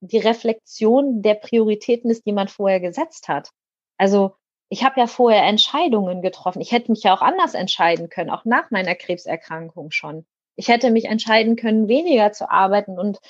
die 0.00 0.18
Reflexion 0.18 1.22
der 1.22 1.34
Prioritäten 1.34 2.10
ist, 2.10 2.26
die 2.26 2.32
man 2.32 2.48
vorher 2.48 2.80
gesetzt 2.80 3.28
hat. 3.28 3.48
Also 3.96 4.36
ich 4.68 4.84
habe 4.84 5.00
ja 5.00 5.06
vorher 5.06 5.44
Entscheidungen 5.44 6.22
getroffen. 6.22 6.60
Ich 6.60 6.72
hätte 6.72 6.90
mich 6.90 7.02
ja 7.02 7.14
auch 7.14 7.22
anders 7.22 7.54
entscheiden 7.54 8.08
können, 8.08 8.30
auch 8.30 8.44
nach 8.44 8.70
meiner 8.70 8.94
Krebserkrankung 8.94 9.90
schon. 9.90 10.24
Ich 10.56 10.68
hätte 10.68 10.90
mich 10.90 11.06
entscheiden 11.06 11.56
können, 11.56 11.88
weniger 11.88 12.32
zu 12.32 12.50
arbeiten 12.50 12.98
und 12.98 13.20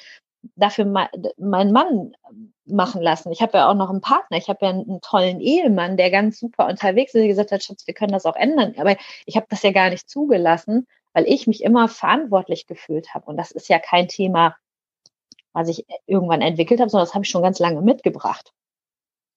dafür 0.57 0.85
meinen 0.85 1.73
Mann 1.73 2.13
machen 2.67 3.03
lassen. 3.03 3.33
Ich 3.33 3.43
habe 3.43 3.59
ja 3.59 3.71
auch 3.71 3.75
noch 3.75 3.91
einen 3.91 4.01
Partner, 4.01 4.37
ich 4.37 4.49
habe 4.49 4.67
ja 4.67 4.71
einen, 4.71 5.01
tollen 5.01 5.41
Ehemann, 5.41 5.97
der 5.97 6.11
ganz 6.11 6.39
super 6.39 6.67
unterwegs 6.67 7.15
ist, 7.15 7.21
der 7.21 7.29
gesagt 7.29 7.53
hat, 7.53 7.63
Schatz, 7.63 7.87
wir 7.87 7.95
können 7.95 8.13
das 8.13 8.27
auch 8.27 8.37
ändern. 8.37 8.75
Aber 8.79 8.97
ich 9.27 9.37
habe 9.37 9.47
das 9.49 9.63
ja 9.63 9.73
gar 9.73 9.91
nicht 9.91 10.09
zugelassen, 10.09 10.87
weil 11.13 11.27
ich 11.27 11.47
mich 11.47 11.63
immer 11.63 11.89
verantwortlich 11.89 12.67
gefühlt 12.67 13.15
habe. 13.15 13.27
Und 13.27 13.37
das 13.37 13.51
ist 13.51 13.69
ja 13.69 13.79
kein 13.79 14.09
Thema, 14.09 14.57
was 15.53 15.69
ich 15.69 15.87
irgendwann 16.07 16.43
entwickelt 16.43 16.81
habe, 16.81 16.91
sondern 16.91 17.07
das 17.07 17.15
habe 17.15 17.25
ich 17.25 17.31
schon 17.31 17.43
ganz 17.43 17.59
lange 17.59 17.81
mitgebracht. 17.81 18.53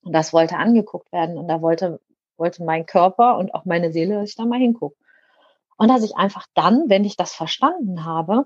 Und 0.07 0.13
das 0.13 0.31
wollte 0.31 0.55
angeguckt 0.55 1.11
werden. 1.11 1.37
Und 1.37 1.49
da 1.49 1.61
wollte, 1.61 1.99
wollte 2.37 2.63
mein 2.63 2.85
Körper 2.85 3.37
und 3.37 3.53
auch 3.53 3.65
meine 3.65 3.91
Seele, 3.91 4.15
dass 4.15 4.29
ich 4.29 4.35
da 4.35 4.45
mal 4.45 4.57
hingucke. 4.57 4.95
Und 5.77 5.89
dass 5.89 6.01
ich 6.01 6.15
einfach 6.15 6.47
dann, 6.55 6.85
wenn 6.87 7.03
ich 7.03 7.17
das 7.17 7.35
verstanden 7.35 8.05
habe, 8.05 8.45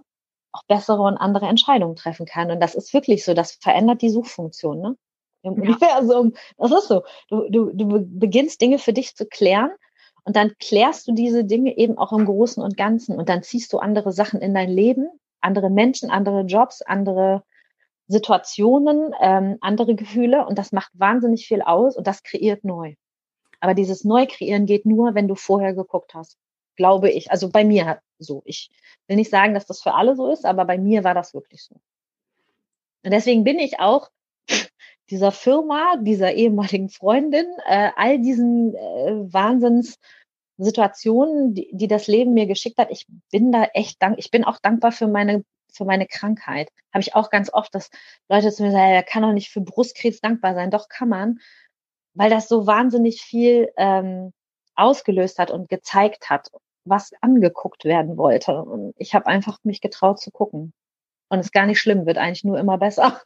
auch 0.52 0.63
bessere 0.67 1.04
und 1.04 1.17
andere 1.17 1.45
Entscheidungen 1.45 1.95
treffen 1.95 2.26
kann. 2.26 2.50
Und 2.50 2.60
das 2.60 2.74
ist 2.74 2.93
wirklich 2.93 3.24
so, 3.24 3.36
das 3.36 3.54
verändert 3.54 4.02
die 4.02 4.10
Suchfunktion, 4.10 4.82
ne? 4.82 4.97
Im 5.43 5.56
ja. 5.56 5.69
Universum. 5.69 6.34
Das 6.58 6.71
ist 6.71 6.88
so. 6.88 7.04
Du, 7.30 7.47
du, 7.50 7.71
du 7.74 8.06
beginnst 8.08 8.60
Dinge 8.60 8.80
für 8.80 8.91
dich 8.91 9.15
zu 9.15 9.28
klären 9.28 9.71
und 10.26 10.36
dann 10.36 10.54
klärst 10.60 11.08
du 11.08 11.13
diese 11.13 11.45
Dinge 11.45 11.78
eben 11.78 11.97
auch 11.97 12.12
im 12.12 12.26
Großen 12.26 12.62
und 12.62 12.76
Ganzen 12.76 13.17
und 13.17 13.30
dann 13.30 13.43
ziehst 13.43 13.71
du 13.71 13.78
andere 13.78 14.12
Sachen 14.12 14.41
in 14.41 14.56
dein 14.56 14.69
Leben, 14.69 15.08
andere 15.41 15.69
Menschen, 15.69 16.10
andere 16.10 16.41
Jobs, 16.41 16.82
andere 16.82 17.43
Situationen, 18.12 19.13
ähm, 19.21 19.58
andere 19.62 19.95
Gefühle 19.95 20.45
und 20.45 20.58
das 20.58 20.71
macht 20.71 20.91
wahnsinnig 20.93 21.47
viel 21.47 21.62
aus 21.62 21.97
und 21.97 22.08
das 22.08 22.24
kreiert 22.24 22.63
neu. 22.63 22.95
Aber 23.60 23.74
dieses 23.74 24.04
Neukreieren 24.04 24.65
geht 24.65 24.86
nur, 24.86 25.15
wenn 25.15 25.28
du 25.28 25.36
vorher 25.36 25.74
geguckt 25.74 26.13
hast 26.13 26.38
glaube 26.76 27.10
ich. 27.12 27.32
Also 27.32 27.50
bei 27.50 27.63
mir 27.63 28.02
so. 28.17 28.41
Ich 28.45 28.71
will 29.08 29.17
nicht 29.17 29.30
sagen, 29.30 29.54
dass 29.54 29.67
das 29.67 29.84
für 29.84 29.93
alle 29.93 30.15
so 30.15 30.32
ist, 30.32 30.45
aber 30.45 30.65
bei 30.65 30.80
mir 30.80 31.04
war 31.04 31.13
das 31.13 31.36
wirklich 31.36 31.63
so. 31.63 31.76
Und 33.04 33.12
deswegen 33.12 33.43
bin 33.43 33.60
ich 33.60 33.80
auch 33.80 34.10
dieser 35.10 35.32
Firma, 35.32 35.97
dieser 35.97 36.34
ehemaligen 36.34 36.89
Freundin, 36.89 37.45
äh, 37.67 37.89
all 37.95 38.19
diesen 38.19 38.76
äh, 38.76 39.32
Wahnsinnssituationen, 39.32 41.54
die, 41.54 41.69
die 41.71 41.88
das 41.88 42.08
Leben 42.08 42.34
mir 42.34 42.47
geschickt 42.47 42.80
hat, 42.80 42.89
ich 42.91 43.06
bin 43.32 43.52
da 43.52 43.65
echt 43.74 44.02
dank, 44.02 44.17
ich 44.17 44.32
bin 44.32 44.43
auch 44.43 44.58
dankbar 44.60 44.91
für 44.91 45.08
meine 45.08 45.43
für 45.71 45.86
meine 45.86 46.07
Krankheit. 46.07 46.69
Habe 46.93 47.01
ich 47.01 47.15
auch 47.15 47.29
ganz 47.29 47.51
oft, 47.53 47.73
dass 47.73 47.89
Leute 48.29 48.51
zu 48.51 48.63
mir 48.63 48.71
sagen, 48.71 48.91
er 48.91 49.03
kann 49.03 49.23
doch 49.23 49.34
nicht 49.34 49.49
für 49.49 49.62
Brustkrebs 49.62 50.21
dankbar 50.21 50.53
sein. 50.55 50.71
Doch 50.71 50.88
kann 50.89 51.10
man, 51.10 51.39
weil 52.13 52.29
das 52.29 52.47
so 52.47 52.67
wahnsinnig 52.67 53.21
viel 53.21 53.69
ähm, 53.77 54.34
ausgelöst 54.75 55.39
hat 55.39 55.51
und 55.51 55.69
gezeigt 55.69 56.29
hat 56.29 56.49
was 56.86 57.12
angeguckt 57.21 57.86
werden 57.86 58.17
wollte. 58.17 58.62
Und 58.63 58.93
ich 58.97 59.13
habe 59.13 59.27
einfach 59.27 59.60
mich 59.63 59.81
getraut 59.81 60.19
zu 60.19 60.31
gucken. 60.31 60.73
Und 61.29 61.39
es 61.39 61.47
ist 61.47 61.53
gar 61.53 61.65
nicht 61.65 61.79
schlimm, 61.79 62.05
wird 62.05 62.17
eigentlich 62.17 62.43
nur 62.43 62.60
immer 62.60 62.77
besser. 62.77 63.21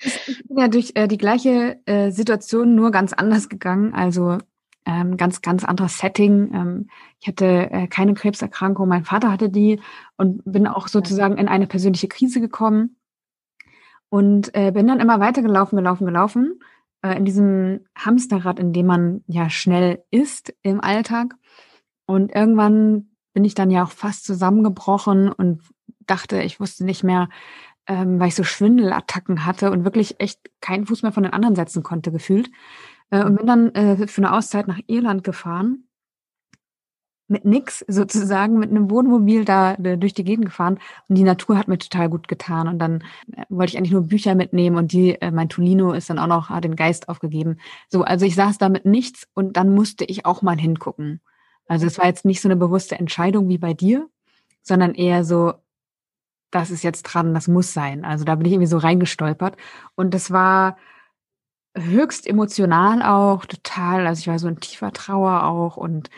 Ich 0.00 0.44
bin 0.46 0.58
ja 0.58 0.68
durch 0.68 0.92
äh, 0.94 1.08
die 1.08 1.18
gleiche 1.18 1.80
äh, 1.86 2.10
Situation 2.10 2.76
nur 2.76 2.92
ganz 2.92 3.12
anders 3.12 3.48
gegangen. 3.48 3.94
Also 3.94 4.38
ähm, 4.84 5.16
ganz, 5.16 5.42
ganz 5.42 5.64
anderes 5.64 5.98
Setting. 5.98 6.52
Ähm, 6.54 6.90
ich 7.20 7.28
hatte 7.28 7.70
äh, 7.70 7.86
keine 7.88 8.14
Krebserkrankung, 8.14 8.88
mein 8.88 9.04
Vater 9.04 9.30
hatte 9.30 9.50
die 9.50 9.80
und 10.16 10.42
bin 10.44 10.66
auch 10.66 10.88
sozusagen 10.88 11.36
in 11.36 11.48
eine 11.48 11.66
persönliche 11.66 12.08
Krise 12.08 12.40
gekommen. 12.40 12.96
Und 14.10 14.54
äh, 14.54 14.72
bin 14.72 14.86
dann 14.86 15.00
immer 15.00 15.20
weiter 15.20 15.42
gelaufen, 15.42 15.76
gelaufen, 15.76 16.06
gelaufen. 16.06 16.60
Äh, 17.02 17.16
in 17.16 17.24
diesem 17.24 17.80
Hamsterrad, 17.94 18.58
in 18.58 18.72
dem 18.72 18.86
man 18.86 19.22
ja 19.26 19.50
schnell 19.50 20.02
ist 20.10 20.54
im 20.62 20.80
Alltag. 20.80 21.34
Und 22.06 22.34
irgendwann 22.34 23.10
bin 23.34 23.44
ich 23.44 23.54
dann 23.54 23.70
ja 23.70 23.84
auch 23.84 23.90
fast 23.90 24.24
zusammengebrochen 24.24 25.30
und 25.30 25.62
dachte, 26.06 26.42
ich 26.42 26.58
wusste 26.58 26.84
nicht 26.84 27.04
mehr, 27.04 27.28
ähm, 27.86 28.18
weil 28.18 28.28
ich 28.28 28.34
so 28.34 28.44
Schwindelattacken 28.44 29.44
hatte 29.44 29.70
und 29.70 29.84
wirklich 29.84 30.20
echt 30.20 30.40
keinen 30.60 30.86
Fuß 30.86 31.02
mehr 31.02 31.12
von 31.12 31.22
den 31.22 31.32
anderen 31.32 31.54
setzen 31.54 31.82
konnte, 31.82 32.10
gefühlt. 32.10 32.50
Äh, 33.10 33.24
und 33.24 33.36
bin 33.36 33.46
dann 33.46 33.74
äh, 33.74 34.06
für 34.06 34.22
eine 34.22 34.32
Auszeit 34.32 34.68
nach 34.68 34.80
Irland 34.86 35.24
gefahren. 35.24 35.84
Mit 37.30 37.44
nix 37.44 37.84
sozusagen, 37.86 38.58
mit 38.58 38.70
einem 38.70 38.90
Wohnmobil 38.90 39.44
da 39.44 39.74
äh, 39.74 39.98
durch 39.98 40.14
die 40.14 40.24
Gegend 40.24 40.46
gefahren. 40.46 40.78
Und 41.08 41.16
die 41.16 41.24
Natur 41.24 41.58
hat 41.58 41.68
mir 41.68 41.78
total 41.78 42.08
gut 42.08 42.26
getan. 42.26 42.68
Und 42.68 42.78
dann 42.78 43.04
äh, 43.32 43.44
wollte 43.48 43.72
ich 43.72 43.78
eigentlich 43.78 43.92
nur 43.92 44.08
Bücher 44.08 44.34
mitnehmen 44.34 44.76
und 44.76 44.92
die, 44.92 45.18
mein 45.32 45.48
Tolino 45.48 45.92
ist 45.92 46.10
dann 46.10 46.18
auch 46.18 46.26
noch, 46.26 46.48
hat 46.48 46.64
den 46.64 46.76
Geist 46.76 47.08
aufgegeben. 47.08 47.58
So, 47.88 48.02
also 48.02 48.24
ich 48.24 48.34
saß 48.34 48.58
da 48.58 48.68
mit 48.68 48.86
nichts 48.86 49.28
und 49.34 49.56
dann 49.56 49.74
musste 49.74 50.04
ich 50.04 50.24
auch 50.24 50.42
mal 50.42 50.56
hingucken. 50.58 51.20
Also 51.66 51.86
es 51.86 51.98
war 51.98 52.06
jetzt 52.06 52.24
nicht 52.24 52.40
so 52.40 52.48
eine 52.48 52.56
bewusste 52.56 52.98
Entscheidung 52.98 53.48
wie 53.48 53.58
bei 53.58 53.74
dir, 53.74 54.08
sondern 54.62 54.94
eher 54.94 55.22
so, 55.22 55.52
das 56.50 56.70
ist 56.70 56.82
jetzt 56.82 57.02
dran, 57.02 57.34
das 57.34 57.46
muss 57.46 57.74
sein. 57.74 58.06
Also 58.06 58.24
da 58.24 58.34
bin 58.34 58.46
ich 58.46 58.52
irgendwie 58.52 58.66
so 58.66 58.78
reingestolpert. 58.78 59.56
Und 59.94 60.14
das 60.14 60.30
war 60.30 60.78
höchst 61.76 62.26
emotional 62.26 63.02
auch, 63.02 63.44
total. 63.44 64.06
Also 64.06 64.20
ich 64.20 64.28
war 64.28 64.38
so 64.38 64.48
in 64.48 64.60
tiefer 64.60 64.92
Trauer 64.92 65.44
auch 65.44 65.76
und 65.76 66.10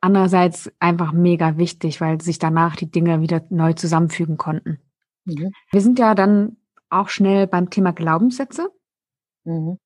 andererseits 0.00 0.70
einfach 0.78 1.12
mega 1.12 1.56
wichtig, 1.56 2.00
weil 2.00 2.20
sich 2.20 2.38
danach 2.38 2.76
die 2.76 2.90
Dinge 2.90 3.20
wieder 3.20 3.42
neu 3.50 3.72
zusammenfügen 3.72 4.36
konnten. 4.36 4.78
Mhm. 5.24 5.52
Wir 5.70 5.80
sind 5.80 5.98
ja 5.98 6.14
dann 6.14 6.56
auch 6.90 7.08
schnell 7.08 7.46
beim 7.46 7.70
Thema 7.70 7.92
Glaubenssätze. 7.92 8.70
Mhm. 9.44 9.78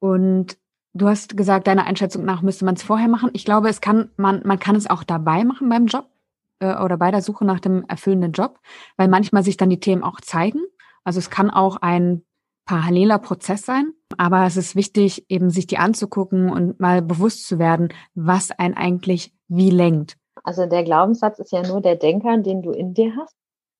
Und 0.00 0.58
du 0.94 1.08
hast 1.08 1.36
gesagt, 1.36 1.66
deiner 1.66 1.86
Einschätzung 1.86 2.24
nach 2.24 2.42
müsste 2.42 2.64
man 2.64 2.74
es 2.74 2.82
vorher 2.82 3.08
machen. 3.08 3.30
Ich 3.34 3.44
glaube, 3.44 3.68
es 3.68 3.80
kann 3.80 4.10
man 4.16 4.42
man 4.44 4.58
kann 4.58 4.76
es 4.76 4.88
auch 4.88 5.04
dabei 5.04 5.44
machen 5.44 5.68
beim 5.68 5.86
Job 5.86 6.10
äh, 6.58 6.76
oder 6.76 6.96
bei 6.96 7.10
der 7.10 7.22
Suche 7.22 7.44
nach 7.44 7.60
dem 7.60 7.84
erfüllenden 7.86 8.32
Job, 8.32 8.60
weil 8.96 9.08
manchmal 9.08 9.44
sich 9.44 9.56
dann 9.56 9.70
die 9.70 9.80
Themen 9.80 10.02
auch 10.02 10.20
zeigen. 10.20 10.60
Also 11.04 11.18
es 11.18 11.30
kann 11.30 11.50
auch 11.50 11.76
ein 11.76 12.24
paralleler 12.64 13.18
Prozess 13.18 13.66
sein, 13.66 13.92
aber 14.18 14.46
es 14.46 14.56
ist 14.56 14.76
wichtig, 14.76 15.24
eben 15.28 15.50
sich 15.50 15.66
die 15.66 15.78
anzugucken 15.78 16.50
und 16.50 16.80
mal 16.80 17.02
bewusst 17.02 17.46
zu 17.46 17.58
werden, 17.58 17.92
was 18.14 18.50
ein 18.50 18.74
eigentlich 18.76 19.32
wie 19.48 19.70
lenkt. 19.70 20.16
Also 20.44 20.66
der 20.66 20.84
Glaubenssatz 20.84 21.38
ist 21.38 21.52
ja 21.52 21.66
nur 21.66 21.80
der 21.80 21.96
Denker, 21.96 22.38
den 22.38 22.62
du 22.62 22.70
in 22.70 22.94
dir 22.94 23.14
hast 23.16 23.36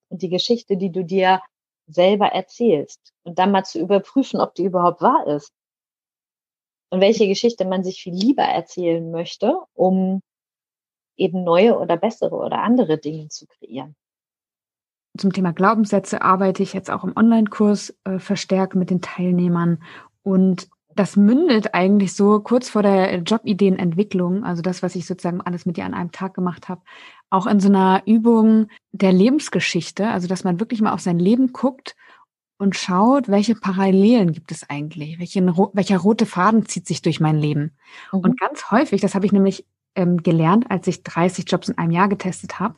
und 0.09 0.21
die 0.21 0.29
Geschichte, 0.29 0.77
die 0.77 0.91
du 0.91 1.03
dir 1.03 1.41
selber 1.87 2.27
erzählst 2.27 3.13
und 3.23 3.39
dann 3.39 3.51
mal 3.51 3.63
zu 3.63 3.79
überprüfen, 3.79 4.39
ob 4.39 4.55
die 4.55 4.63
überhaupt 4.63 5.01
wahr 5.01 5.27
ist 5.27 5.51
und 6.89 7.01
welche 7.01 7.27
Geschichte 7.27 7.65
man 7.65 7.83
sich 7.83 8.01
viel 8.01 8.13
lieber 8.13 8.43
erzählen 8.43 9.11
möchte, 9.11 9.57
um 9.73 10.21
eben 11.17 11.43
neue 11.43 11.77
oder 11.77 11.97
bessere 11.97 12.35
oder 12.35 12.59
andere 12.61 12.97
Dinge 12.97 13.27
zu 13.29 13.45
kreieren. 13.47 13.95
Zum 15.17 15.31
Thema 15.31 15.53
Glaubenssätze 15.53 16.21
arbeite 16.21 16.63
ich 16.63 16.73
jetzt 16.73 16.89
auch 16.89 17.03
im 17.03 17.13
Online-Kurs 17.15 17.95
äh, 18.03 18.19
verstärkt 18.19 18.75
mit 18.75 18.89
den 18.89 19.01
Teilnehmern 19.01 19.83
und 20.23 20.69
das 20.95 21.15
mündet 21.15 21.73
eigentlich 21.73 22.13
so 22.13 22.39
kurz 22.39 22.69
vor 22.69 22.83
der 22.83 23.17
Jobideenentwicklung, 23.17 24.43
also 24.43 24.61
das, 24.61 24.83
was 24.83 24.95
ich 24.95 25.05
sozusagen 25.05 25.41
alles 25.41 25.65
mit 25.65 25.77
dir 25.77 25.85
an 25.85 25.93
einem 25.93 26.11
Tag 26.11 26.33
gemacht 26.33 26.69
habe, 26.69 26.81
auch 27.29 27.47
in 27.47 27.59
so 27.59 27.69
einer 27.69 28.03
Übung 28.05 28.67
der 28.91 29.11
Lebensgeschichte, 29.11 30.07
also 30.07 30.27
dass 30.27 30.43
man 30.43 30.59
wirklich 30.59 30.81
mal 30.81 30.93
auf 30.93 31.01
sein 31.01 31.19
Leben 31.19 31.51
guckt 31.51 31.95
und 32.57 32.75
schaut, 32.75 33.27
welche 33.27 33.55
Parallelen 33.55 34.33
gibt 34.33 34.51
es 34.51 34.69
eigentlich, 34.69 35.19
welchen, 35.19 35.47
welcher 35.73 35.97
rote 35.97 36.25
Faden 36.25 36.65
zieht 36.65 36.87
sich 36.87 37.01
durch 37.01 37.19
mein 37.19 37.37
Leben. 37.37 37.71
Mhm. 38.11 38.19
Und 38.19 38.39
ganz 38.39 38.71
häufig, 38.71 39.01
das 39.01 39.15
habe 39.15 39.25
ich 39.25 39.31
nämlich 39.31 39.65
ähm, 39.95 40.17
gelernt, 40.17 40.69
als 40.69 40.87
ich 40.87 41.03
30 41.03 41.45
Jobs 41.47 41.69
in 41.69 41.77
einem 41.77 41.91
Jahr 41.91 42.07
getestet 42.07 42.59
habe, 42.59 42.75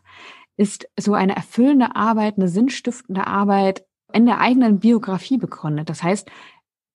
ist 0.58 0.88
so 0.98 1.14
eine 1.14 1.36
erfüllende 1.36 1.96
Arbeit, 1.96 2.38
eine 2.38 2.48
sinnstiftende 2.48 3.28
Arbeit 3.28 3.86
in 4.14 4.26
der 4.26 4.40
eigenen 4.40 4.80
Biografie 4.80 5.38
begründet. 5.38 5.90
Das 5.90 6.04
heißt, 6.04 6.30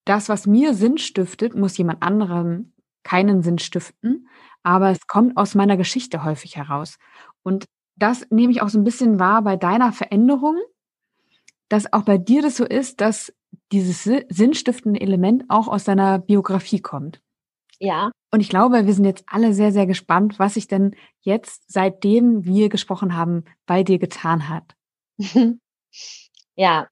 das, 0.04 0.28
was 0.28 0.46
mir 0.46 0.74
Sinn 0.74 0.98
stiftet, 0.98 1.54
muss 1.54 1.76
jemand 1.76 2.02
anderem 2.02 2.72
keinen 3.02 3.42
Sinn 3.42 3.58
stiften, 3.58 4.28
aber 4.62 4.90
es 4.90 5.06
kommt 5.06 5.36
aus 5.36 5.54
meiner 5.54 5.76
Geschichte 5.76 6.24
häufig 6.24 6.56
heraus. 6.56 6.98
Und 7.42 7.66
das 7.96 8.26
nehme 8.30 8.52
ich 8.52 8.62
auch 8.62 8.68
so 8.68 8.78
ein 8.78 8.84
bisschen 8.84 9.18
wahr 9.18 9.42
bei 9.42 9.56
deiner 9.56 9.92
Veränderung, 9.92 10.56
dass 11.68 11.92
auch 11.92 12.02
bei 12.02 12.18
dir 12.18 12.42
das 12.42 12.56
so 12.56 12.64
ist, 12.64 13.00
dass 13.00 13.32
dieses 13.72 14.04
sinnstiftende 14.28 15.00
Element 15.00 15.44
auch 15.48 15.68
aus 15.68 15.84
deiner 15.84 16.18
Biografie 16.18 16.80
kommt. 16.80 17.20
Ja. 17.78 18.10
Und 18.32 18.40
ich 18.40 18.48
glaube, 18.48 18.86
wir 18.86 18.94
sind 18.94 19.04
jetzt 19.04 19.24
alle 19.26 19.52
sehr, 19.54 19.72
sehr 19.72 19.86
gespannt, 19.86 20.38
was 20.38 20.54
sich 20.54 20.68
denn 20.68 20.94
jetzt, 21.20 21.64
seitdem 21.66 22.44
wir 22.44 22.68
gesprochen 22.68 23.16
haben, 23.16 23.44
bei 23.66 23.82
dir 23.82 23.98
getan 23.98 24.48
hat. 24.48 24.76
ja, 26.54 26.88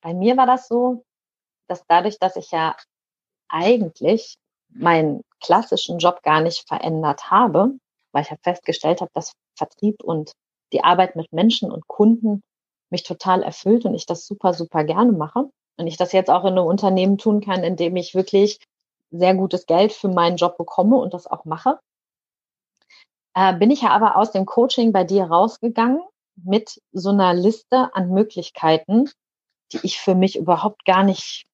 bei 0.00 0.14
mir 0.14 0.36
war 0.36 0.46
das 0.46 0.68
so, 0.68 1.04
dass 1.68 1.84
dadurch, 1.88 2.18
dass 2.18 2.36
ich 2.36 2.52
ja 2.52 2.76
eigentlich 3.48 4.36
meinen 4.68 5.22
klassischen 5.40 5.98
Job 5.98 6.22
gar 6.22 6.40
nicht 6.40 6.66
verändert 6.68 7.30
habe, 7.30 7.72
weil 8.12 8.22
ich 8.22 8.30
ja 8.30 8.36
festgestellt 8.42 9.00
habe, 9.00 9.10
dass 9.14 9.32
Vertrieb 9.56 10.02
und 10.02 10.32
die 10.72 10.84
Arbeit 10.84 11.16
mit 11.16 11.32
Menschen 11.32 11.72
und 11.72 11.88
Kunden 11.88 12.42
mich 12.90 13.02
total 13.02 13.42
erfüllt 13.42 13.84
und 13.84 13.94
ich 13.94 14.06
das 14.06 14.26
super, 14.26 14.54
super 14.54 14.84
gerne 14.84 15.12
mache. 15.12 15.50
Und 15.76 15.86
ich 15.86 15.96
das 15.96 16.12
jetzt 16.12 16.30
auch 16.30 16.44
in 16.44 16.52
einem 16.52 16.66
Unternehmen 16.66 17.18
tun 17.18 17.40
kann, 17.40 17.62
in 17.62 17.76
dem 17.76 17.96
ich 17.96 18.14
wirklich 18.14 18.58
sehr 19.10 19.34
gutes 19.34 19.66
Geld 19.66 19.92
für 19.92 20.08
meinen 20.08 20.36
Job 20.36 20.58
bekomme 20.58 20.96
und 20.96 21.14
das 21.14 21.26
auch 21.26 21.44
mache. 21.44 21.78
Äh, 23.34 23.54
bin 23.54 23.70
ich 23.70 23.82
ja 23.82 23.90
aber 23.90 24.16
aus 24.16 24.32
dem 24.32 24.46
Coaching 24.46 24.92
bei 24.92 25.04
dir 25.04 25.24
rausgegangen 25.24 26.02
mit 26.36 26.80
so 26.92 27.10
einer 27.10 27.34
Liste 27.34 27.94
an 27.94 28.10
Möglichkeiten, 28.10 29.10
die 29.72 29.80
ich 29.82 29.98
für 29.98 30.14
mich 30.14 30.36
überhaupt 30.36 30.84
gar 30.84 31.02
nicht 31.02 31.46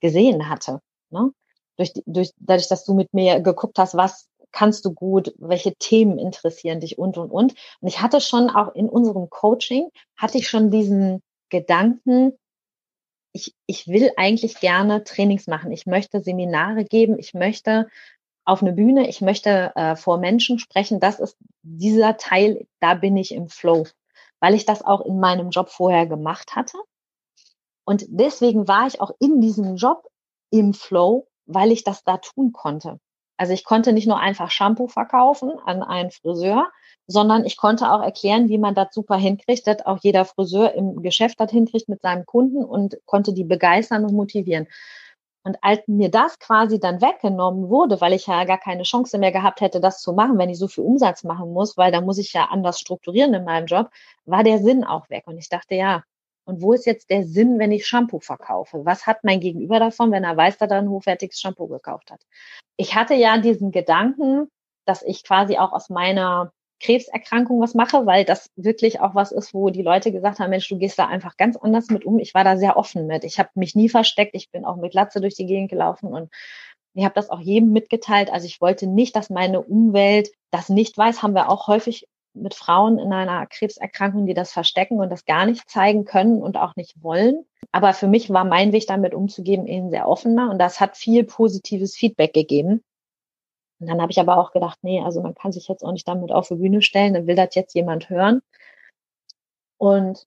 gesehen 0.00 0.48
hatte. 0.48 0.80
Ne? 1.10 1.32
Durch, 1.76 1.92
durch, 2.06 2.32
dadurch, 2.38 2.68
dass 2.68 2.84
du 2.84 2.94
mit 2.94 3.12
mir 3.12 3.40
geguckt 3.40 3.78
hast, 3.78 3.96
was 3.96 4.28
kannst 4.52 4.84
du 4.84 4.92
gut, 4.92 5.34
welche 5.38 5.74
Themen 5.74 6.18
interessieren 6.18 6.80
dich 6.80 6.98
und, 6.98 7.18
und, 7.18 7.30
und. 7.30 7.54
Und 7.80 7.88
ich 7.88 8.00
hatte 8.00 8.20
schon 8.20 8.48
auch 8.48 8.74
in 8.74 8.88
unserem 8.88 9.28
Coaching, 9.28 9.90
hatte 10.16 10.38
ich 10.38 10.48
schon 10.48 10.70
diesen 10.70 11.22
Gedanken, 11.50 12.38
ich, 13.36 13.54
ich 13.66 13.86
will 13.86 14.10
eigentlich 14.16 14.60
gerne 14.60 15.04
Trainings 15.04 15.46
machen. 15.46 15.70
Ich 15.70 15.84
möchte 15.84 16.22
Seminare 16.22 16.84
geben. 16.84 17.18
Ich 17.18 17.34
möchte 17.34 17.88
auf 18.44 18.62
eine 18.62 18.72
Bühne. 18.72 19.08
Ich 19.08 19.20
möchte 19.20 19.72
äh, 19.76 19.94
vor 19.94 20.18
Menschen 20.18 20.58
sprechen. 20.58 21.00
Das 21.00 21.20
ist 21.20 21.36
dieser 21.62 22.16
Teil, 22.16 22.66
da 22.80 22.94
bin 22.94 23.16
ich 23.16 23.32
im 23.32 23.48
Flow, 23.48 23.86
weil 24.40 24.54
ich 24.54 24.64
das 24.64 24.82
auch 24.82 25.02
in 25.02 25.20
meinem 25.20 25.50
Job 25.50 25.68
vorher 25.68 26.06
gemacht 26.06 26.56
hatte. 26.56 26.78
Und 27.84 28.06
deswegen 28.08 28.66
war 28.66 28.86
ich 28.86 29.00
auch 29.00 29.10
in 29.20 29.40
diesem 29.40 29.76
Job 29.76 30.08
im 30.50 30.72
Flow, 30.72 31.28
weil 31.44 31.70
ich 31.70 31.84
das 31.84 32.02
da 32.04 32.16
tun 32.16 32.52
konnte. 32.52 32.98
Also 33.36 33.52
ich 33.52 33.64
konnte 33.64 33.92
nicht 33.92 34.06
nur 34.06 34.18
einfach 34.18 34.50
Shampoo 34.50 34.88
verkaufen 34.88 35.52
an 35.64 35.82
einen 35.82 36.10
Friseur, 36.10 36.68
sondern 37.06 37.44
ich 37.44 37.56
konnte 37.56 37.90
auch 37.92 38.02
erklären, 38.02 38.48
wie 38.48 38.58
man 38.58 38.74
das 38.74 38.88
super 38.92 39.16
hinkriegt, 39.16 39.66
dass 39.66 39.84
auch 39.86 39.98
jeder 40.02 40.24
Friseur 40.24 40.74
im 40.74 41.02
Geschäft 41.02 41.38
das 41.40 41.50
hinkriegt 41.50 41.88
mit 41.88 42.02
seinem 42.02 42.26
Kunden 42.26 42.64
und 42.64 42.96
konnte 43.04 43.32
die 43.32 43.44
begeistern 43.44 44.04
und 44.04 44.14
motivieren. 44.14 44.66
Und 45.44 45.58
als 45.62 45.80
mir 45.86 46.10
das 46.10 46.40
quasi 46.40 46.80
dann 46.80 47.00
weggenommen 47.00 47.68
wurde, 47.68 48.00
weil 48.00 48.14
ich 48.14 48.26
ja 48.26 48.44
gar 48.44 48.58
keine 48.58 48.82
Chance 48.82 49.16
mehr 49.18 49.30
gehabt 49.30 49.60
hätte, 49.60 49.80
das 49.80 50.00
zu 50.00 50.12
machen, 50.12 50.38
wenn 50.38 50.50
ich 50.50 50.58
so 50.58 50.66
viel 50.66 50.82
Umsatz 50.82 51.22
machen 51.22 51.52
muss, 51.52 51.76
weil 51.76 51.92
da 51.92 52.00
muss 52.00 52.18
ich 52.18 52.32
ja 52.32 52.46
anders 52.46 52.80
strukturieren 52.80 53.32
in 53.32 53.44
meinem 53.44 53.66
Job, 53.66 53.90
war 54.24 54.42
der 54.42 54.58
Sinn 54.58 54.82
auch 54.82 55.08
weg. 55.08 55.22
Und 55.26 55.38
ich 55.38 55.48
dachte, 55.48 55.76
ja, 55.76 56.02
und 56.46 56.62
wo 56.62 56.72
ist 56.72 56.86
jetzt 56.86 57.10
der 57.10 57.24
Sinn, 57.24 57.58
wenn 57.58 57.72
ich 57.72 57.86
Shampoo 57.86 58.20
verkaufe? 58.20 58.84
Was 58.84 59.06
hat 59.06 59.24
mein 59.24 59.40
Gegenüber 59.40 59.78
davon, 59.80 60.12
wenn 60.12 60.24
er 60.24 60.36
weiß, 60.36 60.58
dass 60.58 60.70
er 60.70 60.78
ein 60.78 60.88
hochwertiges 60.88 61.40
Shampoo 61.40 61.66
gekauft 61.66 62.10
hat? 62.10 62.20
Ich 62.76 62.94
hatte 62.94 63.14
ja 63.14 63.38
diesen 63.38 63.72
Gedanken, 63.72 64.48
dass 64.86 65.02
ich 65.02 65.24
quasi 65.24 65.58
auch 65.58 65.72
aus 65.72 65.90
meiner 65.90 66.52
Krebserkrankung 66.80 67.60
was 67.60 67.74
mache, 67.74 68.06
weil 68.06 68.24
das 68.24 68.50
wirklich 68.54 69.00
auch 69.00 69.14
was 69.14 69.32
ist, 69.32 69.54
wo 69.54 69.70
die 69.70 69.82
Leute 69.82 70.12
gesagt 70.12 70.38
haben, 70.38 70.50
Mensch, 70.50 70.68
du 70.68 70.78
gehst 70.78 70.98
da 70.98 71.06
einfach 71.06 71.36
ganz 71.36 71.56
anders 71.56 71.88
mit 71.88 72.04
um. 72.04 72.18
Ich 72.18 72.34
war 72.34 72.44
da 72.44 72.56
sehr 72.56 72.76
offen 72.76 73.06
mit. 73.06 73.24
Ich 73.24 73.38
habe 73.38 73.48
mich 73.54 73.74
nie 73.74 73.88
versteckt. 73.88 74.34
Ich 74.34 74.50
bin 74.50 74.64
auch 74.64 74.76
mit 74.76 74.94
Latze 74.94 75.20
durch 75.20 75.34
die 75.34 75.46
Gegend 75.46 75.70
gelaufen 75.70 76.08
und 76.12 76.30
Ich 76.94 77.04
habe 77.04 77.14
das 77.14 77.30
auch 77.30 77.40
jedem 77.40 77.72
mitgeteilt. 77.72 78.30
Also 78.32 78.46
ich 78.46 78.60
wollte 78.60 78.86
nicht, 78.86 79.16
dass 79.16 79.30
meine 79.30 79.62
Umwelt 79.62 80.30
das 80.50 80.68
nicht 80.70 80.96
weiß. 80.96 81.22
Haben 81.22 81.34
wir 81.34 81.50
auch 81.50 81.66
häufig 81.68 82.06
mit 82.36 82.54
Frauen 82.54 82.98
in 82.98 83.12
einer 83.12 83.46
Krebserkrankung, 83.46 84.26
die 84.26 84.34
das 84.34 84.52
verstecken 84.52 85.00
und 85.00 85.10
das 85.10 85.24
gar 85.24 85.46
nicht 85.46 85.68
zeigen 85.68 86.04
können 86.04 86.42
und 86.42 86.56
auch 86.56 86.76
nicht 86.76 87.02
wollen. 87.02 87.44
Aber 87.72 87.92
für 87.94 88.06
mich 88.06 88.30
war 88.30 88.44
mein 88.44 88.72
Weg 88.72 88.86
damit 88.86 89.14
umzugehen 89.14 89.66
eben 89.66 89.90
sehr 89.90 90.08
offener 90.08 90.50
und 90.50 90.58
das 90.58 90.80
hat 90.80 90.96
viel 90.96 91.24
positives 91.24 91.96
Feedback 91.96 92.32
gegeben. 92.32 92.82
Und 93.78 93.88
dann 93.88 94.00
habe 94.00 94.12
ich 94.12 94.20
aber 94.20 94.38
auch 94.38 94.52
gedacht, 94.52 94.78
nee, 94.82 95.00
also 95.00 95.20
man 95.20 95.34
kann 95.34 95.52
sich 95.52 95.68
jetzt 95.68 95.84
auch 95.84 95.92
nicht 95.92 96.08
damit 96.08 96.32
auf 96.32 96.48
die 96.48 96.54
Bühne 96.54 96.82
stellen, 96.82 97.14
dann 97.14 97.26
will 97.26 97.36
das 97.36 97.54
jetzt 97.54 97.74
jemand 97.74 98.08
hören. 98.08 98.40
Und 99.78 100.26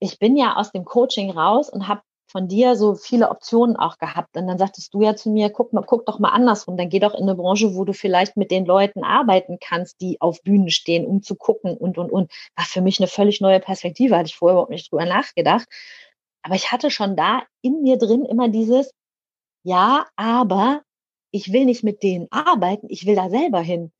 ich 0.00 0.18
bin 0.18 0.36
ja 0.36 0.56
aus 0.56 0.72
dem 0.72 0.84
Coaching 0.84 1.30
raus 1.30 1.70
und 1.70 1.88
habe 1.88 2.02
von 2.30 2.46
dir 2.46 2.76
so 2.76 2.94
viele 2.94 3.30
Optionen 3.30 3.76
auch 3.76 3.98
gehabt. 3.98 4.36
Und 4.36 4.46
dann 4.46 4.58
sagtest 4.58 4.92
du 4.94 5.02
ja 5.02 5.16
zu 5.16 5.30
mir, 5.30 5.50
guck 5.50 5.72
mal, 5.72 5.82
guck 5.82 6.06
doch 6.06 6.18
mal 6.18 6.30
andersrum. 6.30 6.76
Dann 6.76 6.90
geh 6.90 7.00
doch 7.00 7.14
in 7.14 7.22
eine 7.22 7.34
Branche, 7.34 7.74
wo 7.74 7.84
du 7.84 7.94
vielleicht 7.94 8.36
mit 8.36 8.50
den 8.50 8.66
Leuten 8.66 9.02
arbeiten 9.02 9.58
kannst, 9.60 10.00
die 10.00 10.20
auf 10.20 10.42
Bühnen 10.42 10.70
stehen, 10.70 11.06
um 11.06 11.22
zu 11.22 11.36
gucken 11.36 11.76
und, 11.76 11.98
und, 11.98 12.12
und. 12.12 12.30
War 12.54 12.64
für 12.64 12.82
mich 12.82 13.00
eine 13.00 13.08
völlig 13.08 13.40
neue 13.40 13.60
Perspektive. 13.60 14.16
Hatte 14.16 14.28
ich 14.28 14.36
vorher 14.36 14.54
überhaupt 14.54 14.70
nicht 14.70 14.92
drüber 14.92 15.06
nachgedacht. 15.06 15.66
Aber 16.42 16.54
ich 16.54 16.70
hatte 16.70 16.90
schon 16.90 17.16
da 17.16 17.42
in 17.62 17.82
mir 17.82 17.98
drin 17.98 18.24
immer 18.24 18.48
dieses, 18.48 18.92
ja, 19.64 20.06
aber 20.16 20.82
ich 21.30 21.52
will 21.52 21.64
nicht 21.64 21.84
mit 21.84 22.02
denen 22.02 22.28
arbeiten, 22.30 22.86
ich 22.88 23.06
will 23.06 23.14
da 23.14 23.28
selber 23.28 23.60
hin 23.60 23.92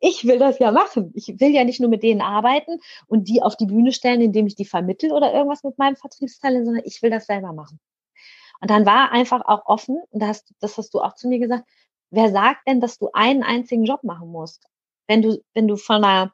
ich 0.00 0.24
will 0.26 0.38
das 0.38 0.58
ja 0.58 0.70
machen. 0.70 1.12
Ich 1.14 1.28
will 1.40 1.50
ja 1.50 1.64
nicht 1.64 1.80
nur 1.80 1.88
mit 1.90 2.02
denen 2.02 2.20
arbeiten 2.20 2.78
und 3.06 3.28
die 3.28 3.42
auf 3.42 3.56
die 3.56 3.66
Bühne 3.66 3.92
stellen, 3.92 4.20
indem 4.20 4.46
ich 4.46 4.54
die 4.54 4.66
vermittel 4.66 5.12
oder 5.12 5.32
irgendwas 5.32 5.64
mit 5.64 5.78
meinem 5.78 5.96
Vertriebstalent, 5.96 6.66
sondern 6.66 6.84
ich 6.84 7.02
will 7.02 7.10
das 7.10 7.26
selber 7.26 7.52
machen. 7.52 7.80
Und 8.60 8.70
dann 8.70 8.86
war 8.86 9.12
einfach 9.12 9.42
auch 9.46 9.66
offen, 9.66 9.98
und 10.10 10.22
das, 10.22 10.44
das 10.60 10.78
hast 10.78 10.94
du 10.94 11.00
auch 11.00 11.14
zu 11.14 11.28
mir 11.28 11.38
gesagt, 11.38 11.64
wer 12.10 12.30
sagt 12.30 12.66
denn, 12.66 12.80
dass 12.80 12.98
du 12.98 13.10
einen 13.12 13.42
einzigen 13.42 13.84
Job 13.84 14.04
machen 14.04 14.28
musst? 14.28 14.66
Wenn 15.06 15.22
du, 15.22 15.42
wenn 15.54 15.68
du 15.68 15.76
von 15.76 16.04
einer, 16.04 16.32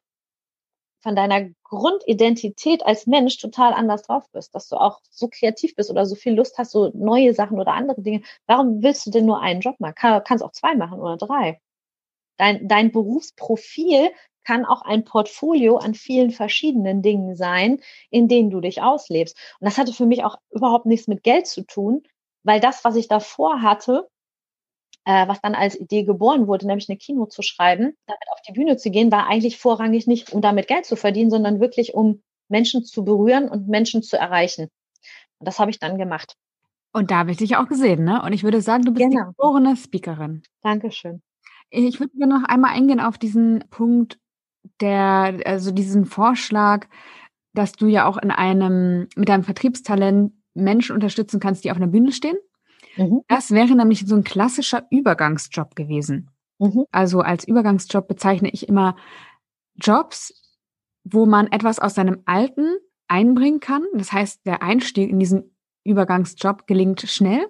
von 1.02 1.16
deiner 1.16 1.48
Grundidentität 1.64 2.84
als 2.84 3.06
Mensch 3.06 3.38
total 3.38 3.72
anders 3.72 4.02
drauf 4.02 4.30
bist, 4.32 4.54
dass 4.54 4.68
du 4.68 4.76
auch 4.76 5.00
so 5.10 5.28
kreativ 5.28 5.74
bist 5.74 5.90
oder 5.90 6.06
so 6.06 6.14
viel 6.14 6.34
Lust 6.34 6.58
hast, 6.58 6.72
so 6.72 6.90
neue 6.94 7.34
Sachen 7.34 7.58
oder 7.58 7.72
andere 7.72 8.02
Dinge. 8.02 8.22
Warum 8.46 8.82
willst 8.82 9.06
du 9.06 9.10
denn 9.10 9.26
nur 9.26 9.40
einen 9.40 9.60
Job 9.60 9.80
machen? 9.80 9.94
Kann, 9.94 10.22
kannst 10.24 10.44
auch 10.44 10.52
zwei 10.52 10.74
machen 10.74 11.00
oder 11.00 11.16
drei. 11.16 11.60
Dein, 12.40 12.68
dein 12.68 12.90
Berufsprofil 12.90 14.12
kann 14.46 14.64
auch 14.64 14.80
ein 14.80 15.04
Portfolio 15.04 15.76
an 15.76 15.92
vielen 15.92 16.30
verschiedenen 16.30 17.02
Dingen 17.02 17.36
sein, 17.36 17.82
in 18.08 18.28
denen 18.28 18.48
du 18.48 18.62
dich 18.62 18.80
auslebst. 18.80 19.36
Und 19.60 19.66
das 19.66 19.76
hatte 19.76 19.92
für 19.92 20.06
mich 20.06 20.24
auch 20.24 20.38
überhaupt 20.48 20.86
nichts 20.86 21.06
mit 21.06 21.22
Geld 21.22 21.46
zu 21.46 21.66
tun, 21.66 22.02
weil 22.42 22.58
das, 22.58 22.82
was 22.82 22.96
ich 22.96 23.08
davor 23.08 23.60
hatte, 23.60 24.08
äh, 25.04 25.28
was 25.28 25.42
dann 25.42 25.54
als 25.54 25.78
Idee 25.78 26.04
geboren 26.04 26.46
wurde, 26.46 26.66
nämlich 26.66 26.88
eine 26.88 26.96
Kino 26.96 27.26
zu 27.26 27.42
schreiben, 27.42 27.92
damit 28.06 28.32
auf 28.32 28.40
die 28.48 28.52
Bühne 28.52 28.78
zu 28.78 28.90
gehen, 28.90 29.12
war 29.12 29.26
eigentlich 29.26 29.58
vorrangig 29.58 30.06
nicht, 30.06 30.32
um 30.32 30.40
damit 30.40 30.66
Geld 30.66 30.86
zu 30.86 30.96
verdienen, 30.96 31.28
sondern 31.28 31.60
wirklich, 31.60 31.92
um 31.92 32.22
Menschen 32.48 32.86
zu 32.86 33.04
berühren 33.04 33.50
und 33.50 33.68
Menschen 33.68 34.02
zu 34.02 34.16
erreichen. 34.16 34.70
Und 35.40 35.46
das 35.46 35.58
habe 35.58 35.70
ich 35.70 35.78
dann 35.78 35.98
gemacht. 35.98 36.36
Und 36.94 37.10
da 37.10 37.18
habe 37.18 37.32
ich 37.32 37.36
dich 37.36 37.56
auch 37.56 37.68
gesehen, 37.68 38.04
ne? 38.04 38.22
Und 38.22 38.32
ich 38.32 38.44
würde 38.44 38.62
sagen, 38.62 38.82
du 38.82 38.92
bist 38.92 39.10
genau. 39.10 39.24
die 39.24 39.26
geborene 39.26 39.76
Speakerin. 39.76 40.42
Dankeschön. 40.62 41.20
Ich 41.70 42.00
würde 42.00 42.16
gerne 42.16 42.40
noch 42.40 42.48
einmal 42.48 42.72
eingehen 42.72 43.00
auf 43.00 43.18
diesen 43.18 43.64
Punkt, 43.70 44.18
der, 44.80 45.40
also 45.44 45.70
diesen 45.70 46.04
Vorschlag, 46.04 46.86
dass 47.54 47.72
du 47.72 47.86
ja 47.86 48.06
auch 48.06 48.18
in 48.18 48.30
einem, 48.30 49.08
mit 49.16 49.28
deinem 49.28 49.44
Vertriebstalent 49.44 50.32
Menschen 50.54 50.94
unterstützen 50.94 51.40
kannst, 51.40 51.64
die 51.64 51.70
auf 51.70 51.76
einer 51.76 51.86
Bühne 51.86 52.12
stehen. 52.12 52.36
Mhm. 52.96 53.22
Das 53.28 53.50
wäre 53.52 53.74
nämlich 53.74 54.06
so 54.06 54.16
ein 54.16 54.24
klassischer 54.24 54.86
Übergangsjob 54.90 55.76
gewesen. 55.76 56.30
Mhm. 56.58 56.84
Also 56.90 57.20
als 57.20 57.46
Übergangsjob 57.46 58.08
bezeichne 58.08 58.50
ich 58.50 58.68
immer 58.68 58.96
Jobs, 59.76 60.34
wo 61.04 61.24
man 61.24 61.46
etwas 61.48 61.78
aus 61.78 61.94
seinem 61.94 62.22
Alten 62.26 62.76
einbringen 63.08 63.60
kann. 63.60 63.84
Das 63.94 64.12
heißt, 64.12 64.44
der 64.44 64.62
Einstieg 64.62 65.10
in 65.10 65.18
diesen 65.18 65.56
Übergangsjob 65.84 66.66
gelingt 66.66 67.02
schnell 67.02 67.46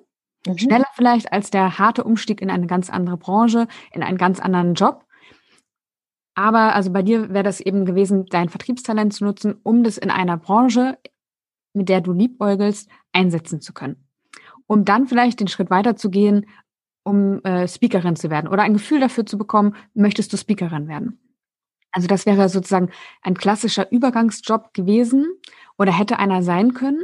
Mhm. 0.47 0.59
Schneller 0.59 0.86
vielleicht 0.95 1.32
als 1.32 1.51
der 1.51 1.78
harte 1.78 2.05
Umstieg 2.05 2.41
in 2.41 2.51
eine 2.51 2.66
ganz 2.66 2.91
andere 2.91 3.16
Branche, 3.16 3.68
in 3.93 4.03
einen 4.03 4.18
ganz 4.18 4.41
anderen 4.41 4.74
Job. 4.74 5.05
Aber 6.34 6.74
also 6.74 6.91
bei 6.91 7.03
dir 7.03 7.30
wäre 7.30 7.45
das 7.45 7.61
eben 7.61 7.84
gewesen, 7.84 8.26
dein 8.26 8.49
Vertriebstalent 8.49 9.12
zu 9.12 9.24
nutzen, 9.24 9.61
um 9.62 9.84
das 9.84 9.99
in 9.99 10.11
einer 10.11 10.36
Branche, 10.36 10.99
mit 11.74 11.88
der 11.88 12.01
du 12.01 12.12
liebäugelst, 12.12 12.88
einsetzen 13.12 13.61
zu 13.61 13.72
können. 13.72 14.09
Um 14.66 14.84
dann 14.84 15.07
vielleicht 15.07 15.41
den 15.41 15.49
Schritt 15.49 15.70
weiter 15.70 15.97
zu 15.97 16.11
gehen, 16.11 16.47
um 17.03 17.43
äh, 17.45 17.66
Speakerin 17.66 18.16
zu 18.16 18.30
werden 18.30 18.49
oder 18.49 18.62
ein 18.62 18.74
Gefühl 18.74 19.01
dafür 19.01 19.26
zu 19.26 19.36
bekommen, 19.36 19.74
möchtest 19.95 20.32
du 20.32 20.36
Speakerin 20.36 20.88
werden. 20.88 21.18
Also 21.93 22.07
das 22.07 22.24
wäre 22.24 22.49
sozusagen 22.49 22.91
ein 23.22 23.34
klassischer 23.34 23.91
Übergangsjob 23.91 24.72
gewesen 24.74 25.26
oder 25.76 25.97
hätte 25.97 26.18
einer 26.18 26.43
sein 26.43 26.72
können. 26.72 27.03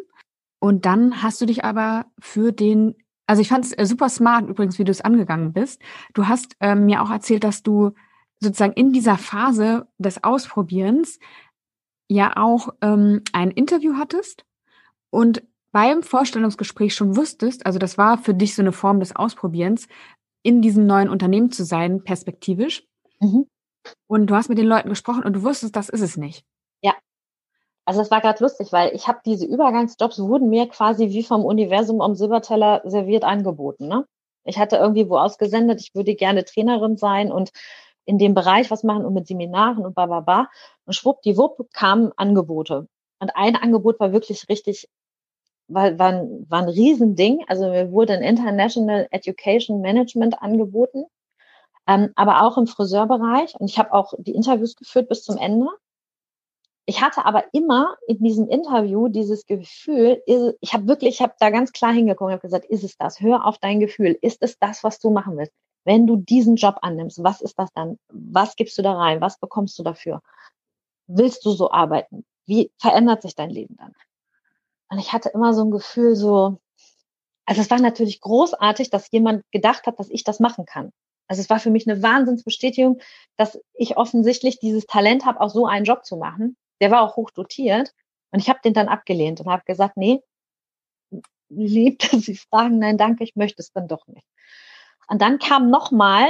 Und 0.61 0.87
dann 0.87 1.23
hast 1.23 1.41
du 1.41 1.47
dich 1.47 1.65
aber 1.65 2.07
für 2.19 2.53
den 2.53 2.95
also 3.27 3.43
ich 3.43 3.49
fand 3.49 3.65
es 3.65 3.73
äh, 3.73 3.87
super 3.87 4.09
smart 4.09 4.49
übrigens, 4.49 4.79
wie 4.79 4.85
du 4.85 4.91
es 4.91 5.01
angegangen 5.01 5.53
bist. 5.53 5.81
Du 6.15 6.29
hast 6.29 6.57
ähm, 6.61 6.87
mir 6.87 7.03
auch 7.03 7.11
erzählt, 7.11 7.45
dass 7.45 7.63
du 7.63 7.93
sozusagen 8.41 8.75
in 8.75 8.93
dieser 8.93 9.17
Phase 9.17 9.89
des 9.99 10.23
Ausprobierens 10.23 11.19
ja 12.09 12.37
auch 12.37 12.69
ähm, 12.83 13.23
ein 13.33 13.51
Interview 13.51 13.95
hattest 13.97 14.45
und 15.11 15.43
beim 15.73 16.03
Vorstellungsgespräch 16.03 16.95
schon 16.95 17.17
wusstest, 17.17 17.67
also 17.67 17.79
das 17.79 17.99
war 17.99 18.19
für 18.19 18.35
dich 18.35 18.55
so 18.55 18.63
eine 18.63 18.73
Form 18.73 19.01
des 19.01 19.15
Ausprobierens, 19.15 19.89
in 20.43 20.63
diesem 20.63 20.87
neuen 20.87 21.09
Unternehmen 21.09 21.51
zu 21.51 21.65
sein, 21.65 22.03
perspektivisch. 22.03 22.87
Mhm. 23.21 23.47
Und 24.07 24.29
du 24.29 24.35
hast 24.35 24.49
mit 24.49 24.59
den 24.59 24.67
Leuten 24.67 24.89
gesprochen 24.89 25.25
und 25.25 25.35
du 25.35 25.43
wusstest, 25.43 25.77
das 25.77 25.89
ist 25.89 26.01
es 26.01 26.17
nicht. 26.17 26.45
Also 27.87 28.01
es 28.01 28.11
war 28.11 28.21
gerade 28.21 28.43
lustig, 28.43 28.73
weil 28.73 28.95
ich 28.95 29.07
habe 29.07 29.21
diese 29.25 29.47
Übergangsjobs 29.47 30.19
wurden 30.19 30.51
mir 30.51 30.69
quasi 30.69 31.11
wie 31.11 31.23
vom 31.23 31.45
Universum 31.45 32.01
am 32.01 32.17
Silberteller 32.17 32.83
serviert 32.85 33.23
angeboten. 33.23 33.87
Ne? 33.87 34.07
Ich 34.45 34.59
hatte 34.59 34.77
irgendwie 34.77 35.09
wo 35.09 35.17
ausgesendet, 35.19 35.81
ich 35.81 35.95
würde 35.95 36.17
gerne 36.17 36.45
Trainerin 36.45 36.97
sein 36.97 37.31
und 37.31 37.53
in 38.05 38.19
dem 38.19 38.35
Bereich 38.35 38.71
was 38.71 38.83
machen 38.83 39.05
und 39.05 39.15
mit 39.15 39.29
Seminaren 39.29 39.87
und 39.87 39.95
bababa. 39.95 40.49
Und 40.85 40.95
schwuppdiwupp 40.95 41.73
kamen 41.73 42.13
Angebote. 42.17 42.89
Und 43.21 43.37
ein 43.37 43.57
Angebot 43.57 44.01
war 44.01 44.13
wirklich 44.13 44.49
richtig, 44.49 44.89
war, 45.69 45.99
war, 45.99 46.09
ein, 46.09 46.47
war 46.49 46.63
ein 46.63 46.69
Riesending. 46.69 47.45
Also 47.47 47.69
mir 47.69 47.93
wurde 47.93 48.15
ein 48.15 48.23
International 48.23 49.07
Education 49.13 49.81
Management 49.81 50.43
angeboten, 50.43 51.05
ähm, 51.87 52.13
aber 52.17 52.43
auch 52.43 52.59
im 52.59 52.67
Friseurbereich. 52.67 53.55
Und 53.59 53.69
ich 53.69 53.79
habe 53.79 53.93
auch 53.93 54.15
die 54.19 54.35
Interviews 54.35 54.75
geführt 54.75 55.09
bis 55.09 55.23
zum 55.23 55.37
Ende. 55.37 55.69
Ich 56.89 57.03
hatte 57.03 57.25
aber 57.25 57.53
immer 57.53 57.97
in 58.07 58.23
diesem 58.23 58.49
Interview 58.49 59.09
dieses 59.09 59.45
Gefühl, 59.47 60.23
ich 60.61 60.73
habe 60.73 60.87
wirklich, 60.87 61.17
ich 61.17 61.21
habe 61.21 61.35
da 61.41 61.51
ganz 61.51 61.73
klar 61.73 61.93
hingeguckt 61.93 62.29
und 62.29 62.33
habe 62.33 62.43
gesagt, 62.43 62.67
ist 62.67 62.85
es 62.85 62.97
das? 62.97 63.21
Hör 63.21 63.45
auf 63.45 63.59
dein 63.59 63.81
Gefühl. 63.81 64.17
Ist 64.23 64.41
es 64.41 64.57
das, 64.61 64.85
was 64.85 65.01
du 65.01 65.11
machen 65.11 65.37
willst? 65.37 65.53
Wenn 65.85 66.07
du 66.07 66.17
diesen 66.17 66.55
Job 66.55 66.79
annimmst, 66.83 67.25
was 67.25 67.41
ist 67.41 67.59
das 67.59 67.73
dann? 67.73 67.99
Was 68.09 68.55
gibst 68.55 68.79
du 68.79 68.83
da 68.83 68.93
rein? 68.93 69.21
Was 69.21 69.39
bekommst 69.39 69.77
du 69.81 69.83
dafür? 69.83 70.23
Willst 71.09 71.45
du 71.45 71.51
so 71.51 71.73
arbeiten? 71.73 72.25
Wie 72.47 72.71
verändert 72.79 73.23
sich 73.23 73.35
dein 73.35 73.51
Leben 73.51 73.77
dann? 73.77 73.93
Und 74.89 75.01
ich 75.01 75.13
hatte 75.13 75.31
immer 75.31 75.55
so 75.55 75.65
ein 75.65 75.73
Gefühl, 75.73 76.15
so, 76.15 76.61
also 77.47 77.63
es 77.63 77.71
war 77.71 77.81
natürlich 77.81 78.21
großartig, 78.21 78.91
dass 78.91 79.11
jemand 79.11 79.43
gedacht 79.51 79.89
hat, 79.89 79.99
dass 79.99 80.09
ich 80.09 80.23
das 80.23 80.39
machen 80.39 80.67
kann. 80.67 80.93
Also 81.27 81.43
es 81.43 81.51
war 81.51 81.59
für 81.59 81.71
mich 81.71 81.89
eine 81.89 82.01
Wahnsinnsbestätigung, 82.01 83.01
dass 83.37 83.59
ich 83.75 83.97
offensichtlich 83.97 84.61
dieses 84.61 84.87
Talent 84.87 85.27
habe, 85.27 85.41
auch 85.41 85.51
so 85.51 85.67
einen 85.67 85.85
Job 85.85 86.05
zu 86.05 86.17
machen 86.17 86.57
der 86.81 86.91
war 86.91 87.03
auch 87.03 87.17
hoch 87.17 87.31
dotiert. 87.31 87.93
Und 88.31 88.41
ich 88.41 88.49
habe 88.49 88.61
den 88.65 88.75
dann 88.75 88.89
abgelehnt 88.89 89.41
und 89.41 89.51
habe 89.51 89.63
gesagt, 89.65 89.97
nee, 89.97 90.23
lieb, 91.49 91.99
dass 92.11 92.23
Sie 92.23 92.37
fragen, 92.37 92.79
nein, 92.79 92.99
danke, 92.99 93.25
ich 93.25 93.37
möchte 93.37 93.63
es 93.63 93.73
dann 93.73 93.89
doch 93.89 94.07
nicht. 94.09 94.27
Und 95.09 95.23
dann 95.23 95.39
kam 95.39 95.71
nochmal 95.71 96.27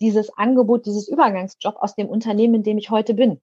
dieses 0.00 0.30
Angebot, 0.36 0.86
dieses 0.86 1.08
Übergangsjob 1.08 1.76
aus 1.76 1.94
dem 1.94 2.08
Unternehmen, 2.08 2.56
in 2.56 2.62
dem 2.62 2.78
ich 2.78 2.90
heute 2.90 3.14
bin. 3.14 3.40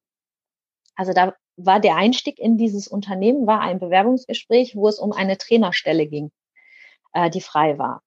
Also 0.95 1.13
da 1.13 1.35
war 1.57 1.79
der 1.79 1.95
Einstieg 1.95 2.39
in 2.39 2.57
dieses 2.57 2.87
Unternehmen, 2.87 3.47
war 3.47 3.61
ein 3.61 3.79
Bewerbungsgespräch, 3.79 4.75
wo 4.75 4.87
es 4.87 4.99
um 4.99 5.11
eine 5.11 5.37
Trainerstelle 5.37 6.07
ging, 6.07 6.31
äh, 7.13 7.29
die 7.29 7.41
frei 7.41 7.77
war. 7.77 8.01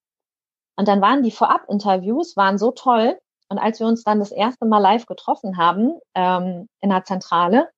Und 0.76 0.89
dann 0.89 1.01
waren 1.01 1.22
die 1.22 1.31
Vorab-Interviews, 1.31 2.37
waren 2.37 2.59
so 2.59 2.70
toll. 2.70 3.18
Und 3.49 3.59
als 3.59 3.81
wir 3.81 3.87
uns 3.87 4.05
dann 4.05 4.20
das 4.20 4.31
erste 4.31 4.66
Mal 4.66 4.79
live 4.79 5.07
getroffen 5.07 5.57
haben 5.57 5.99
ähm, 6.14 6.68
in 6.81 6.91
der 6.91 7.05
Zentrale, 7.05 7.68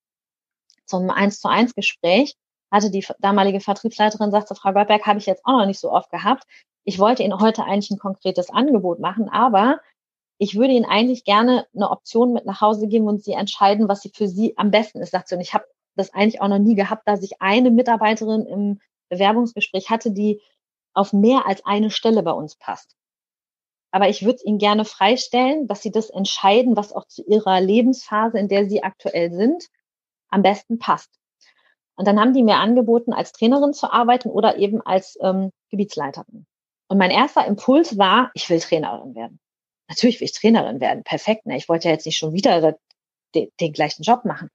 zum 0.90 1.08
eins 1.10 1.40
zu 1.40 1.48
eins 1.48 1.74
Gespräch 1.74 2.36
hatte 2.70 2.90
die 2.90 3.04
damalige 3.20 3.60
Vertriebsleiterin, 3.60 4.30
sagte, 4.30 4.54
Frau 4.54 4.72
Goldberg, 4.72 5.06
habe 5.06 5.18
ich 5.18 5.26
jetzt 5.26 5.44
auch 5.44 5.58
noch 5.58 5.66
nicht 5.66 5.80
so 5.80 5.90
oft 5.90 6.10
gehabt. 6.10 6.44
Ich 6.84 6.98
wollte 6.98 7.22
Ihnen 7.22 7.40
heute 7.40 7.64
eigentlich 7.64 7.90
ein 7.90 7.98
konkretes 7.98 8.50
Angebot 8.50 9.00
machen, 9.00 9.28
aber 9.28 9.80
ich 10.38 10.56
würde 10.56 10.74
Ihnen 10.74 10.84
eigentlich 10.84 11.24
gerne 11.24 11.66
eine 11.74 11.90
Option 11.90 12.32
mit 12.32 12.46
nach 12.46 12.60
Hause 12.60 12.86
geben 12.88 13.08
und 13.08 13.24
Sie 13.24 13.32
entscheiden, 13.32 13.88
was 13.88 14.02
Sie 14.02 14.12
für 14.14 14.28
Sie 14.28 14.56
am 14.56 14.70
besten 14.70 15.00
ist. 15.00 15.10
Sagt 15.10 15.28
sie. 15.28 15.34
Und 15.34 15.40
ich 15.40 15.54
habe 15.54 15.64
das 15.96 16.14
eigentlich 16.14 16.40
auch 16.40 16.48
noch 16.48 16.58
nie 16.58 16.74
gehabt, 16.76 17.06
dass 17.08 17.22
ich 17.22 17.40
eine 17.40 17.70
Mitarbeiterin 17.70 18.46
im 18.46 18.80
Bewerbungsgespräch 19.08 19.90
hatte, 19.90 20.12
die 20.12 20.40
auf 20.94 21.12
mehr 21.12 21.46
als 21.46 21.64
eine 21.66 21.90
Stelle 21.90 22.22
bei 22.22 22.32
uns 22.32 22.56
passt. 22.56 22.96
aber 23.92 24.08
ich 24.08 24.24
würde 24.24 24.42
ihnen 24.44 24.58
gerne 24.58 24.84
freistellen, 24.84 25.66
dass 25.66 25.82
sie 25.82 25.90
das 25.90 26.10
entscheiden, 26.10 26.76
was 26.76 26.92
auch 26.92 27.06
zu 27.06 27.24
ihrer 27.26 27.60
Lebensphase, 27.60 28.38
in 28.38 28.48
der 28.48 28.68
sie 28.68 28.82
aktuell 28.82 29.32
sind, 29.32 29.68
am 30.30 30.42
besten 30.42 30.78
passt. 30.78 31.10
Und 31.96 32.06
dann 32.06 32.18
haben 32.18 32.32
die 32.32 32.42
mir 32.42 32.56
angeboten, 32.56 33.12
als 33.12 33.32
Trainerin 33.32 33.74
zu 33.74 33.92
arbeiten 33.92 34.30
oder 34.30 34.56
eben 34.56 34.80
als 34.80 35.18
ähm, 35.20 35.50
Gebietsleiterin. 35.70 36.46
Und 36.88 36.98
mein 36.98 37.10
erster 37.10 37.46
Impuls 37.46 37.98
war, 37.98 38.30
ich 38.34 38.48
will 38.48 38.58
Trainerin 38.58 39.14
werden. 39.14 39.38
Natürlich 39.88 40.20
will 40.20 40.24
ich 40.24 40.32
Trainerin 40.32 40.80
werden. 40.80 41.04
Perfekt. 41.04 41.46
Ne? 41.46 41.56
Ich 41.56 41.68
wollte 41.68 41.88
ja 41.88 41.94
jetzt 41.94 42.06
nicht 42.06 42.16
schon 42.16 42.32
wieder 42.32 42.76
den, 43.34 43.48
den 43.60 43.72
gleichen 43.72 44.02
Job 44.02 44.24
machen. 44.24 44.50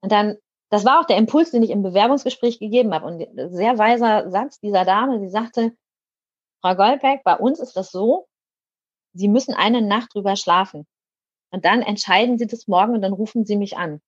Und 0.00 0.12
dann, 0.12 0.36
das 0.70 0.84
war 0.84 1.00
auch 1.00 1.06
der 1.06 1.16
Impuls, 1.16 1.50
den 1.50 1.62
ich 1.62 1.70
im 1.70 1.82
Bewerbungsgespräch 1.82 2.58
gegeben 2.58 2.94
habe. 2.94 3.06
Und 3.06 3.26
sehr 3.52 3.76
weiser 3.76 4.30
Satz 4.30 4.60
dieser 4.60 4.84
Dame, 4.84 5.18
sie 5.20 5.28
sagte, 5.28 5.76
Frau 6.60 6.74
Goldberg, 6.74 7.22
bei 7.24 7.36
uns 7.36 7.60
ist 7.60 7.76
das 7.76 7.90
so, 7.90 8.28
Sie 9.16 9.28
müssen 9.28 9.54
eine 9.54 9.80
Nacht 9.80 10.14
drüber 10.14 10.36
schlafen. 10.36 10.86
Und 11.50 11.64
dann 11.64 11.80
entscheiden 11.82 12.38
Sie 12.38 12.46
das 12.46 12.66
morgen 12.66 12.94
und 12.94 13.02
dann 13.02 13.14
rufen 13.14 13.46
Sie 13.46 13.56
mich 13.56 13.76
an. 13.76 14.00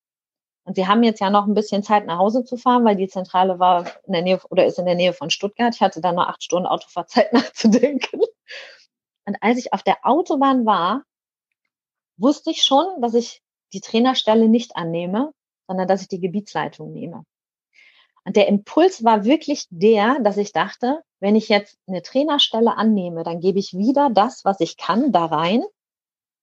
Und 0.63 0.75
Sie 0.75 0.87
haben 0.87 1.03
jetzt 1.03 1.19
ja 1.19 1.29
noch 1.29 1.47
ein 1.47 1.53
bisschen 1.53 1.83
Zeit 1.83 2.05
nach 2.05 2.19
Hause 2.19 2.43
zu 2.43 2.57
fahren, 2.57 2.85
weil 2.85 2.95
die 2.95 3.07
Zentrale 3.07 3.59
war 3.59 3.85
in 4.05 4.13
der 4.13 4.21
Nähe 4.21 4.39
oder 4.49 4.65
ist 4.65 4.77
in 4.77 4.85
der 4.85 4.95
Nähe 4.95 5.13
von 5.13 5.29
Stuttgart. 5.29 5.73
Ich 5.73 5.81
hatte 5.81 6.01
da 6.01 6.11
nur 6.11 6.27
acht 6.27 6.43
Stunden 6.43 6.67
Autofahrzeit 6.67 7.33
nachzudenken. 7.33 8.21
Und 9.25 9.37
als 9.41 9.57
ich 9.57 9.73
auf 9.73 9.83
der 9.83 9.97
Autobahn 10.03 10.65
war, 10.65 11.03
wusste 12.17 12.51
ich 12.51 12.63
schon, 12.63 13.01
dass 13.01 13.13
ich 13.13 13.41
die 13.73 13.81
Trainerstelle 13.81 14.47
nicht 14.47 14.75
annehme, 14.75 15.31
sondern 15.67 15.87
dass 15.87 16.01
ich 16.01 16.07
die 16.07 16.19
Gebietsleitung 16.19 16.91
nehme. 16.91 17.23
Und 18.25 18.35
der 18.35 18.47
Impuls 18.47 19.03
war 19.03 19.23
wirklich 19.23 19.65
der, 19.69 20.19
dass 20.19 20.37
ich 20.37 20.51
dachte, 20.51 21.01
wenn 21.19 21.35
ich 21.35 21.49
jetzt 21.49 21.77
eine 21.87 22.01
Trainerstelle 22.01 22.75
annehme, 22.75 23.23
dann 23.23 23.39
gebe 23.39 23.59
ich 23.59 23.73
wieder 23.73 24.09
das, 24.09 24.45
was 24.45 24.59
ich 24.59 24.77
kann, 24.77 25.11
da 25.11 25.25
rein. 25.25 25.63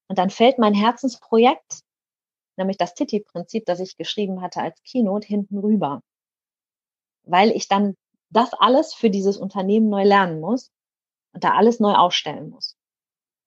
Und 0.08 0.18
dann 0.18 0.30
fällt 0.30 0.58
mein 0.58 0.74
Herzensprojekt, 0.74 1.82
nämlich 2.56 2.76
das 2.76 2.94
Titi-Prinzip, 2.94 3.64
das 3.66 3.80
ich 3.80 3.96
geschrieben 3.96 4.42
hatte 4.42 4.60
als 4.60 4.82
Keynote, 4.82 5.26
hinten 5.26 5.58
rüber. 5.58 6.02
Weil 7.24 7.50
ich 7.50 7.68
dann 7.68 7.96
das 8.30 8.52
alles 8.54 8.94
für 8.94 9.10
dieses 9.10 9.36
Unternehmen 9.36 9.88
neu 9.88 10.04
lernen 10.04 10.40
muss 10.40 10.70
und 11.32 11.44
da 11.44 11.54
alles 11.54 11.80
neu 11.80 11.94
aufstellen 11.94 12.50
muss. 12.50 12.76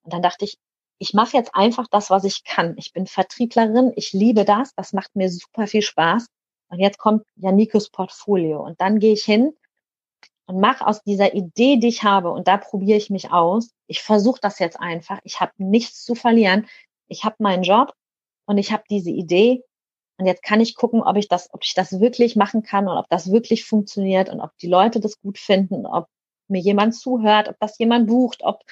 Und 0.03 0.13
dann 0.13 0.21
dachte 0.21 0.45
ich, 0.45 0.57
ich 0.99 1.13
mache 1.13 1.37
jetzt 1.37 1.55
einfach 1.55 1.87
das, 1.89 2.09
was 2.09 2.23
ich 2.25 2.43
kann. 2.43 2.75
Ich 2.77 2.91
bin 2.93 3.07
Vertrieblerin, 3.07 3.93
ich 3.95 4.11
liebe 4.13 4.45
das, 4.45 4.73
das 4.75 4.93
macht 4.93 5.15
mir 5.15 5.29
super 5.29 5.65
viel 5.65 5.81
Spaß. 5.81 6.27
Und 6.69 6.79
jetzt 6.79 6.97
kommt 6.97 7.25
Janikos 7.35 7.89
Portfolio. 7.89 8.63
Und 8.63 8.79
dann 8.81 8.99
gehe 8.99 9.13
ich 9.13 9.23
hin 9.23 9.55
und 10.45 10.59
mache 10.59 10.85
aus 10.85 11.01
dieser 11.03 11.33
Idee, 11.33 11.77
die 11.77 11.87
ich 11.87 12.03
habe, 12.03 12.31
und 12.31 12.47
da 12.47 12.57
probiere 12.57 12.97
ich 12.97 13.09
mich 13.09 13.31
aus. 13.31 13.71
Ich 13.87 14.01
versuche 14.01 14.39
das 14.41 14.59
jetzt 14.59 14.79
einfach. 14.79 15.19
Ich 15.23 15.39
habe 15.39 15.53
nichts 15.57 16.03
zu 16.03 16.15
verlieren. 16.15 16.67
Ich 17.07 17.23
habe 17.23 17.35
meinen 17.39 17.63
Job 17.63 17.93
und 18.49 18.57
ich 18.57 18.71
habe 18.71 18.83
diese 18.89 19.11
Idee. 19.11 19.63
Und 20.17 20.25
jetzt 20.25 20.41
kann 20.41 20.59
ich 20.59 20.75
gucken, 20.75 21.03
ob 21.03 21.15
ich 21.17 21.27
das, 21.27 21.53
ob 21.53 21.63
ich 21.63 21.75
das 21.75 21.99
wirklich 21.99 22.35
machen 22.35 22.63
kann 22.63 22.87
und 22.87 22.97
ob 22.97 23.07
das 23.09 23.31
wirklich 23.31 23.63
funktioniert 23.63 24.27
und 24.27 24.41
ob 24.41 24.57
die 24.57 24.67
Leute 24.67 24.99
das 24.99 25.21
gut 25.21 25.37
finden, 25.37 25.85
ob 25.85 26.07
mir 26.47 26.59
jemand 26.59 26.95
zuhört, 26.95 27.47
ob 27.47 27.59
das 27.59 27.77
jemand 27.77 28.07
bucht, 28.07 28.41
ob 28.41 28.63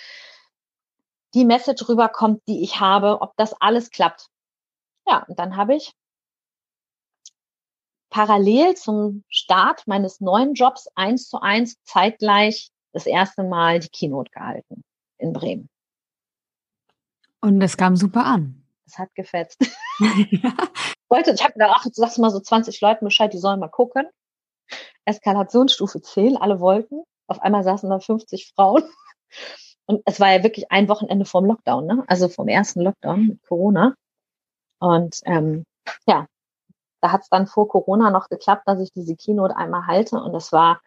die 1.35 1.45
Message 1.45 1.87
rüberkommt, 1.87 2.41
die 2.47 2.63
ich 2.63 2.79
habe, 2.79 3.21
ob 3.21 3.37
das 3.37 3.53
alles 3.61 3.91
klappt. 3.91 4.29
Ja, 5.07 5.23
und 5.27 5.37
dann 5.37 5.55
habe 5.55 5.75
ich 5.75 5.93
parallel 8.09 8.75
zum 8.75 9.23
Start 9.29 9.85
meines 9.85 10.19
neuen 10.19 10.55
Jobs 10.55 10.87
eins 10.95 11.29
zu 11.29 11.39
eins 11.39 11.77
zeitgleich 11.83 12.71
das 12.93 13.05
erste 13.05 13.43
Mal 13.43 13.79
die 13.79 13.89
Keynote 13.89 14.31
gehalten 14.31 14.83
in 15.19 15.33
Bremen. 15.33 15.69
Und 17.41 17.61
es 17.61 17.77
kam 17.77 17.95
super 17.95 18.25
an. 18.25 18.66
Es 18.87 18.97
hat 18.97 19.13
gefetzt. 19.15 19.59
Wollte, 21.09 21.31
ich 21.31 21.43
habe 21.43 21.53
gedacht, 21.53 21.73
ach, 21.75 21.85
jetzt 21.85 21.97
sagst 21.97 22.17
du 22.17 22.21
mal 22.21 22.31
so 22.31 22.39
20 22.39 22.79
Leuten 22.81 23.05
Bescheid, 23.05 23.31
die 23.33 23.37
sollen 23.37 23.59
mal 23.59 23.69
gucken. 23.69 24.07
Eskalationsstufe 25.05 26.01
10, 26.01 26.37
alle 26.37 26.59
wollten. 26.59 27.03
Auf 27.27 27.41
einmal 27.41 27.63
saßen 27.63 27.89
da 27.89 27.99
50 27.99 28.53
Frauen. 28.55 28.83
Und 29.85 30.01
es 30.05 30.19
war 30.19 30.31
ja 30.31 30.43
wirklich 30.43 30.69
ein 30.71 30.89
Wochenende 30.89 31.25
vorm 31.25 31.45
Lockdown, 31.45 31.85
ne? 31.85 32.03
Also 32.07 32.27
vom 32.27 32.49
ersten 32.49 32.81
Lockdown 32.81 33.27
mit 33.27 33.43
Corona. 33.43 33.95
Und 34.79 35.21
ähm, 35.23 35.63
ja, 36.05 36.27
da 37.01 37.11
hat 37.13 37.21
es 37.21 37.29
dann 37.29 37.47
vor 37.47 37.69
Corona 37.69 38.09
noch 38.09 38.27
geklappt, 38.27 38.63
dass 38.65 38.81
ich 38.81 38.91
diese 38.91 39.15
Keynote 39.15 39.55
einmal 39.55 39.87
halte 39.87 40.17
und 40.17 40.35
es 40.35 40.51
war 40.51 40.81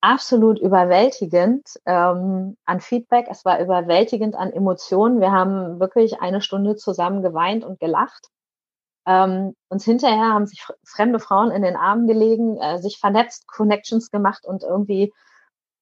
absolut 0.00 0.58
überwältigend 0.58 1.78
ähm, 1.86 2.56
an 2.64 2.80
Feedback. 2.80 3.26
Es 3.30 3.44
war 3.44 3.60
überwältigend 3.60 4.36
an 4.36 4.52
Emotionen. 4.52 5.20
Wir 5.20 5.32
haben 5.32 5.80
wirklich 5.80 6.20
eine 6.20 6.40
Stunde 6.40 6.76
zusammen 6.76 7.22
geweint 7.22 7.64
und 7.64 7.80
gelacht. 7.80 8.28
Ähm, 9.06 9.54
uns 9.68 9.84
hinterher 9.84 10.32
haben 10.34 10.46
sich 10.46 10.66
fremde 10.84 11.18
Frauen 11.18 11.50
in 11.50 11.62
den 11.62 11.76
Armen 11.76 12.06
gelegen, 12.06 12.58
äh, 12.58 12.78
sich 12.78 12.98
vernetzt, 12.98 13.46
Connections 13.48 14.10
gemacht 14.10 14.44
und 14.44 14.62
irgendwie 14.62 15.12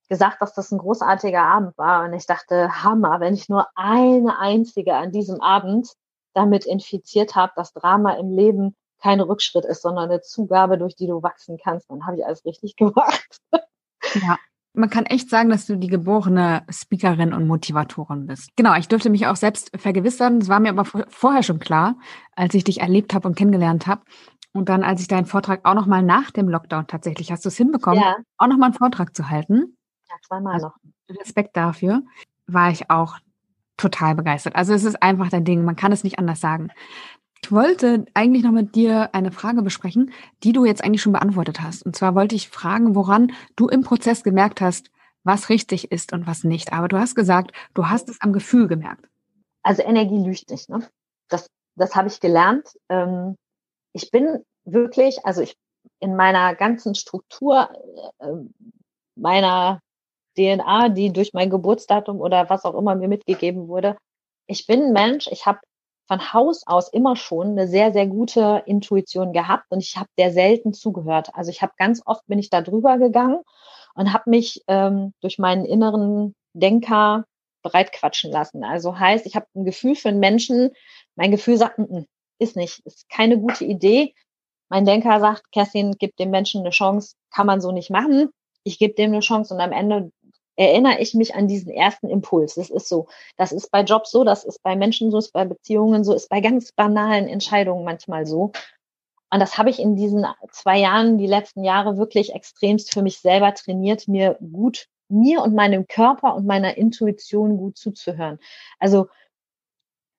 gesagt, 0.08 0.40
dass 0.40 0.54
das 0.54 0.70
ein 0.70 0.78
großartiger 0.78 1.42
Abend 1.42 1.76
war. 1.76 2.04
Und 2.04 2.12
ich 2.12 2.26
dachte, 2.26 2.84
Hammer, 2.84 3.20
wenn 3.20 3.34
ich 3.34 3.48
nur 3.48 3.66
eine 3.74 4.38
einzige 4.38 4.94
an 4.94 5.10
diesem 5.10 5.40
Abend 5.40 5.92
damit 6.34 6.66
infiziert 6.66 7.34
habe, 7.34 7.52
das 7.56 7.72
Drama 7.72 8.12
im 8.14 8.30
Leben 8.30 8.76
kein 9.02 9.20
Rückschritt 9.20 9.64
ist, 9.64 9.82
sondern 9.82 10.10
eine 10.10 10.20
Zugabe, 10.20 10.78
durch 10.78 10.94
die 10.94 11.06
du 11.06 11.22
wachsen 11.22 11.58
kannst, 11.62 11.90
dann 11.90 12.06
habe 12.06 12.18
ich 12.18 12.26
alles 12.26 12.44
richtig 12.44 12.76
gemacht. 12.76 13.40
Ja. 14.22 14.38
Man 14.74 14.90
kann 14.90 15.06
echt 15.06 15.30
sagen, 15.30 15.48
dass 15.48 15.64
du 15.64 15.76
die 15.76 15.86
geborene 15.86 16.62
Speakerin 16.68 17.32
und 17.32 17.46
Motivatorin 17.46 18.26
bist. 18.26 18.50
Genau, 18.56 18.74
ich 18.74 18.88
dürfte 18.88 19.08
mich 19.08 19.26
auch 19.26 19.36
selbst 19.36 19.70
vergewissern. 19.74 20.38
Das 20.38 20.50
war 20.50 20.60
mir 20.60 20.68
aber 20.68 20.84
vorher 21.08 21.42
schon 21.42 21.58
klar, 21.58 21.96
als 22.32 22.52
ich 22.52 22.64
dich 22.64 22.82
erlebt 22.82 23.14
habe 23.14 23.26
und 23.26 23.36
kennengelernt 23.36 23.86
habe. 23.86 24.02
Und 24.52 24.68
dann, 24.68 24.82
als 24.82 25.00
ich 25.00 25.08
deinen 25.08 25.24
Vortrag 25.24 25.60
auch 25.64 25.74
nochmal 25.74 26.02
nach 26.02 26.30
dem 26.30 26.48
Lockdown 26.48 26.86
tatsächlich, 26.86 27.32
hast 27.32 27.44
du 27.44 27.48
es 27.48 27.56
hinbekommen, 27.56 28.00
ja. 28.00 28.16
auch 28.36 28.48
nochmal 28.48 28.68
einen 28.68 28.78
Vortrag 28.78 29.16
zu 29.16 29.30
halten. 29.30 29.76
Ja, 30.08 30.14
zweimal 30.26 30.54
also, 30.54 30.66
noch. 30.66 31.20
Respekt 31.20 31.56
dafür. 31.56 32.02
War 32.46 32.70
ich 32.70 32.90
auch 32.90 33.16
total 33.76 34.14
begeistert. 34.14 34.56
Also 34.56 34.74
es 34.74 34.84
ist 34.84 35.02
einfach 35.02 35.28
dein 35.28 35.44
Ding. 35.44 35.64
Man 35.64 35.76
kann 35.76 35.92
es 35.92 36.04
nicht 36.04 36.18
anders 36.18 36.40
sagen. 36.40 36.68
Ich 37.46 37.52
wollte 37.52 38.06
eigentlich 38.12 38.42
noch 38.42 38.50
mit 38.50 38.74
dir 38.74 39.14
eine 39.14 39.30
Frage 39.30 39.62
besprechen, 39.62 40.10
die 40.42 40.52
du 40.52 40.64
jetzt 40.64 40.82
eigentlich 40.82 41.00
schon 41.00 41.12
beantwortet 41.12 41.60
hast. 41.60 41.86
Und 41.86 41.94
zwar 41.94 42.16
wollte 42.16 42.34
ich 42.34 42.48
fragen, 42.48 42.96
woran 42.96 43.34
du 43.54 43.68
im 43.68 43.82
Prozess 43.82 44.24
gemerkt 44.24 44.60
hast, 44.60 44.90
was 45.22 45.48
richtig 45.48 45.92
ist 45.92 46.12
und 46.12 46.26
was 46.26 46.42
nicht. 46.42 46.72
Aber 46.72 46.88
du 46.88 46.98
hast 46.98 47.14
gesagt, 47.14 47.52
du 47.72 47.86
hast 47.86 48.08
es 48.08 48.20
am 48.20 48.32
Gefühl 48.32 48.66
gemerkt. 48.66 49.08
Also 49.62 49.82
Energie 49.82 50.18
lügt 50.18 50.50
nicht. 50.50 50.68
Ne? 50.68 50.88
Das, 51.28 51.46
das 51.76 51.94
habe 51.94 52.08
ich 52.08 52.18
gelernt. 52.18 52.66
Ähm, 52.88 53.36
ich 53.92 54.10
bin 54.10 54.42
wirklich, 54.64 55.24
also 55.24 55.40
ich 55.40 55.54
in 56.00 56.16
meiner 56.16 56.56
ganzen 56.56 56.96
Struktur 56.96 57.70
äh, 58.18 58.26
meiner 59.14 59.78
DNA, 60.36 60.88
die 60.88 61.12
durch 61.12 61.32
mein 61.32 61.50
Geburtsdatum 61.50 62.20
oder 62.20 62.50
was 62.50 62.64
auch 62.64 62.74
immer 62.74 62.96
mir 62.96 63.06
mitgegeben 63.06 63.68
wurde, 63.68 63.96
ich 64.48 64.66
bin 64.66 64.86
ein 64.86 64.92
Mensch, 64.92 65.28
ich 65.28 65.46
habe 65.46 65.60
von 66.08 66.32
Haus 66.32 66.66
aus 66.66 66.88
immer 66.88 67.16
schon 67.16 67.50
eine 67.50 67.66
sehr, 67.66 67.92
sehr 67.92 68.06
gute 68.06 68.62
Intuition 68.66 69.32
gehabt 69.32 69.64
und 69.70 69.80
ich 69.80 69.96
habe 69.96 70.08
sehr 70.16 70.32
selten 70.32 70.72
zugehört. 70.72 71.30
Also 71.34 71.50
ich 71.50 71.62
habe 71.62 71.72
ganz 71.76 72.02
oft 72.04 72.24
bin 72.26 72.38
ich 72.38 72.50
da 72.50 72.62
drüber 72.62 72.98
gegangen 72.98 73.40
und 73.94 74.12
habe 74.12 74.30
mich 74.30 74.62
ähm, 74.68 75.12
durch 75.20 75.38
meinen 75.38 75.64
inneren 75.64 76.34
Denker 76.52 77.24
breitquatschen 77.62 78.30
lassen. 78.30 78.64
Also 78.64 78.98
heißt, 78.98 79.26
ich 79.26 79.34
habe 79.34 79.46
ein 79.54 79.64
Gefühl 79.64 79.96
für 79.96 80.08
einen 80.08 80.20
Menschen, 80.20 80.70
mein 81.16 81.30
Gefühl 81.32 81.56
sagt, 81.56 81.78
n 81.78 81.84
mm, 81.84 81.88
-n, 81.88 82.00
mm, 82.02 82.06
ist 82.38 82.56
nicht, 82.56 82.80
ist 82.86 83.08
keine 83.08 83.38
gute 83.38 83.64
Idee. 83.64 84.14
Mein 84.68 84.84
Denker 84.84 85.20
sagt, 85.20 85.50
Kerstin, 85.52 85.96
gib 85.98 86.16
dem 86.16 86.30
Menschen 86.30 86.60
eine 86.60 86.70
Chance, 86.70 87.14
kann 87.34 87.46
man 87.46 87.60
so 87.60 87.72
nicht 87.72 87.90
machen. 87.90 88.30
Ich 88.64 88.78
gebe 88.78 88.94
dem 88.94 89.12
eine 89.12 89.20
Chance 89.20 89.54
und 89.54 89.60
am 89.60 89.72
Ende 89.72 90.10
erinnere 90.56 90.98
ich 91.00 91.14
mich 91.14 91.34
an 91.34 91.48
diesen 91.48 91.70
ersten 91.70 92.08
Impuls. 92.08 92.54
Das 92.54 92.70
ist 92.70 92.88
so. 92.88 93.06
Das 93.36 93.52
ist 93.52 93.70
bei 93.70 93.82
Jobs 93.82 94.10
so, 94.10 94.24
das 94.24 94.44
ist 94.44 94.62
bei 94.62 94.76
Menschen 94.76 95.10
so, 95.10 95.18
ist 95.18 95.32
bei 95.32 95.44
Beziehungen 95.44 96.04
so, 96.04 96.14
ist 96.14 96.28
bei 96.28 96.40
ganz 96.40 96.72
banalen 96.72 97.28
Entscheidungen 97.28 97.84
manchmal 97.84 98.26
so. 98.26 98.52
Und 99.30 99.40
das 99.40 99.58
habe 99.58 99.70
ich 99.70 99.80
in 99.80 99.96
diesen 99.96 100.24
zwei 100.52 100.78
Jahren, 100.78 101.18
die 101.18 101.26
letzten 101.26 101.64
Jahre 101.64 101.98
wirklich 101.98 102.34
extremst 102.34 102.92
für 102.92 103.02
mich 103.02 103.18
selber 103.18 103.52
trainiert, 103.54 104.08
mir 104.08 104.38
gut, 104.40 104.86
mir 105.08 105.42
und 105.42 105.54
meinem 105.54 105.86
Körper 105.86 106.34
und 106.34 106.46
meiner 106.46 106.76
Intuition 106.76 107.58
gut 107.58 107.76
zuzuhören. 107.76 108.38
Also 108.78 109.08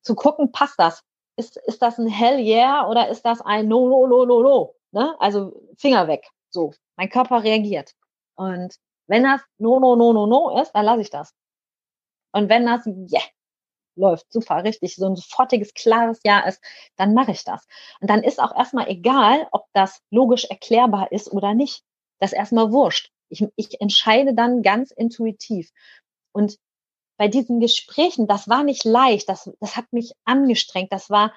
zu 0.01 0.15
gucken, 0.15 0.51
passt 0.51 0.79
das? 0.79 1.03
Ist, 1.38 1.57
ist 1.57 1.81
das 1.81 1.97
ein 1.99 2.07
Hell 2.07 2.39
yeah 2.39 2.88
oder 2.88 3.09
ist 3.09 3.23
das 3.23 3.41
ein 3.41 3.67
No, 3.67 3.88
no, 3.88 4.07
no, 4.07 4.25
no, 4.25 4.41
no? 4.41 4.75
Ne? 4.91 5.15
Also 5.19 5.61
Finger 5.77 6.07
weg. 6.07 6.27
So, 6.49 6.73
mein 6.95 7.09
Körper 7.09 7.43
reagiert. 7.43 7.93
Und 8.35 8.75
wenn 9.07 9.23
das 9.23 9.41
no, 9.57 9.79
no, 9.79 9.95
no, 9.95 10.13
no, 10.13 10.27
no 10.27 10.61
ist, 10.61 10.71
dann 10.71 10.85
lasse 10.85 11.01
ich 11.01 11.09
das. 11.09 11.33
Und 12.33 12.49
wenn 12.49 12.65
das 12.65 12.85
yeah, 12.85 13.23
läuft, 13.95 14.31
super, 14.31 14.63
richtig, 14.63 14.95
so 14.95 15.07
ein 15.07 15.15
sofortiges, 15.15 15.73
klares 15.73 16.19
Ja 16.23 16.41
ist, 16.41 16.61
dann 16.95 17.13
mache 17.13 17.31
ich 17.31 17.43
das. 17.43 17.65
Und 17.99 18.09
dann 18.09 18.23
ist 18.23 18.39
auch 18.39 18.55
erstmal 18.55 18.89
egal, 18.89 19.47
ob 19.51 19.65
das 19.73 20.01
logisch 20.11 20.45
erklärbar 20.45 21.11
ist 21.11 21.31
oder 21.31 21.53
nicht. 21.53 21.83
Das 22.19 22.31
ist 22.31 22.37
erstmal 22.37 22.71
wurscht. 22.71 23.11
Ich, 23.29 23.45
ich 23.55 23.81
entscheide 23.81 24.33
dann 24.33 24.61
ganz 24.61 24.91
intuitiv. 24.91 25.71
Und 26.31 26.57
bei 27.17 27.27
diesen 27.27 27.59
Gesprächen, 27.59 28.27
das 28.27 28.47
war 28.47 28.63
nicht 28.63 28.85
leicht, 28.85 29.27
das, 29.27 29.49
das 29.59 29.75
hat 29.75 29.91
mich 29.91 30.13
angestrengt, 30.23 30.93
das 30.93 31.09
war, 31.09 31.33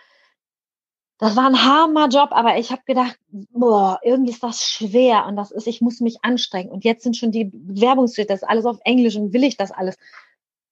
das 1.21 1.37
war 1.37 1.47
ein 1.47 1.63
harmer 1.63 2.09
Job, 2.09 2.31
aber 2.33 2.57
ich 2.57 2.71
habe 2.73 2.81
gedacht, 2.87 3.19
boah, 3.31 4.01
irgendwie 4.03 4.31
ist 4.33 4.43
das 4.43 4.65
schwer 4.65 5.27
und 5.27 5.37
das 5.37 5.51
ist, 5.51 5.67
ich 5.67 5.83
muss 5.83 6.01
mich 6.01 6.25
anstrengen. 6.25 6.71
Und 6.71 6.83
jetzt 6.83 7.03
sind 7.03 7.15
schon 7.15 7.31
die 7.31 7.45
Bewerbungsschritte, 7.45 8.29
das 8.29 8.41
ist 8.41 8.49
alles 8.49 8.65
auf 8.65 8.79
Englisch 8.85 9.17
und 9.17 9.35
will 9.35 9.45
ich 9.45 9.59
das 9.59 9.71
alles. 9.71 9.99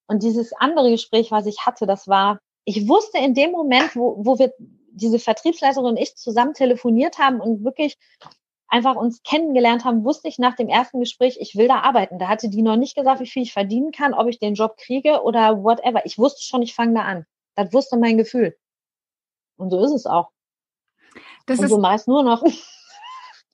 Und 0.07 0.23
dieses 0.23 0.55
andere 0.55 0.91
Gespräch, 0.91 1.31
was 1.31 1.45
ich 1.45 1.67
hatte, 1.67 1.87
das 1.87 2.09
war, 2.09 2.41
ich 2.65 2.89
wusste 2.89 3.19
in 3.19 3.35
dem 3.35 3.53
Moment, 3.53 3.95
wo, 3.95 4.25
wo 4.25 4.39
wir 4.39 4.55
diese 4.91 5.19
Vertriebsleiterin 5.19 5.85
und 5.85 5.97
ich 5.99 6.17
zusammen 6.17 6.55
telefoniert 6.55 7.19
haben 7.19 7.43
und 7.43 7.63
wirklich 7.63 7.99
einfach 8.69 8.97
uns 8.97 9.23
kennengelernt 9.23 9.85
haben, 9.85 10.03
wusste 10.03 10.29
ich 10.29 10.39
nach 10.39 10.57
dem 10.57 10.71
ersten 10.71 11.01
Gespräch, 11.01 11.37
ich 11.41 11.57
will 11.57 11.69
da 11.69 11.81
arbeiten. 11.81 12.19
Da 12.19 12.29
hatte 12.29 12.49
die 12.49 12.63
noch 12.63 12.77
nicht 12.77 12.97
gesagt, 12.97 13.21
wie 13.21 13.27
viel 13.27 13.43
ich 13.43 13.53
verdienen 13.53 13.93
kann, 13.93 14.15
ob 14.15 14.29
ich 14.29 14.39
den 14.39 14.55
Job 14.55 14.79
kriege 14.79 15.23
oder 15.23 15.63
whatever. 15.63 16.07
Ich 16.07 16.17
wusste 16.17 16.43
schon, 16.43 16.63
ich 16.63 16.75
fange 16.75 16.95
da 16.95 17.03
an. 17.03 17.27
Das 17.55 17.71
wusste 17.75 17.99
mein 17.99 18.17
Gefühl. 18.17 18.57
Und 19.59 19.71
so 19.71 19.85
ist 19.85 19.93
es 19.93 20.07
auch. 20.07 20.31
Das 21.49 21.59
und 21.59 21.65
ist 21.65 21.71
so 21.71 21.79
meist 21.79 22.07
nur 22.07 22.23
noch. 22.23 22.45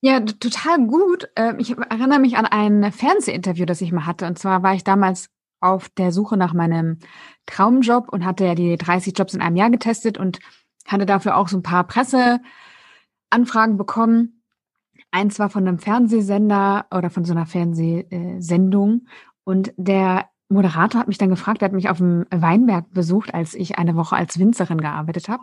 Ja, 0.01 0.21
total 0.21 0.87
gut. 0.87 1.31
Ähm, 1.35 1.59
ich 1.59 1.71
erinnere 1.79 2.19
mich 2.19 2.37
an 2.37 2.45
ein 2.45 2.93
Fernsehinterview, 2.93 3.65
das 3.65 3.81
ich 3.81 3.91
mal 3.91 4.05
hatte. 4.05 4.27
Und 4.27 4.39
zwar 4.39 4.63
war 4.63 4.75
ich 4.75 4.85
damals 4.85 5.31
auf 5.61 5.89
der 5.89 6.13
Suche 6.13 6.37
nach 6.37 6.53
meinem 6.53 6.99
Traumjob 7.47 8.11
und 8.11 8.27
hatte 8.27 8.45
ja 8.45 8.55
die 8.55 8.77
30 8.77 9.17
Jobs 9.17 9.33
in 9.33 9.41
einem 9.41 9.57
Jahr 9.57 9.71
getestet 9.71 10.19
und 10.19 10.41
hatte 10.87 11.07
dafür 11.07 11.39
auch 11.39 11.49
so 11.49 11.57
ein 11.57 11.63
paar 11.63 11.85
Presseanfragen 11.85 13.79
bekommen. 13.79 14.43
Eins 15.11 15.39
war 15.39 15.49
von 15.49 15.67
einem 15.67 15.79
Fernsehsender 15.79 16.85
oder 16.95 17.09
von 17.09 17.25
so 17.25 17.33
einer 17.33 17.47
Fernsehsendung. 17.47 19.07
Und 19.45 19.73
der 19.79 20.29
Moderator 20.49 21.01
hat 21.01 21.09
mich 21.09 21.19
dann 21.19 21.31
gefragt, 21.31 21.63
er 21.63 21.67
hat 21.67 21.73
mich 21.73 21.89
auf 21.89 21.99
dem 21.99 22.27
Weinberg 22.31 22.93
besucht, 22.93 23.33
als 23.35 23.55
ich 23.55 23.79
eine 23.79 23.97
Woche 23.97 24.17
als 24.17 24.39
Winzerin 24.39 24.81
gearbeitet 24.81 25.29
habe. 25.29 25.43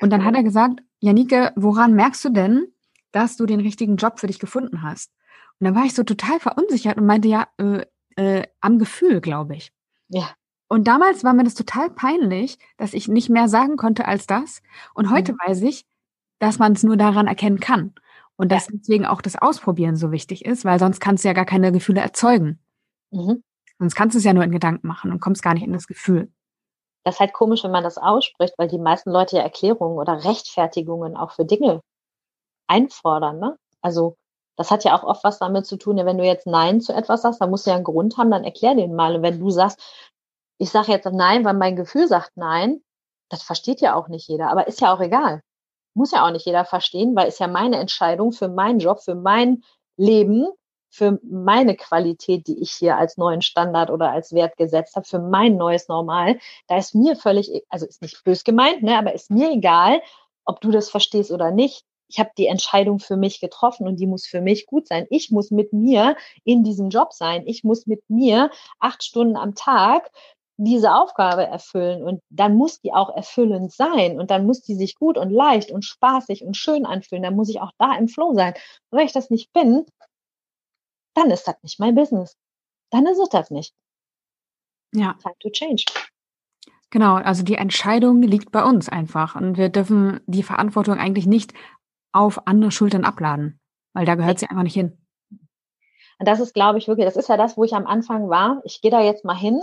Und 0.00 0.10
dann 0.10 0.24
hat 0.24 0.34
er 0.34 0.42
gesagt, 0.42 0.80
Janike, 1.00 1.52
woran 1.56 1.94
merkst 1.94 2.24
du 2.24 2.30
denn, 2.30 2.66
dass 3.12 3.36
du 3.36 3.46
den 3.46 3.60
richtigen 3.60 3.96
Job 3.96 4.20
für 4.20 4.26
dich 4.26 4.38
gefunden 4.38 4.82
hast? 4.82 5.10
Und 5.58 5.66
dann 5.66 5.74
war 5.74 5.84
ich 5.84 5.94
so 5.94 6.02
total 6.02 6.38
verunsichert 6.38 6.98
und 6.98 7.06
meinte, 7.06 7.28
ja, 7.28 7.46
äh, 7.58 7.84
äh, 8.16 8.46
am 8.60 8.78
Gefühl, 8.78 9.20
glaube 9.20 9.56
ich. 9.56 9.72
Ja. 10.08 10.30
Und 10.68 10.88
damals 10.88 11.24
war 11.24 11.34
mir 11.34 11.44
das 11.44 11.54
total 11.54 11.90
peinlich, 11.90 12.58
dass 12.76 12.94
ich 12.94 13.08
nicht 13.08 13.28
mehr 13.28 13.48
sagen 13.48 13.76
konnte 13.76 14.06
als 14.06 14.26
das. 14.26 14.62
Und 14.94 15.10
heute 15.10 15.32
mhm. 15.32 15.38
weiß 15.46 15.62
ich, 15.62 15.86
dass 16.38 16.58
man 16.58 16.72
es 16.72 16.82
nur 16.82 16.96
daran 16.96 17.26
erkennen 17.26 17.60
kann. 17.60 17.94
Und 18.36 18.50
dass 18.50 18.66
deswegen 18.66 19.06
auch 19.06 19.22
das 19.22 19.36
Ausprobieren 19.36 19.96
so 19.96 20.10
wichtig 20.10 20.44
ist, 20.44 20.64
weil 20.64 20.78
sonst 20.78 21.00
kannst 21.00 21.24
du 21.24 21.28
ja 21.28 21.34
gar 21.34 21.44
keine 21.44 21.72
Gefühle 21.72 22.00
erzeugen. 22.00 22.58
Mhm. 23.10 23.42
Sonst 23.82 23.96
kannst 23.96 24.14
du 24.14 24.18
es 24.18 24.24
ja 24.24 24.32
nur 24.32 24.44
in 24.44 24.52
Gedanken 24.52 24.86
machen 24.86 25.10
und 25.10 25.18
kommst 25.18 25.42
gar 25.42 25.54
nicht 25.54 25.64
in 25.64 25.72
das 25.72 25.88
Gefühl. 25.88 26.30
Das 27.02 27.16
ist 27.16 27.20
halt 27.20 27.32
komisch, 27.32 27.64
wenn 27.64 27.72
man 27.72 27.82
das 27.82 27.98
ausspricht, 27.98 28.54
weil 28.56 28.68
die 28.68 28.78
meisten 28.78 29.10
Leute 29.10 29.38
ja 29.38 29.42
Erklärungen 29.42 29.98
oder 29.98 30.24
Rechtfertigungen 30.24 31.16
auch 31.16 31.32
für 31.32 31.44
Dinge 31.44 31.80
einfordern. 32.68 33.40
Ne? 33.40 33.56
Also 33.80 34.14
das 34.56 34.70
hat 34.70 34.84
ja 34.84 34.96
auch 34.96 35.02
oft 35.02 35.24
was 35.24 35.40
damit 35.40 35.66
zu 35.66 35.78
tun, 35.78 35.96
wenn 35.96 36.16
du 36.16 36.24
jetzt 36.24 36.46
Nein 36.46 36.80
zu 36.80 36.92
etwas 36.92 37.22
sagst, 37.22 37.40
dann 37.40 37.50
musst 37.50 37.66
du 37.66 37.70
ja 37.70 37.74
einen 37.74 37.84
Grund 37.84 38.18
haben, 38.18 38.30
dann 38.30 38.44
erklär 38.44 38.76
den 38.76 38.94
mal. 38.94 39.16
Und 39.16 39.22
wenn 39.22 39.40
du 39.40 39.50
sagst, 39.50 39.82
ich 40.58 40.70
sage 40.70 40.92
jetzt 40.92 41.10
Nein, 41.10 41.44
weil 41.44 41.54
mein 41.54 41.74
Gefühl 41.74 42.06
sagt 42.06 42.36
Nein, 42.36 42.82
das 43.30 43.42
versteht 43.42 43.80
ja 43.80 43.96
auch 43.96 44.06
nicht 44.06 44.28
jeder, 44.28 44.48
aber 44.48 44.68
ist 44.68 44.80
ja 44.80 44.94
auch 44.94 45.00
egal. 45.00 45.42
Muss 45.94 46.12
ja 46.12 46.24
auch 46.24 46.30
nicht 46.30 46.46
jeder 46.46 46.64
verstehen, 46.64 47.16
weil 47.16 47.26
ist 47.26 47.40
ja 47.40 47.48
meine 47.48 47.78
Entscheidung 47.78 48.30
für 48.30 48.48
meinen 48.48 48.78
Job, 48.78 49.02
für 49.02 49.16
mein 49.16 49.64
Leben, 49.96 50.46
für 50.92 51.18
meine 51.22 51.74
Qualität, 51.76 52.46
die 52.46 52.60
ich 52.60 52.70
hier 52.72 52.98
als 52.98 53.16
neuen 53.16 53.42
Standard 53.42 53.90
oder 53.90 54.10
als 54.10 54.32
Wert 54.32 54.56
gesetzt 54.56 54.94
habe, 54.94 55.06
für 55.06 55.18
mein 55.18 55.56
neues 55.56 55.88
Normal. 55.88 56.38
Da 56.68 56.76
ist 56.76 56.94
mir 56.94 57.16
völlig, 57.16 57.64
also 57.70 57.86
ist 57.86 58.02
nicht 58.02 58.22
bös 58.24 58.44
gemeint, 58.44 58.82
ne, 58.82 58.98
aber 58.98 59.14
ist 59.14 59.30
mir 59.30 59.50
egal, 59.50 60.02
ob 60.44 60.60
du 60.60 60.70
das 60.70 60.90
verstehst 60.90 61.30
oder 61.30 61.50
nicht 61.50 61.84
ich 62.12 62.18
habe 62.18 62.30
die 62.36 62.46
Entscheidung 62.46 62.98
für 62.98 63.16
mich 63.16 63.40
getroffen 63.40 63.86
und 63.86 63.98
die 63.98 64.06
muss 64.06 64.26
für 64.26 64.42
mich 64.42 64.66
gut 64.66 64.86
sein. 64.86 65.06
Ich 65.08 65.30
muss 65.30 65.50
mit 65.50 65.72
mir 65.72 66.14
in 66.44 66.62
diesem 66.62 66.90
Job 66.90 67.14
sein. 67.14 67.44
Ich 67.46 67.64
muss 67.64 67.86
mit 67.86 68.02
mir 68.08 68.50
acht 68.80 69.02
Stunden 69.02 69.36
am 69.36 69.54
Tag 69.54 70.10
diese 70.58 70.94
Aufgabe 70.94 71.46
erfüllen 71.46 72.02
und 72.02 72.20
dann 72.28 72.54
muss 72.54 72.80
die 72.80 72.92
auch 72.92 73.08
erfüllend 73.16 73.72
sein 73.72 74.20
und 74.20 74.30
dann 74.30 74.44
muss 74.46 74.60
die 74.60 74.74
sich 74.74 74.96
gut 74.96 75.16
und 75.16 75.30
leicht 75.30 75.70
und 75.70 75.84
spaßig 75.84 76.44
und 76.44 76.56
schön 76.56 76.84
anfühlen. 76.84 77.22
Dann 77.22 77.34
muss 77.34 77.48
ich 77.48 77.60
auch 77.60 77.72
da 77.78 77.96
im 77.96 78.08
Flow 78.08 78.34
sein. 78.34 78.52
Und 78.90 78.98
wenn 78.98 79.06
ich 79.06 79.12
das 79.12 79.30
nicht 79.30 79.50
bin, 79.54 79.86
dann 81.14 81.30
ist 81.30 81.46
das 81.46 81.56
nicht 81.62 81.80
mein 81.80 81.94
Business. 81.94 82.36
Dann 82.90 83.06
ist 83.06 83.18
es 83.18 83.28
das 83.28 83.50
nicht. 83.50 83.74
Ja. 84.94 85.14
Time 85.22 85.34
to 85.40 85.50
change. 85.50 85.84
Genau, 86.90 87.14
also 87.14 87.42
die 87.42 87.54
Entscheidung 87.54 88.20
liegt 88.22 88.52
bei 88.52 88.62
uns 88.62 88.90
einfach 88.90 89.34
und 89.34 89.56
wir 89.56 89.70
dürfen 89.70 90.20
die 90.26 90.42
Verantwortung 90.42 90.98
eigentlich 90.98 91.26
nicht 91.26 91.54
auf 92.12 92.46
andere 92.46 92.70
Schultern 92.70 93.04
abladen, 93.04 93.58
weil 93.94 94.04
da 94.04 94.14
gehört 94.14 94.38
sie 94.38 94.46
einfach 94.46 94.62
nicht 94.62 94.74
hin. 94.74 94.98
Und 96.18 96.28
das 96.28 96.38
ist, 96.38 96.52
glaube 96.52 96.78
ich, 96.78 96.88
wirklich, 96.88 97.06
das 97.06 97.16
ist 97.16 97.30
ja 97.30 97.38
das, 97.38 97.56
wo 97.56 97.64
ich 97.64 97.74
am 97.74 97.86
Anfang 97.86 98.28
war. 98.28 98.60
Ich 98.64 98.82
gehe 98.82 98.90
da 98.90 99.00
jetzt 99.00 99.24
mal 99.24 99.36
hin. 99.36 99.60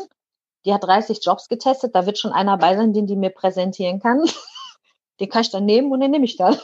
Die 0.66 0.74
hat 0.74 0.84
30 0.84 1.20
Jobs 1.24 1.48
getestet. 1.48 1.96
Da 1.96 2.06
wird 2.06 2.18
schon 2.18 2.34
einer 2.34 2.58
bei 2.58 2.76
sein, 2.76 2.94
den 2.94 3.06
die 3.06 3.16
mir 3.16 3.30
präsentieren 3.30 4.00
kann. 4.00 4.26
den 5.20 5.30
kann 5.30 5.44
ich 5.44 5.52
dann 5.52 5.66
nehmen 5.66 5.92
und 5.92 6.00
den 6.02 6.12
nehme 6.12 6.26
ich 6.26 6.36
dann. 6.36 6.58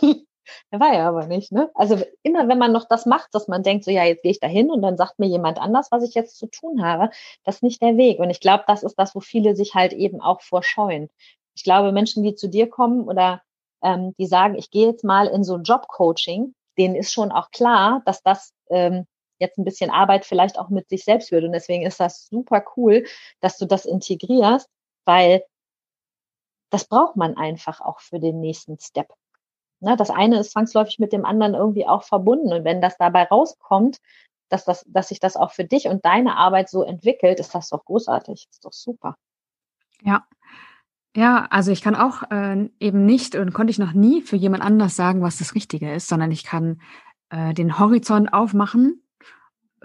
Der 0.72 0.80
war 0.80 0.94
ja 0.94 1.08
aber 1.08 1.28
nicht, 1.28 1.52
ne? 1.52 1.70
Also 1.76 1.98
immer 2.24 2.48
wenn 2.48 2.58
man 2.58 2.72
noch 2.72 2.88
das 2.88 3.06
macht, 3.06 3.34
dass 3.34 3.48
man 3.48 3.64
denkt, 3.64 3.86
so 3.86 3.92
ja, 3.92 4.04
jetzt 4.04 4.24
gehe 4.24 4.32
ich 4.32 4.40
da 4.40 4.48
hin 4.48 4.70
und 4.72 4.82
dann 4.82 4.98
sagt 4.98 5.20
mir 5.20 5.28
jemand 5.28 5.60
anders, 5.60 5.88
was 5.92 6.04
ich 6.04 6.14
jetzt 6.16 6.38
zu 6.38 6.48
tun 6.48 6.84
habe, 6.84 7.10
das 7.44 7.56
ist 7.58 7.64
nicht 7.64 7.82
der 7.82 7.98
Weg. 7.98 8.20
Und 8.20 8.30
ich 8.30 8.40
glaube, 8.40 8.64
das 8.68 8.84
ist 8.84 8.96
das, 8.96 9.16
wo 9.16 9.20
viele 9.20 9.56
sich 9.56 9.76
halt 9.76 9.94
eben 9.94 10.22
auch 10.22 10.42
vorscheuen. 10.42 11.10
Ich 11.56 11.64
glaube, 11.64 11.92
Menschen, 11.92 12.24
die 12.24 12.36
zu 12.36 12.50
dir 12.50 12.70
kommen 12.70 13.08
oder 13.08 13.42
ähm, 13.84 14.14
die 14.18 14.26
sagen, 14.28 14.56
ich 14.56 14.72
gehe 14.72 14.88
jetzt 14.88 15.04
mal 15.04 15.28
in 15.28 15.44
so 15.44 15.56
ein 15.56 15.64
Jobcoaching, 15.64 16.54
denen 16.78 16.96
ist 16.96 17.14
schon 17.14 17.32
auch 17.32 17.52
klar, 17.52 18.02
dass 18.06 18.22
das 18.24 18.54
ähm, 18.70 19.06
jetzt 19.40 19.58
ein 19.58 19.66
bisschen 19.66 19.90
Arbeit 19.90 20.26
vielleicht 20.26 20.58
auch 20.60 20.70
mit 20.70 20.90
sich 20.90 21.04
selbst 21.04 21.32
wird. 21.32 21.44
Und 21.44 21.54
deswegen 21.54 21.86
ist 21.86 22.00
das 22.00 22.28
super 22.28 22.64
cool, 22.76 23.06
dass 23.42 23.58
du 23.58 23.66
das 23.66 23.86
integrierst, 23.86 24.68
weil 25.06 25.44
das 26.72 26.86
braucht 26.88 27.16
man 27.16 27.38
einfach 27.38 27.82
auch 27.82 28.00
für 28.00 28.20
den 28.20 28.42
nächsten 28.42 28.80
Step. 28.80 29.14
Ne, 29.82 29.96
das 29.98 30.10
eine 30.10 30.40
ist 30.40 30.52
zwangsläufig 30.52 31.00
mit 31.00 31.14
dem 31.14 31.26
anderen 31.26 31.54
irgendwie 31.54 31.88
auch 31.88 32.04
verbunden. 32.04 32.54
Und 32.54 32.64
wenn 32.64 32.82
das 32.82 32.98
dabei 32.98 33.24
rauskommt, 33.24 34.00
dass, 34.50 34.66
das, 34.66 34.86
dass 34.88 35.10
sich 35.10 35.20
das 35.20 35.36
auch 35.36 35.52
für 35.52 35.66
dich 35.66 35.88
und 35.88 36.06
deine 36.06 36.38
Arbeit 36.38 36.70
so 36.70 36.84
entwickelt, 36.84 37.40
ist 37.40 37.54
das 37.56 37.70
doch 37.70 37.84
großartig, 37.86 38.48
ist 38.50 38.64
doch 38.64 38.74
super. 38.74 39.18
Ja, 40.02 40.26
ja, 41.16 41.48
also 41.50 41.72
ich 41.72 41.82
kann 41.82 41.96
auch 41.96 42.24
äh, 42.30 42.70
eben 42.80 43.06
nicht 43.06 43.36
und 43.36 43.54
konnte 43.54 43.72
ich 43.72 43.80
noch 43.80 43.94
nie 43.94 44.22
für 44.22 44.36
jemand 44.36 44.64
anders 44.64 44.98
sagen, 44.98 45.22
was 45.22 45.38
das 45.38 45.56
Richtige 45.56 45.94
ist, 45.94 46.10
sondern 46.10 46.30
ich 46.32 46.44
kann 46.44 46.82
äh, 47.30 47.54
den 47.54 47.80
Horizont 47.80 48.34
aufmachen, 48.34 49.02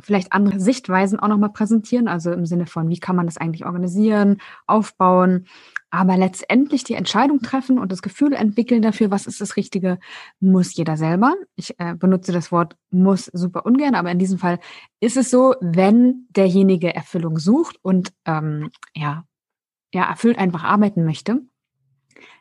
vielleicht 0.03 0.33
andere 0.33 0.61
Sichtweisen 0.61 1.19
auch 1.19 1.29
nochmal 1.29 1.53
präsentieren, 1.53 2.09
also 2.09 2.33
im 2.33 2.47
Sinne 2.47 2.67
von, 2.67 2.89
wie 2.89 2.99
kann 2.99 3.17
man 3.17 3.27
das 3.27 3.37
eigentlich 3.37 3.67
organisieren, 3.67 4.39
aufbauen, 4.67 5.47
aber 5.91 6.17
letztendlich 6.17 6.85
die 6.85 6.95
Entscheidung 6.95 7.41
treffen 7.41 7.79
und 7.79 7.91
das 7.91 8.03
Gefühl 8.03 8.33
entwickeln 8.33 8.83
dafür, 8.83 9.11
was 9.11 9.27
ist 9.27 9.41
das 9.41 9.57
Richtige, 9.57 9.99
muss 10.39 10.75
jeder 10.77 10.97
selber. 10.97 11.35
Ich 11.57 11.79
äh, 11.79 11.95
benutze 11.95 12.33
das 12.33 12.53
Wort 12.53 12.77
muss 12.91 13.27
super 13.27 13.67
ungern, 13.67 13.95
aber 13.95 14.11
in 14.11 14.19
diesem 14.19 14.39
Fall 14.39 14.59
ist 15.01 15.17
es 15.17 15.31
so, 15.31 15.55
wenn 15.61 16.27
derjenige 16.31 16.95
Erfüllung 16.95 17.39
sucht 17.39 17.77
und 17.83 18.13
ähm, 18.27 18.71
ja 18.95 19.25
ja, 19.93 20.09
erfüllt 20.09 20.39
einfach 20.39 20.65
arbeiten 20.65 21.05
möchte, 21.05 21.43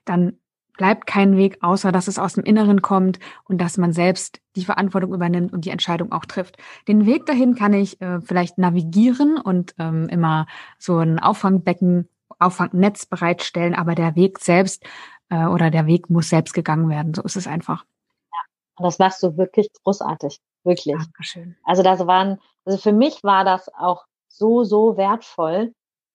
dann 0.05 0.39
bleibt 0.80 1.07
kein 1.07 1.36
Weg, 1.36 1.57
außer 1.61 1.91
dass 1.91 2.07
es 2.07 2.17
aus 2.17 2.36
dem 2.36 2.45
Inneren 2.45 2.82
kommt 2.82 3.19
und 3.43 3.59
dass 3.59 3.77
man 3.77 3.91
selbst 3.91 4.39
die 4.55 4.63
Verantwortung 4.63 5.13
übernimmt 5.13 5.51
und 5.51 5.65
die 5.65 5.71
Entscheidung 5.71 6.13
auch 6.13 6.23
trifft. 6.23 6.55
Den 6.88 7.05
Weg 7.05 7.25
dahin 7.25 7.53
kann 7.53 7.73
ich 7.73 7.99
äh, 8.01 8.21
vielleicht 8.21 8.57
navigieren 8.57 9.38
und 9.38 9.75
ähm, 9.77 10.07
immer 10.07 10.47
so 10.77 10.99
ein 10.99 11.19
Auffangbecken, 11.19 12.07
Auffangnetz 12.39 13.05
bereitstellen, 13.05 13.75
aber 13.75 13.93
der 13.93 14.15
Weg 14.15 14.39
selbst 14.39 14.86
äh, 15.30 15.47
oder 15.47 15.69
der 15.69 15.86
Weg 15.86 16.09
muss 16.09 16.30
selbst 16.30 16.53
gegangen 16.53 16.88
werden. 16.88 17.13
So 17.13 17.23
ist 17.23 17.36
es 17.36 17.45
einfach. 17.45 17.84
Ja, 18.32 18.39
und 18.77 18.86
das 18.86 18.99
machst 18.99 19.21
du 19.21 19.36
wirklich 19.36 19.67
großartig, 19.84 20.39
wirklich. 20.63 20.95
Dankeschön. 20.95 21.57
Also 21.65 21.84
das 21.84 22.07
waren, 22.07 22.39
also 22.63 22.77
für 22.77 22.93
mich 22.93 23.21
war 23.21 23.43
das 23.43 23.67
auch 23.73 24.05
so, 24.30 24.63
so 24.63 24.95
wertvoll, 24.95 25.73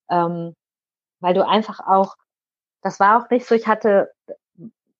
ähm, 0.08 0.54
weil 1.20 1.34
du 1.34 1.46
einfach 1.46 1.80
auch, 1.80 2.14
das 2.80 2.98
war 2.98 3.22
auch 3.22 3.28
nicht 3.28 3.46
so, 3.46 3.54
ich 3.54 3.66
hatte, 3.66 4.10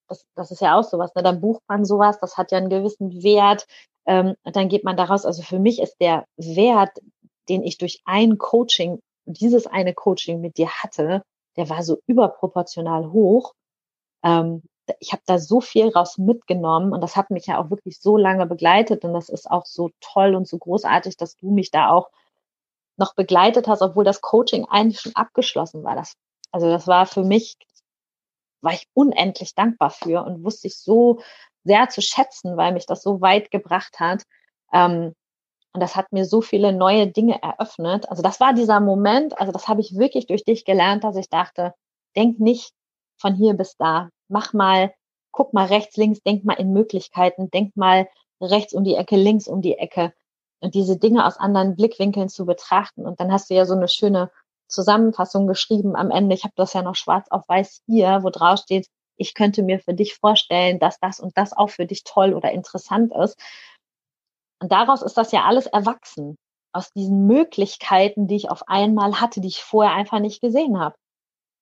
das, 0.09 0.27
das 0.35 0.51
ist 0.51 0.61
ja 0.61 0.79
auch 0.79 0.85
sowas, 0.85 1.15
ne? 1.15 1.23
dann 1.23 1.41
bucht 1.41 1.63
man 1.69 1.85
sowas, 1.85 2.19
das 2.21 2.37
hat 2.37 2.53
ja 2.53 2.59
einen 2.59 2.71
gewissen 2.71 3.23
Wert 3.23 3.67
ähm, 4.07 4.35
dann 4.45 4.69
geht 4.69 4.85
man 4.85 4.97
daraus, 4.97 5.25
also 5.25 5.43
für 5.43 5.59
mich 5.59 5.81
ist 5.81 5.97
der 6.01 6.27
Wert, 6.37 6.99
den 7.49 7.63
ich 7.63 7.79
durch 7.79 8.03
ein 8.05 8.39
Coaching, 8.39 9.01
dieses 9.25 9.67
eine 9.67 9.95
Coaching 9.95 10.41
mit 10.41 10.59
dir 10.59 10.69
hatte, 10.69 11.23
der 11.57 11.69
war 11.71 11.83
so 11.83 11.99
überproportional 12.07 13.13
hoch. 13.13 13.55
Ähm, 14.23 14.63
ich 14.99 15.13
habe 15.13 15.23
da 15.27 15.39
so 15.39 15.63
viel 15.63 15.89
raus 15.89 16.19
mitgenommen 16.19 16.93
und 16.93 17.01
das 17.01 17.17
hat 17.17 17.31
mich 17.31 17.47
ja 17.47 17.59
auch 17.59 17.71
wirklich 17.71 17.99
so 18.01 18.19
lange 18.19 18.47
begleitet 18.47 19.05
und 19.05 19.15
das 19.15 19.31
ist 19.31 19.51
auch 19.51 19.65
so 19.65 19.91
toll 20.01 20.35
und 20.35 20.47
so 20.47 20.59
großartig, 20.59 21.17
dass 21.17 21.37
du 21.37 21.51
mich 21.51 21.71
da 21.71 21.91
auch 21.91 22.11
noch 22.99 23.15
begleitet 23.15 23.67
hast, 23.67 23.81
obwohl 23.81 24.05
das 24.05 24.21
Coaching 24.21 24.67
eigentlich 24.67 25.01
schon 25.01 25.17
abgeschlossen 25.17 25.83
war. 25.85 25.97
Das, 25.97 26.15
also 26.53 26.69
das 26.69 26.87
war 26.87 27.07
für 27.07 27.25
mich, 27.25 27.57
war 28.65 28.73
ich 28.73 28.89
unendlich 28.95 29.55
dankbar 29.55 29.91
für 29.91 30.25
und 30.25 30.45
wusste 30.45 30.69
ich 30.69 30.77
so 30.79 31.21
sehr 31.65 31.89
zu 31.89 32.03
schätzen, 32.03 32.57
weil 32.57 32.73
mich 32.73 32.87
das 32.87 33.03
so 33.03 33.21
weit 33.21 33.51
gebracht 33.51 34.01
hat. 34.01 34.23
Ähm, 34.73 35.15
und 35.73 35.81
das 35.81 35.97
hat 35.97 36.12
mir 36.12 36.25
so 36.25 36.41
viele 36.41 36.73
neue 36.73 37.09
Dinge 37.09 37.43
eröffnet. 37.43 38.09
Also 38.09 38.23
das 38.23 38.39
war 38.41 38.55
dieser 38.55 38.81
Moment, 38.81 39.39
also 39.39 39.53
das 39.53 39.67
habe 39.67 39.81
ich 39.81 39.97
wirklich 39.97 40.27
durch 40.27 40.45
dich 40.45 40.65
gelernt, 40.65 41.03
dass 41.03 41.17
ich 41.17 41.29
dachte, 41.29 41.75
denk 42.15 42.39
nicht 42.39 42.73
von 43.17 43.35
hier 43.35 43.55
bis 43.55 43.77
da. 43.77 44.11
Mach 44.29 44.53
mal, 44.53 44.95
guck 45.33 45.53
mal 45.53 45.67
rechts, 45.67 45.97
links, 45.97 46.21
denk 46.23 46.45
mal 46.45 46.55
in 46.55 46.73
Möglichkeiten, 46.73 47.51
denk 47.51 47.77
mal 47.77 48.09
rechts 48.41 48.73
um 48.73 48.85
die 48.85 48.95
Ecke, 48.95 49.17
links 49.17 49.49
um 49.49 49.62
die 49.62 49.77
Ecke 49.77 50.12
und 50.61 50.75
diese 50.75 50.97
Dinge 50.97 51.27
aus 51.27 51.37
anderen 51.39 51.77
Blickwinkeln 51.77 52.29
zu 52.29 52.47
betrachten. 52.47 53.05
Und 53.05 53.21
dann 53.21 53.33
hast 53.33 53.51
du 53.51 53.55
ja 53.55 53.67
so 53.67 53.75
eine 53.75 53.89
schöne 53.89 54.31
Zusammenfassung 54.69 55.47
geschrieben 55.47 55.97
am 55.97 56.11
Ende. 56.11 56.35
Ich 56.35 56.45
habe 56.45 56.55
das 56.57 56.73
ja 56.73 56.83
noch 56.83 56.97
schwarz 56.97 57.29
auf 57.31 57.49
weiß 57.49 57.83
hier, 57.87 58.21
wo 58.23 58.31
drauf 58.31 58.59
steht, 58.61 58.89
ich 59.17 59.35
könnte 59.35 59.62
mir 59.62 59.79
für 59.79 59.95
dich 59.95 60.15
vorstellen, 60.15 60.79
dass 60.79 60.99
das 60.99 61.21
und 61.21 61.37
das 61.37 61.53
auch 61.53 61.71
für 61.71 61.87
dich 61.87 62.05
toll 62.05 62.35
oder 62.35 62.53
interessant 62.53 63.12
ist. 63.15 63.39
Und 64.61 64.73
daraus 64.73 65.03
ist 65.03 65.17
das 65.17 65.33
ja 65.33 65.45
alles 65.45 65.67
erwachsen. 65.67 66.37
Aus 66.73 66.91
diesen 66.91 67.27
Möglichkeiten, 67.27 68.27
die 68.27 68.37
ich 68.37 68.51
auf 68.51 68.67
einmal 68.67 69.21
hatte, 69.21 69.41
die 69.41 69.49
ich 69.49 69.62
vorher 69.62 69.95
einfach 69.95 70.19
nicht 70.19 70.41
gesehen 70.41 70.81
habe. 70.81 70.97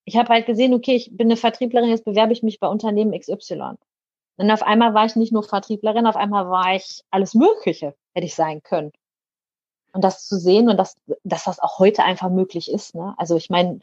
Ich 0.04 0.16
habe 0.16 0.30
halt 0.30 0.46
gesehen, 0.46 0.74
okay, 0.74 0.96
ich 0.96 1.10
bin 1.12 1.28
eine 1.28 1.36
Vertrieblerin, 1.36 1.90
jetzt 1.90 2.04
bewerbe 2.04 2.32
ich 2.32 2.42
mich 2.42 2.58
bei 2.58 2.68
Unternehmen 2.68 3.18
XY. 3.18 3.74
Und 4.38 4.50
auf 4.50 4.62
einmal 4.62 4.94
war 4.94 5.04
ich 5.04 5.14
nicht 5.14 5.32
nur 5.32 5.42
Vertrieblerin, 5.42 6.06
auf 6.06 6.16
einmal 6.16 6.48
war 6.48 6.74
ich 6.74 7.02
alles 7.10 7.34
Mögliche, 7.34 7.94
hätte 8.14 8.26
ich 8.26 8.34
sein 8.34 8.62
können. 8.62 8.92
Und 9.92 10.02
das 10.02 10.26
zu 10.26 10.38
sehen 10.38 10.70
und 10.70 10.76
dass, 10.78 10.96
dass 11.22 11.44
das 11.44 11.60
auch 11.60 11.78
heute 11.78 12.02
einfach 12.02 12.30
möglich 12.30 12.70
ist. 12.70 12.94
Ne? 12.94 13.14
Also 13.18 13.36
ich 13.36 13.50
meine, 13.50 13.80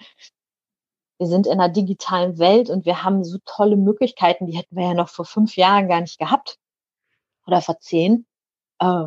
wir 1.20 1.28
sind 1.28 1.45
in 1.45 1.53
einer 1.53 1.70
digitalen 1.70 2.39
Welt 2.39 2.70
und 2.70 2.86
wir 2.86 3.03
haben 3.03 3.24
so 3.24 3.38
tolle 3.45 3.76
Möglichkeiten, 3.76 4.47
die 4.47 4.57
hätten 4.57 4.76
wir 4.76 4.86
ja 4.86 4.93
noch 4.93 5.10
vor 5.10 5.26
fünf 5.26 5.55
Jahren 5.55 5.88
gar 5.88 6.01
nicht 6.01 6.18
gehabt. 6.18 6.57
Oder 7.45 7.62
vor 7.62 7.80
zehn. 7.80 8.26
Äh, 8.80 9.05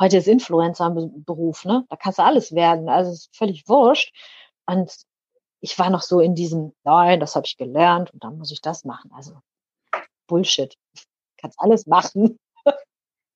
heute 0.00 0.18
ist 0.18 0.28
Influencer 0.28 0.86
ein 0.86 1.24
Beruf, 1.24 1.64
ne? 1.64 1.84
Da 1.88 1.96
kannst 1.96 2.18
du 2.18 2.22
alles 2.22 2.52
werden. 2.52 2.88
Also 2.88 3.12
ist 3.12 3.34
völlig 3.36 3.68
wurscht. 3.68 4.14
Und 4.66 4.94
ich 5.60 5.78
war 5.78 5.90
noch 5.90 6.02
so 6.02 6.20
in 6.20 6.34
diesem, 6.34 6.72
nein, 6.84 7.18
das 7.18 7.34
habe 7.34 7.46
ich 7.46 7.56
gelernt 7.56 8.12
und 8.12 8.22
dann 8.22 8.38
muss 8.38 8.52
ich 8.52 8.60
das 8.60 8.84
machen. 8.84 9.10
Also 9.12 9.38
Bullshit. 10.28 10.76
Kannst 11.38 11.58
alles 11.60 11.86
machen. 11.86 12.38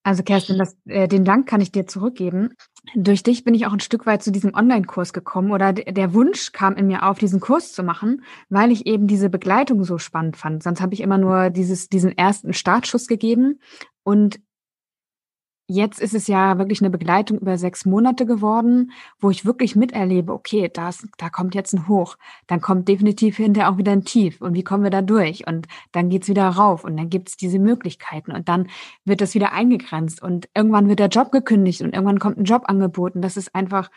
Also 0.05 0.21
Kerstin, 0.21 0.57
das, 0.57 0.75
äh, 0.85 1.07
den 1.07 1.23
Dank 1.23 1.47
kann 1.47 1.61
ich 1.61 1.71
dir 1.71 1.87
zurückgeben. 1.87 2.55
Durch 2.95 3.23
dich 3.23 3.43
bin 3.43 3.53
ich 3.53 3.65
auch 3.65 3.73
ein 3.73 3.79
Stück 3.79 4.05
weit 4.05 4.23
zu 4.23 4.31
diesem 4.31 4.53
Online-Kurs 4.53 5.13
gekommen 5.13 5.51
oder 5.51 5.71
der 5.71 6.13
Wunsch 6.13 6.51
kam 6.51 6.75
in 6.75 6.87
mir 6.87 7.07
auf, 7.07 7.17
diesen 7.17 7.39
Kurs 7.39 7.71
zu 7.71 7.81
machen, 7.81 8.23
weil 8.49 8.71
ich 8.71 8.85
eben 8.85 9.07
diese 9.07 9.29
Begleitung 9.29 9.83
so 9.85 9.97
spannend 9.97 10.35
fand. 10.35 10.63
Sonst 10.63 10.81
habe 10.81 10.93
ich 10.93 10.99
immer 10.99 11.17
nur 11.17 11.49
dieses, 11.49 11.87
diesen 11.87 12.17
ersten 12.17 12.53
Startschuss 12.53 13.07
gegeben 13.07 13.59
und 14.03 14.41
Jetzt 15.67 16.01
ist 16.01 16.13
es 16.13 16.27
ja 16.27 16.57
wirklich 16.57 16.81
eine 16.81 16.89
Begleitung 16.89 17.39
über 17.39 17.57
sechs 17.57 17.85
Monate 17.85 18.25
geworden, 18.25 18.91
wo 19.19 19.29
ich 19.29 19.45
wirklich 19.45 19.77
miterlebe, 19.77 20.33
okay, 20.33 20.69
das, 20.71 21.07
da 21.17 21.29
kommt 21.29 21.55
jetzt 21.55 21.73
ein 21.73 21.87
Hoch, 21.87 22.17
dann 22.47 22.59
kommt 22.59 22.89
definitiv 22.89 23.37
hinterher 23.37 23.71
auch 23.71 23.77
wieder 23.77 23.93
ein 23.93 24.03
Tief 24.03 24.41
und 24.41 24.55
wie 24.55 24.63
kommen 24.63 24.83
wir 24.83 24.89
da 24.89 25.01
durch 25.01 25.47
und 25.47 25.67
dann 25.93 26.09
geht's 26.09 26.27
wieder 26.27 26.49
rauf 26.49 26.83
und 26.83 26.97
dann 26.97 27.09
gibt's 27.09 27.37
diese 27.37 27.59
Möglichkeiten 27.59 28.33
und 28.33 28.49
dann 28.49 28.67
wird 29.05 29.21
das 29.21 29.35
wieder 29.35 29.53
eingegrenzt 29.53 30.21
und 30.21 30.49
irgendwann 30.53 30.89
wird 30.89 30.99
der 30.99 31.07
Job 31.07 31.31
gekündigt 31.31 31.81
und 31.81 31.93
irgendwann 31.93 32.19
kommt 32.19 32.37
ein 32.37 32.43
Job 32.43 32.63
angeboten. 32.65 33.21
Das 33.21 33.37
ist 33.37 33.55
einfach 33.55 33.89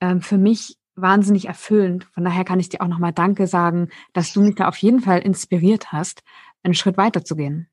ähm, 0.00 0.20
für 0.20 0.38
mich 0.38 0.78
wahnsinnig 0.94 1.46
erfüllend. 1.46 2.04
Von 2.12 2.24
daher 2.24 2.44
kann 2.44 2.60
ich 2.60 2.68
dir 2.68 2.82
auch 2.82 2.88
nochmal 2.88 3.12
Danke 3.12 3.48
sagen, 3.48 3.88
dass 4.12 4.32
du 4.32 4.42
mich 4.42 4.54
da 4.54 4.68
auf 4.68 4.76
jeden 4.76 5.00
Fall 5.00 5.18
inspiriert 5.20 5.92
hast, 5.92 6.22
einen 6.62 6.74
Schritt 6.74 6.96
weiter 6.96 7.24
zu 7.24 7.34
gehen. 7.34 7.68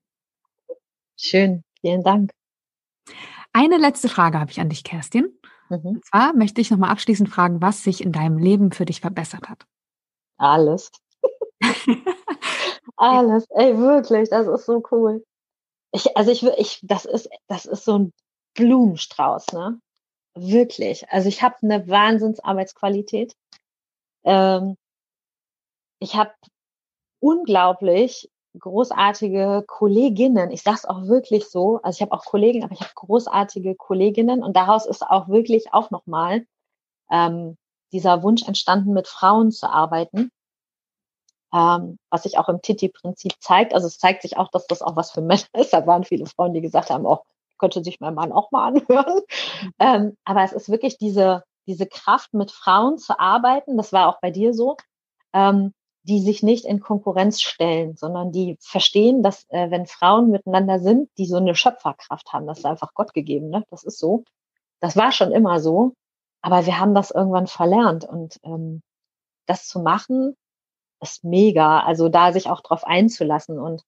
Schön, 1.16 1.64
vielen 1.82 2.04
Dank. 2.04 2.32
Eine 3.54 3.78
letzte 3.78 4.10
Frage 4.10 4.40
habe 4.40 4.52
ich 4.52 4.60
an 4.60 4.70
dich, 4.70 4.84
Kerstin. 4.84 5.38
Mhm. 5.70 5.86
Und 5.86 6.06
zwar 6.06 6.34
möchte 6.34 6.62
ich 6.62 6.72
nochmal 6.72 6.92
abschließend 6.92 7.30
fragen, 7.30 7.62
was 7.62 7.84
sich 7.84 8.02
in 8.02 8.12
deinem 8.12 8.38
Leben 8.38 8.72
für 8.72 8.86
dich 8.86 9.02
verbessert 9.02 9.50
hat. 9.50 9.66
Alles. 10.38 10.92
Alles. 12.98 13.46
Ey, 13.50 13.78
wirklich, 13.78 14.30
das 14.30 14.48
ist 14.48 14.66
so 14.66 14.84
cool. 14.92 15.26
Ich, 15.92 16.16
also 16.18 16.32
ich, 16.32 16.44
ich, 16.44 16.80
das 16.84 17.06
ist, 17.06 17.30
das 17.48 17.66
ist 17.66 17.86
so 17.86 17.98
ein 17.98 18.14
Blumenstrauß, 18.56 19.54
ne? 19.54 19.80
Wirklich. 20.36 21.10
Also 21.10 21.30
ich 21.30 21.42
habe 21.42 21.56
eine 21.62 21.88
Wahnsinnsarbeitsqualität. 21.88 23.36
Ähm, 24.24 24.76
ich 26.00 26.16
habe 26.16 26.34
unglaublich 27.20 28.30
großartige 28.58 29.64
Kolleginnen. 29.68 30.52
Ich 30.52 30.64
sage 30.64 30.78
es 30.78 30.86
auch 30.86 31.04
wirklich 31.04 31.50
so. 31.50 31.80
Also 31.84 31.98
ich 31.98 32.02
habe 32.02 32.12
auch 32.14 32.26
Kollegen, 32.26 32.64
aber 32.64 32.74
ich 32.74 32.82
habe 32.82 32.92
großartige 32.96 33.76
Kolleginnen 33.76 34.44
und 34.44 34.56
daraus 34.56 34.86
ist 34.86 35.04
auch 35.04 35.28
wirklich 35.28 35.74
auch 35.74 35.92
nochmal 35.92 36.46
ähm, 37.12 37.58
dieser 37.92 38.24
Wunsch 38.24 38.48
entstanden, 38.48 38.94
mit 38.94 39.08
Frauen 39.08 39.52
zu 39.52 39.70
arbeiten, 39.70 40.32
ähm, 41.54 42.00
was 42.10 42.24
sich 42.24 42.38
auch 42.38 42.50
im 42.50 42.62
Titi-Prinzip 42.62 43.34
zeigt. 43.40 43.74
Also 43.74 43.88
es 43.88 43.98
zeigt 44.00 44.24
sich 44.24 44.38
auch, 44.38 44.50
dass 44.50 44.68
das 44.68 44.82
auch 44.82 44.96
was 44.96 45.12
für 45.12 45.22
Männer 45.22 45.44
ist. 45.54 45.74
Da 45.74 45.86
waren 45.88 46.04
viele 46.04 46.26
Frauen, 46.26 46.54
die 46.54 46.62
gesagt 46.62 46.90
haben, 46.90 47.06
auch 47.06 47.24
oh, 47.26 47.58
könnte 47.60 47.84
sich 47.84 48.00
mein 48.00 48.14
Mann 48.14 48.32
auch 48.32 48.52
mal 48.52 48.68
anhören. 48.68 49.22
Mhm. 49.62 49.74
Ähm, 49.80 50.18
aber 50.26 50.44
es 50.44 50.54
ist 50.54 50.70
wirklich 50.70 50.98
diese 50.98 51.44
diese 51.68 51.86
Kraft, 51.86 52.34
mit 52.34 52.52
Frauen 52.52 52.98
zu 52.98 53.20
arbeiten. 53.20 53.78
Das 53.78 53.94
war 53.94 54.08
auch 54.08 54.20
bei 54.22 54.32
dir 54.32 54.54
so. 54.54 54.78
Ähm, 55.34 55.74
die 56.08 56.22
sich 56.22 56.42
nicht 56.42 56.66
in 56.66 56.80
Konkurrenz 56.80 57.42
stellen, 57.42 57.96
sondern 57.98 58.32
die 58.32 58.58
verstehen, 58.62 59.24
dass 59.24 59.46
äh, 59.50 59.70
wenn 59.72 59.86
Frauen 59.86 60.32
miteinander 60.32 60.80
sind, 60.80 61.10
die 61.18 61.26
so 61.26 61.38
eine 61.38 61.54
Schöpferkraft 61.54 62.32
haben, 62.32 62.48
das 62.48 62.60
ist 62.60 62.66
einfach 62.66 62.94
Gott 62.94 63.14
gegeben, 63.14 63.50
ne? 63.50 63.64
Das 63.70 63.84
ist 63.84 64.00
so. 64.00 64.24
Das 64.80 64.96
war 64.96 65.12
schon 65.12 65.32
immer 65.32 65.60
so, 65.60 65.94
aber 66.42 66.66
wir 66.66 66.80
haben 66.80 66.96
das 66.96 67.12
irgendwann 67.12 67.48
verlernt 67.48 68.06
und 68.06 68.40
ähm, 68.44 68.82
das 69.48 69.68
zu 69.68 69.80
machen 69.82 70.36
ist 71.02 71.24
mega. 71.24 71.82
Also 71.82 72.10
da 72.10 72.32
sich 72.32 72.50
auch 72.50 72.62
drauf 72.62 72.84
einzulassen 72.86 73.60
und 73.60 73.84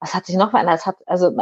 was 0.00 0.14
hat 0.14 0.26
sich 0.26 0.36
noch 0.36 0.50
verändert? 0.50 0.80
Es 0.80 0.86
hat 0.86 0.96
also 1.06 1.36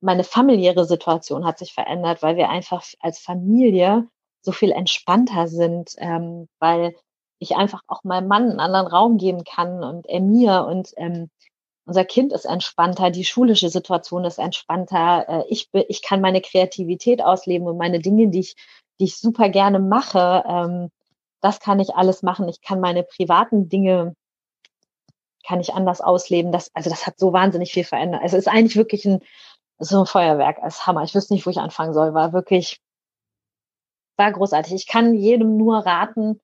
meine 0.00 0.24
familiäre 0.24 0.84
Situation 0.84 1.44
hat 1.44 1.58
sich 1.58 1.72
verändert, 1.74 2.22
weil 2.22 2.36
wir 2.36 2.50
einfach 2.50 2.84
als 3.00 3.20
Familie 3.20 4.08
so 4.42 4.52
viel 4.52 4.72
entspannter 4.72 5.46
sind, 5.46 5.94
ähm, 5.98 6.48
weil 6.58 6.96
ich 7.42 7.56
einfach 7.56 7.82
auch 7.86 8.04
meinem 8.04 8.28
Mann 8.28 8.50
einen 8.50 8.60
anderen 8.60 8.86
Raum 8.86 9.18
geben 9.18 9.44
kann 9.44 9.82
und 9.84 10.06
er 10.06 10.20
mir 10.20 10.64
und 10.64 10.92
ähm, 10.96 11.30
unser 11.84 12.04
Kind 12.04 12.32
ist 12.32 12.44
entspannter, 12.44 13.10
die 13.10 13.24
schulische 13.24 13.68
Situation 13.68 14.24
ist 14.24 14.38
entspannter, 14.38 15.28
äh, 15.28 15.44
ich, 15.48 15.68
ich 15.72 16.02
kann 16.02 16.20
meine 16.20 16.40
Kreativität 16.40 17.22
ausleben 17.22 17.66
und 17.66 17.76
meine 17.76 17.98
Dinge, 17.98 18.28
die 18.28 18.40
ich, 18.40 18.54
die 19.00 19.04
ich 19.04 19.18
super 19.18 19.48
gerne 19.48 19.80
mache, 19.80 20.44
ähm, 20.46 20.90
das 21.40 21.58
kann 21.58 21.80
ich 21.80 21.94
alles 21.96 22.22
machen. 22.22 22.48
Ich 22.48 22.60
kann 22.62 22.80
meine 22.80 23.02
privaten 23.02 23.68
Dinge, 23.68 24.14
kann 25.44 25.60
ich 25.60 25.74
anders 25.74 26.00
ausleben. 26.00 26.52
Das, 26.52 26.70
also 26.72 26.88
das 26.88 27.06
hat 27.06 27.18
so 27.18 27.32
wahnsinnig 27.32 27.72
viel 27.72 27.84
verändert. 27.84 28.22
Also 28.22 28.36
es 28.36 28.46
ist 28.46 28.52
eigentlich 28.52 28.76
wirklich 28.76 29.04
ein, 29.04 29.20
so 29.78 30.00
ein 30.00 30.06
Feuerwerk 30.06 30.62
als 30.62 30.86
Hammer. 30.86 31.02
Ich 31.02 31.14
wüsste 31.16 31.34
nicht, 31.34 31.44
wo 31.44 31.50
ich 31.50 31.58
anfangen 31.58 31.94
soll. 31.94 32.14
War 32.14 32.32
wirklich, 32.32 32.80
war 34.16 34.30
großartig. 34.30 34.72
Ich 34.72 34.86
kann 34.86 35.14
jedem 35.14 35.56
nur 35.56 35.78
raten, 35.78 36.40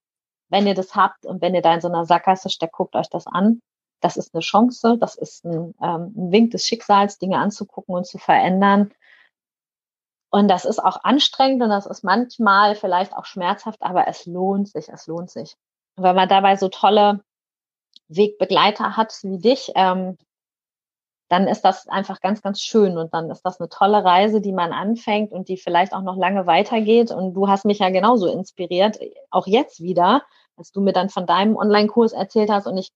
wenn 0.49 0.67
ihr 0.67 0.75
das 0.75 0.95
habt 0.95 1.27
und 1.27 1.41
wenn 1.43 1.55
ihr 1.55 1.63
da 1.63 1.75
in 1.75 1.81
so 1.81 1.89
einer 1.89 2.05
Sackgasse 2.07 2.51
steckt, 2.51 2.73
guckt 2.73 2.97
euch 2.97 3.09
das 3.09 3.27
an. 3.27 3.61
Das 4.01 4.17
ist 4.17 4.35
eine 4.35 4.43
Chance, 4.43 4.97
das 4.99 5.17
ist 5.17 5.45
ein, 5.45 5.75
ähm, 5.83 6.15
ein 6.17 6.33
Wink 6.33 6.51
des 6.53 6.67
Schicksals, 6.67 7.19
Dinge 7.19 7.39
anzugucken 7.39 7.95
und 7.95 8.07
zu 8.07 8.19
verändern. 8.19 8.93
Und 10.31 10.49
das 10.49 10.65
ist 10.65 10.79
auch 10.79 11.05
anstrengend 11.05 11.63
und 11.63 11.71
das 11.71 11.87
ist 11.87 12.05
manchmal 12.05 12.75
vielleicht 12.75 13.15
auch 13.15 13.25
schmerzhaft, 13.25 13.83
aber 13.83 14.07
es 14.09 14.27
lohnt 14.27 14.69
sich, 14.69 14.89
es 14.89 15.07
lohnt 15.07 15.31
sich. 15.31 15.57
Und 15.97 16.05
wenn 16.05 16.15
man 16.15 16.29
dabei 16.29 16.57
so 16.57 16.69
tolle 16.69 17.25
Wegbegleiter 18.09 18.97
hat 18.97 19.19
wie 19.23 19.39
dich, 19.39 19.73
ähm, 19.75 20.17
dann 21.29 21.47
ist 21.47 21.63
das 21.63 21.89
einfach 21.89 22.21
ganz, 22.21 22.41
ganz 22.41 22.61
schön 22.61 22.97
und 22.97 23.13
dann 23.13 23.31
ist 23.31 23.43
das 23.43 23.61
eine 23.61 23.69
tolle 23.69 24.03
Reise, 24.03 24.41
die 24.41 24.53
man 24.53 24.73
anfängt 24.73 25.33
und 25.33 25.49
die 25.49 25.59
vielleicht 25.59 25.93
auch 25.93 26.03
noch 26.03 26.17
lange 26.17 26.47
weitergeht. 26.47 27.11
Und 27.11 27.35
du 27.35 27.49
hast 27.49 27.67
mich 27.67 27.81
ja 27.81 27.91
genauso 27.91 28.27
inspiriert, 28.27 28.99
auch 29.31 29.47
jetzt 29.47 29.83
wieder, 29.83 30.23
als 30.59 30.73
du 30.73 30.81
mir 30.81 30.93
dann 30.93 31.09
von 31.09 31.27
deinem 31.27 31.57
Online-Kurs 31.57 32.13
erzählt 32.13 32.51
hast 32.51 32.67
und 32.67 32.77
ich 32.77 32.91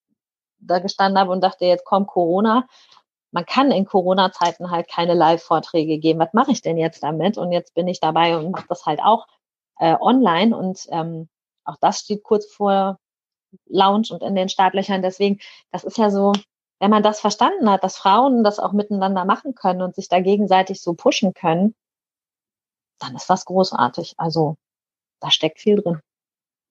da 0.59 0.79
gestanden 0.79 1.19
habe 1.19 1.31
und 1.31 1.43
dachte, 1.43 1.65
jetzt 1.65 1.85
kommt 1.85 2.09
Corona. 2.09 2.67
Man 3.31 3.47
kann 3.47 3.71
in 3.71 3.87
Corona-Zeiten 3.87 4.71
halt 4.71 4.89
keine 4.89 5.15
Live-Vorträge 5.15 5.99
geben. 5.99 6.21
Was 6.21 6.33
mache 6.35 6.53
ich 6.53 6.63
denn 6.63 6.77
jetzt 6.77 7.03
damit? 7.03 7.39
Und 7.39 7.53
jetzt 7.53 7.75
bin 7.75 7.89
ich 7.89 8.01
dabei 8.01 8.37
und 8.37 8.51
mache 8.51 8.67
das 8.69 8.85
halt 8.85 9.01
auch 9.01 9.27
äh, 9.79 9.97
online. 10.01 10.57
Und 10.57 10.87
ähm, 10.91 11.29
auch 11.65 11.77
das 11.81 12.01
steht 12.01 12.23
kurz 12.23 12.47
vor 12.47 12.99
Launch 13.67 14.11
und 14.11 14.23
in 14.23 14.35
den 14.35 14.49
Startlöchern. 14.49 15.03
Deswegen, 15.03 15.41
das 15.71 15.85
ist 15.85 15.99
ja 15.99 16.11
so, 16.11 16.33
wenn 16.79 16.91
man 16.91 17.03
das 17.03 17.21
verstanden 17.21 17.71
hat, 17.71 17.85
dass 17.85 17.97
Frauen 17.97 18.45
das 18.45 18.59
auch 18.59 18.73
miteinander 18.73 19.25
machen 19.25 19.55
können 19.55 19.83
und 19.83 19.95
sich 19.95 20.09
da 20.09 20.21
gegenseitig 20.21 20.83
so 20.83 20.95
pushen 20.95 21.33
können, 21.33 21.75
dann 22.99 23.17
ist 23.17 23.31
das 23.31 23.45
großartig. 23.45 24.15
Also 24.19 24.57
da 25.21 25.31
steckt 25.31 25.61
viel 25.61 25.81
drin. 25.81 26.01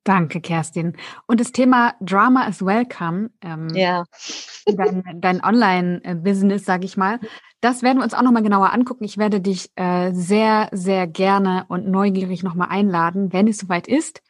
Danke, 0.04 0.42
Kerstin. 0.42 0.98
Und 1.28 1.40
das 1.40 1.52
Thema 1.52 1.94
Drama 2.02 2.48
is 2.48 2.66
Welcome, 2.66 3.30
ähm, 3.42 3.70
ja. 3.76 4.04
dein, 4.66 5.04
dein 5.22 5.44
Online-Business, 5.44 6.66
sage 6.66 6.86
ich 6.86 6.98
mal, 6.98 7.20
das 7.62 7.84
werden 7.84 8.00
wir 8.00 8.04
uns 8.04 8.16
auch 8.16 8.24
nochmal 8.24 8.42
genauer 8.42 8.74
angucken. 8.74 9.04
Ich 9.04 9.20
werde 9.20 9.42
dich 9.42 9.70
äh, 9.76 10.12
sehr, 10.12 10.70
sehr 10.72 11.06
gerne 11.06 11.66
und 11.68 11.88
neugierig 11.88 12.42
nochmal 12.42 12.70
einladen, 12.70 13.32
wenn 13.32 13.48
es 13.48 13.60
soweit 13.60 13.88
ist, 13.88 14.24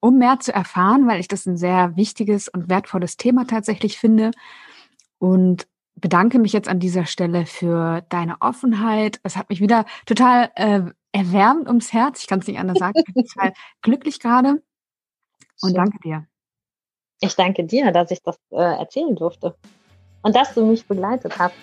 um 0.00 0.18
mehr 0.18 0.40
zu 0.40 0.52
erfahren, 0.52 1.06
weil 1.06 1.20
ich 1.20 1.28
das 1.28 1.46
ein 1.46 1.56
sehr 1.56 1.96
wichtiges 1.96 2.48
und 2.48 2.68
wertvolles 2.68 3.16
Thema 3.16 3.46
tatsächlich 3.46 3.98
finde. 3.98 4.32
Und 5.18 5.68
bedanke 5.94 6.40
mich 6.40 6.52
jetzt 6.52 6.68
an 6.68 6.80
dieser 6.80 7.06
Stelle 7.06 7.46
für 7.46 8.02
deine 8.08 8.40
Offenheit. 8.40 9.20
Es 9.22 9.36
hat 9.36 9.48
mich 9.48 9.60
wieder 9.60 9.86
total 10.06 10.50
äh, 10.56 10.82
erwärmt 11.12 11.68
ums 11.68 11.92
Herz. 11.92 12.22
Ich 12.22 12.26
kann 12.26 12.40
es 12.40 12.48
nicht 12.48 12.58
anders 12.58 12.78
sagen. 12.78 12.94
Ich 13.06 13.14
bin 13.14 13.24
total 13.24 13.52
glücklich 13.82 14.18
gerade. 14.18 14.60
Und 15.64 15.74
danke 15.74 15.98
dir. 16.00 16.26
Ich 17.20 17.34
danke 17.36 17.64
dir, 17.64 17.90
dass 17.90 18.10
ich 18.10 18.22
das 18.22 18.36
äh, 18.50 18.56
erzählen 18.56 19.14
durfte. 19.16 19.56
Und 20.22 20.36
dass 20.36 20.54
du 20.54 20.64
mich 20.64 20.86
begleitet 20.86 21.38
hast. 21.38 21.54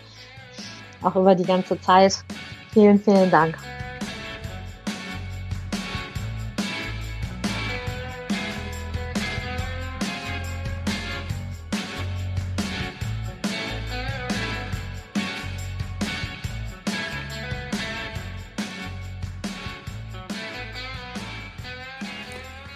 Auch 1.01 1.15
über 1.15 1.35
die 1.35 1.43
ganze 1.43 1.79
Zeit. 1.81 2.23
Vielen, 2.71 2.99
vielen 2.99 3.29
Dank. 3.29 3.57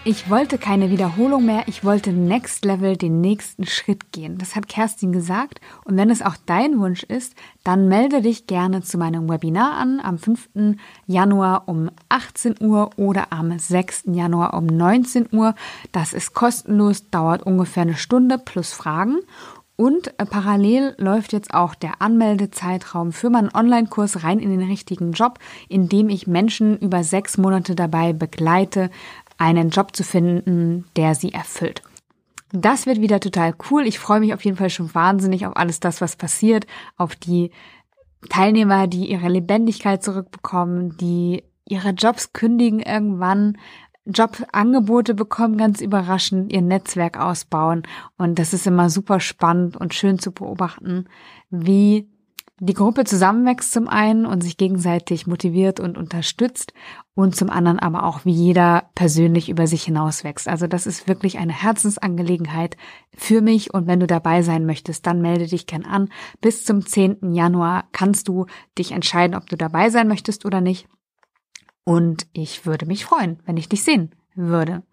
Ich 0.07 0.29
wollte 0.29 0.59
keine 0.59 0.91
Wiederholung 0.91 1.47
mehr, 1.47 1.63
ich 1.65 1.83
wollte 1.83 2.13
Next 2.13 2.63
Level 2.63 2.95
den 2.95 3.21
nächsten 3.21 3.65
Schritt 3.65 4.11
gehen. 4.11 4.37
Das 4.37 4.55
hat 4.55 4.67
Kerstin 4.67 5.11
gesagt. 5.11 5.59
Und 5.83 5.97
wenn 5.97 6.11
es 6.11 6.21
auch 6.21 6.35
dein 6.45 6.79
Wunsch 6.79 7.01
ist, 7.01 7.33
dann 7.63 7.87
melde 7.87 8.21
dich 8.21 8.45
gerne 8.45 8.83
zu 8.83 8.99
meinem 8.99 9.27
Webinar 9.27 9.71
an 9.77 9.99
am 9.99 10.19
5. 10.19 10.77
Januar 11.07 11.67
um 11.67 11.89
18 12.09 12.57
Uhr 12.59 12.91
oder 12.97 13.33
am 13.33 13.57
6. 13.57 14.03
Januar 14.11 14.53
um 14.53 14.67
19 14.67 15.29
Uhr. 15.31 15.55
Das 15.91 16.13
ist 16.13 16.35
kostenlos, 16.35 17.09
dauert 17.09 17.41
ungefähr 17.41 17.81
eine 17.81 17.97
Stunde 17.97 18.37
plus 18.37 18.73
Fragen. 18.73 19.21
Und 19.77 20.17
äh, 20.19 20.25
parallel 20.25 20.95
läuft 20.97 21.33
jetzt 21.33 21.53
auch 21.53 21.75
der 21.75 22.01
Anmeldezeitraum 22.01 23.11
für 23.11 23.29
meinen 23.29 23.53
Online-Kurs 23.53 24.23
rein 24.23 24.39
in 24.39 24.49
den 24.49 24.69
richtigen 24.69 25.11
Job, 25.11 25.39
in 25.67 25.89
dem 25.89 26.07
ich 26.07 26.27
Menschen 26.27 26.77
über 26.77 27.03
sechs 27.03 27.37
Monate 27.37 27.75
dabei 27.75 28.13
begleite, 28.13 28.89
einen 29.37 29.69
Job 29.69 29.95
zu 29.95 30.03
finden, 30.03 30.85
der 30.95 31.15
sie 31.15 31.33
erfüllt. 31.33 31.81
Das 32.51 32.85
wird 32.85 33.01
wieder 33.01 33.19
total 33.19 33.53
cool. 33.69 33.85
Ich 33.85 33.99
freue 33.99 34.19
mich 34.19 34.33
auf 34.33 34.45
jeden 34.45 34.57
Fall 34.57 34.69
schon 34.69 34.93
wahnsinnig 34.93 35.45
auf 35.45 35.55
alles 35.57 35.79
das, 35.79 35.99
was 35.99 36.15
passiert, 36.15 36.67
auf 36.95 37.15
die 37.15 37.51
Teilnehmer, 38.29 38.87
die 38.87 39.09
ihre 39.09 39.27
Lebendigkeit 39.27 40.03
zurückbekommen, 40.03 40.97
die 40.97 41.43
ihre 41.65 41.89
Jobs 41.89 42.33
kündigen 42.33 42.79
irgendwann, 42.79 43.57
Jobangebote 44.05 45.15
bekommen, 45.15 45.57
ganz 45.57 45.81
überraschend, 45.81 46.53
ihr 46.53 46.61
Netzwerk 46.61 47.19
ausbauen. 47.19 47.83
Und 48.17 48.37
das 48.37 48.53
ist 48.53 48.67
immer 48.67 48.89
super 48.89 49.19
spannend 49.19 49.75
und 49.75 49.93
schön 49.93 50.19
zu 50.19 50.31
beobachten, 50.31 51.05
wie 51.49 52.07
die 52.59 52.73
Gruppe 52.73 53.03
zusammenwächst 53.03 53.73
zum 53.73 53.89
einen 53.89 54.25
und 54.25 54.41
sich 54.41 54.55
gegenseitig 54.55 55.27
motiviert 55.27 55.81
und 55.81 55.97
unterstützt 55.97 56.73
und 57.13 57.35
zum 57.35 57.49
anderen 57.49 57.79
aber 57.79 58.03
auch, 58.03 58.23
wie 58.23 58.31
jeder 58.31 58.89
persönlich 58.95 59.49
über 59.49 59.67
sich 59.67 59.83
hinauswächst. 59.83 60.47
Also 60.47 60.65
das 60.65 60.87
ist 60.87 61.07
wirklich 61.07 61.37
eine 61.37 61.51
Herzensangelegenheit 61.51 62.77
für 63.13 63.41
mich 63.41 63.73
und 63.73 63.87
wenn 63.87 63.99
du 63.99 64.07
dabei 64.07 64.41
sein 64.41 64.65
möchtest, 64.65 65.05
dann 65.05 65.21
melde 65.21 65.47
dich 65.47 65.67
gern 65.67 65.83
an. 65.83 66.09
Bis 66.39 66.63
zum 66.63 66.85
10. 66.85 67.33
Januar 67.33 67.89
kannst 67.91 68.29
du 68.29 68.45
dich 68.77 68.93
entscheiden, 68.93 69.35
ob 69.35 69.49
du 69.49 69.57
dabei 69.57 69.89
sein 69.89 70.07
möchtest 70.07 70.45
oder 70.45 70.61
nicht. 70.61 70.87
Und 71.83 72.25
ich 72.31 72.65
würde 72.65 72.85
mich 72.85 73.03
freuen, 73.03 73.39
wenn 73.45 73.57
ich 73.57 73.67
dich 73.67 73.83
sehen 73.83 74.15
würde. 74.33 74.83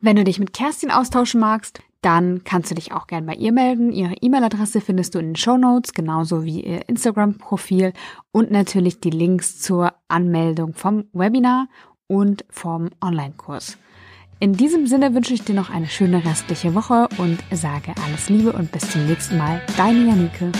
Wenn 0.00 0.14
du 0.14 0.22
dich 0.22 0.38
mit 0.38 0.52
Kerstin 0.52 0.92
austauschen 0.92 1.40
magst, 1.40 1.80
dann 2.08 2.42
kannst 2.42 2.70
du 2.70 2.74
dich 2.74 2.92
auch 2.92 3.06
gern 3.06 3.26
bei 3.26 3.34
ihr 3.34 3.52
melden. 3.52 3.92
Ihre 3.92 4.14
E-Mail-Adresse 4.14 4.80
findest 4.80 5.14
du 5.14 5.18
in 5.18 5.26
den 5.26 5.36
Show 5.36 5.58
Notes, 5.58 5.92
genauso 5.92 6.42
wie 6.42 6.62
ihr 6.62 6.88
Instagram-Profil 6.88 7.92
und 8.32 8.50
natürlich 8.50 8.98
die 8.98 9.10
Links 9.10 9.60
zur 9.60 9.92
Anmeldung 10.08 10.72
vom 10.72 11.04
Webinar 11.12 11.68
und 12.06 12.46
vom 12.48 12.88
Online-Kurs. 13.04 13.76
In 14.40 14.54
diesem 14.54 14.86
Sinne 14.86 15.14
wünsche 15.14 15.34
ich 15.34 15.44
dir 15.44 15.54
noch 15.54 15.68
eine 15.68 15.88
schöne 15.88 16.24
restliche 16.24 16.74
Woche 16.74 17.08
und 17.18 17.40
sage 17.50 17.92
alles 18.06 18.30
Liebe 18.30 18.52
und 18.52 18.72
bis 18.72 18.90
zum 18.90 19.04
nächsten 19.06 19.36
Mal. 19.36 19.60
Deine 19.76 20.06
Janike. 20.06 20.50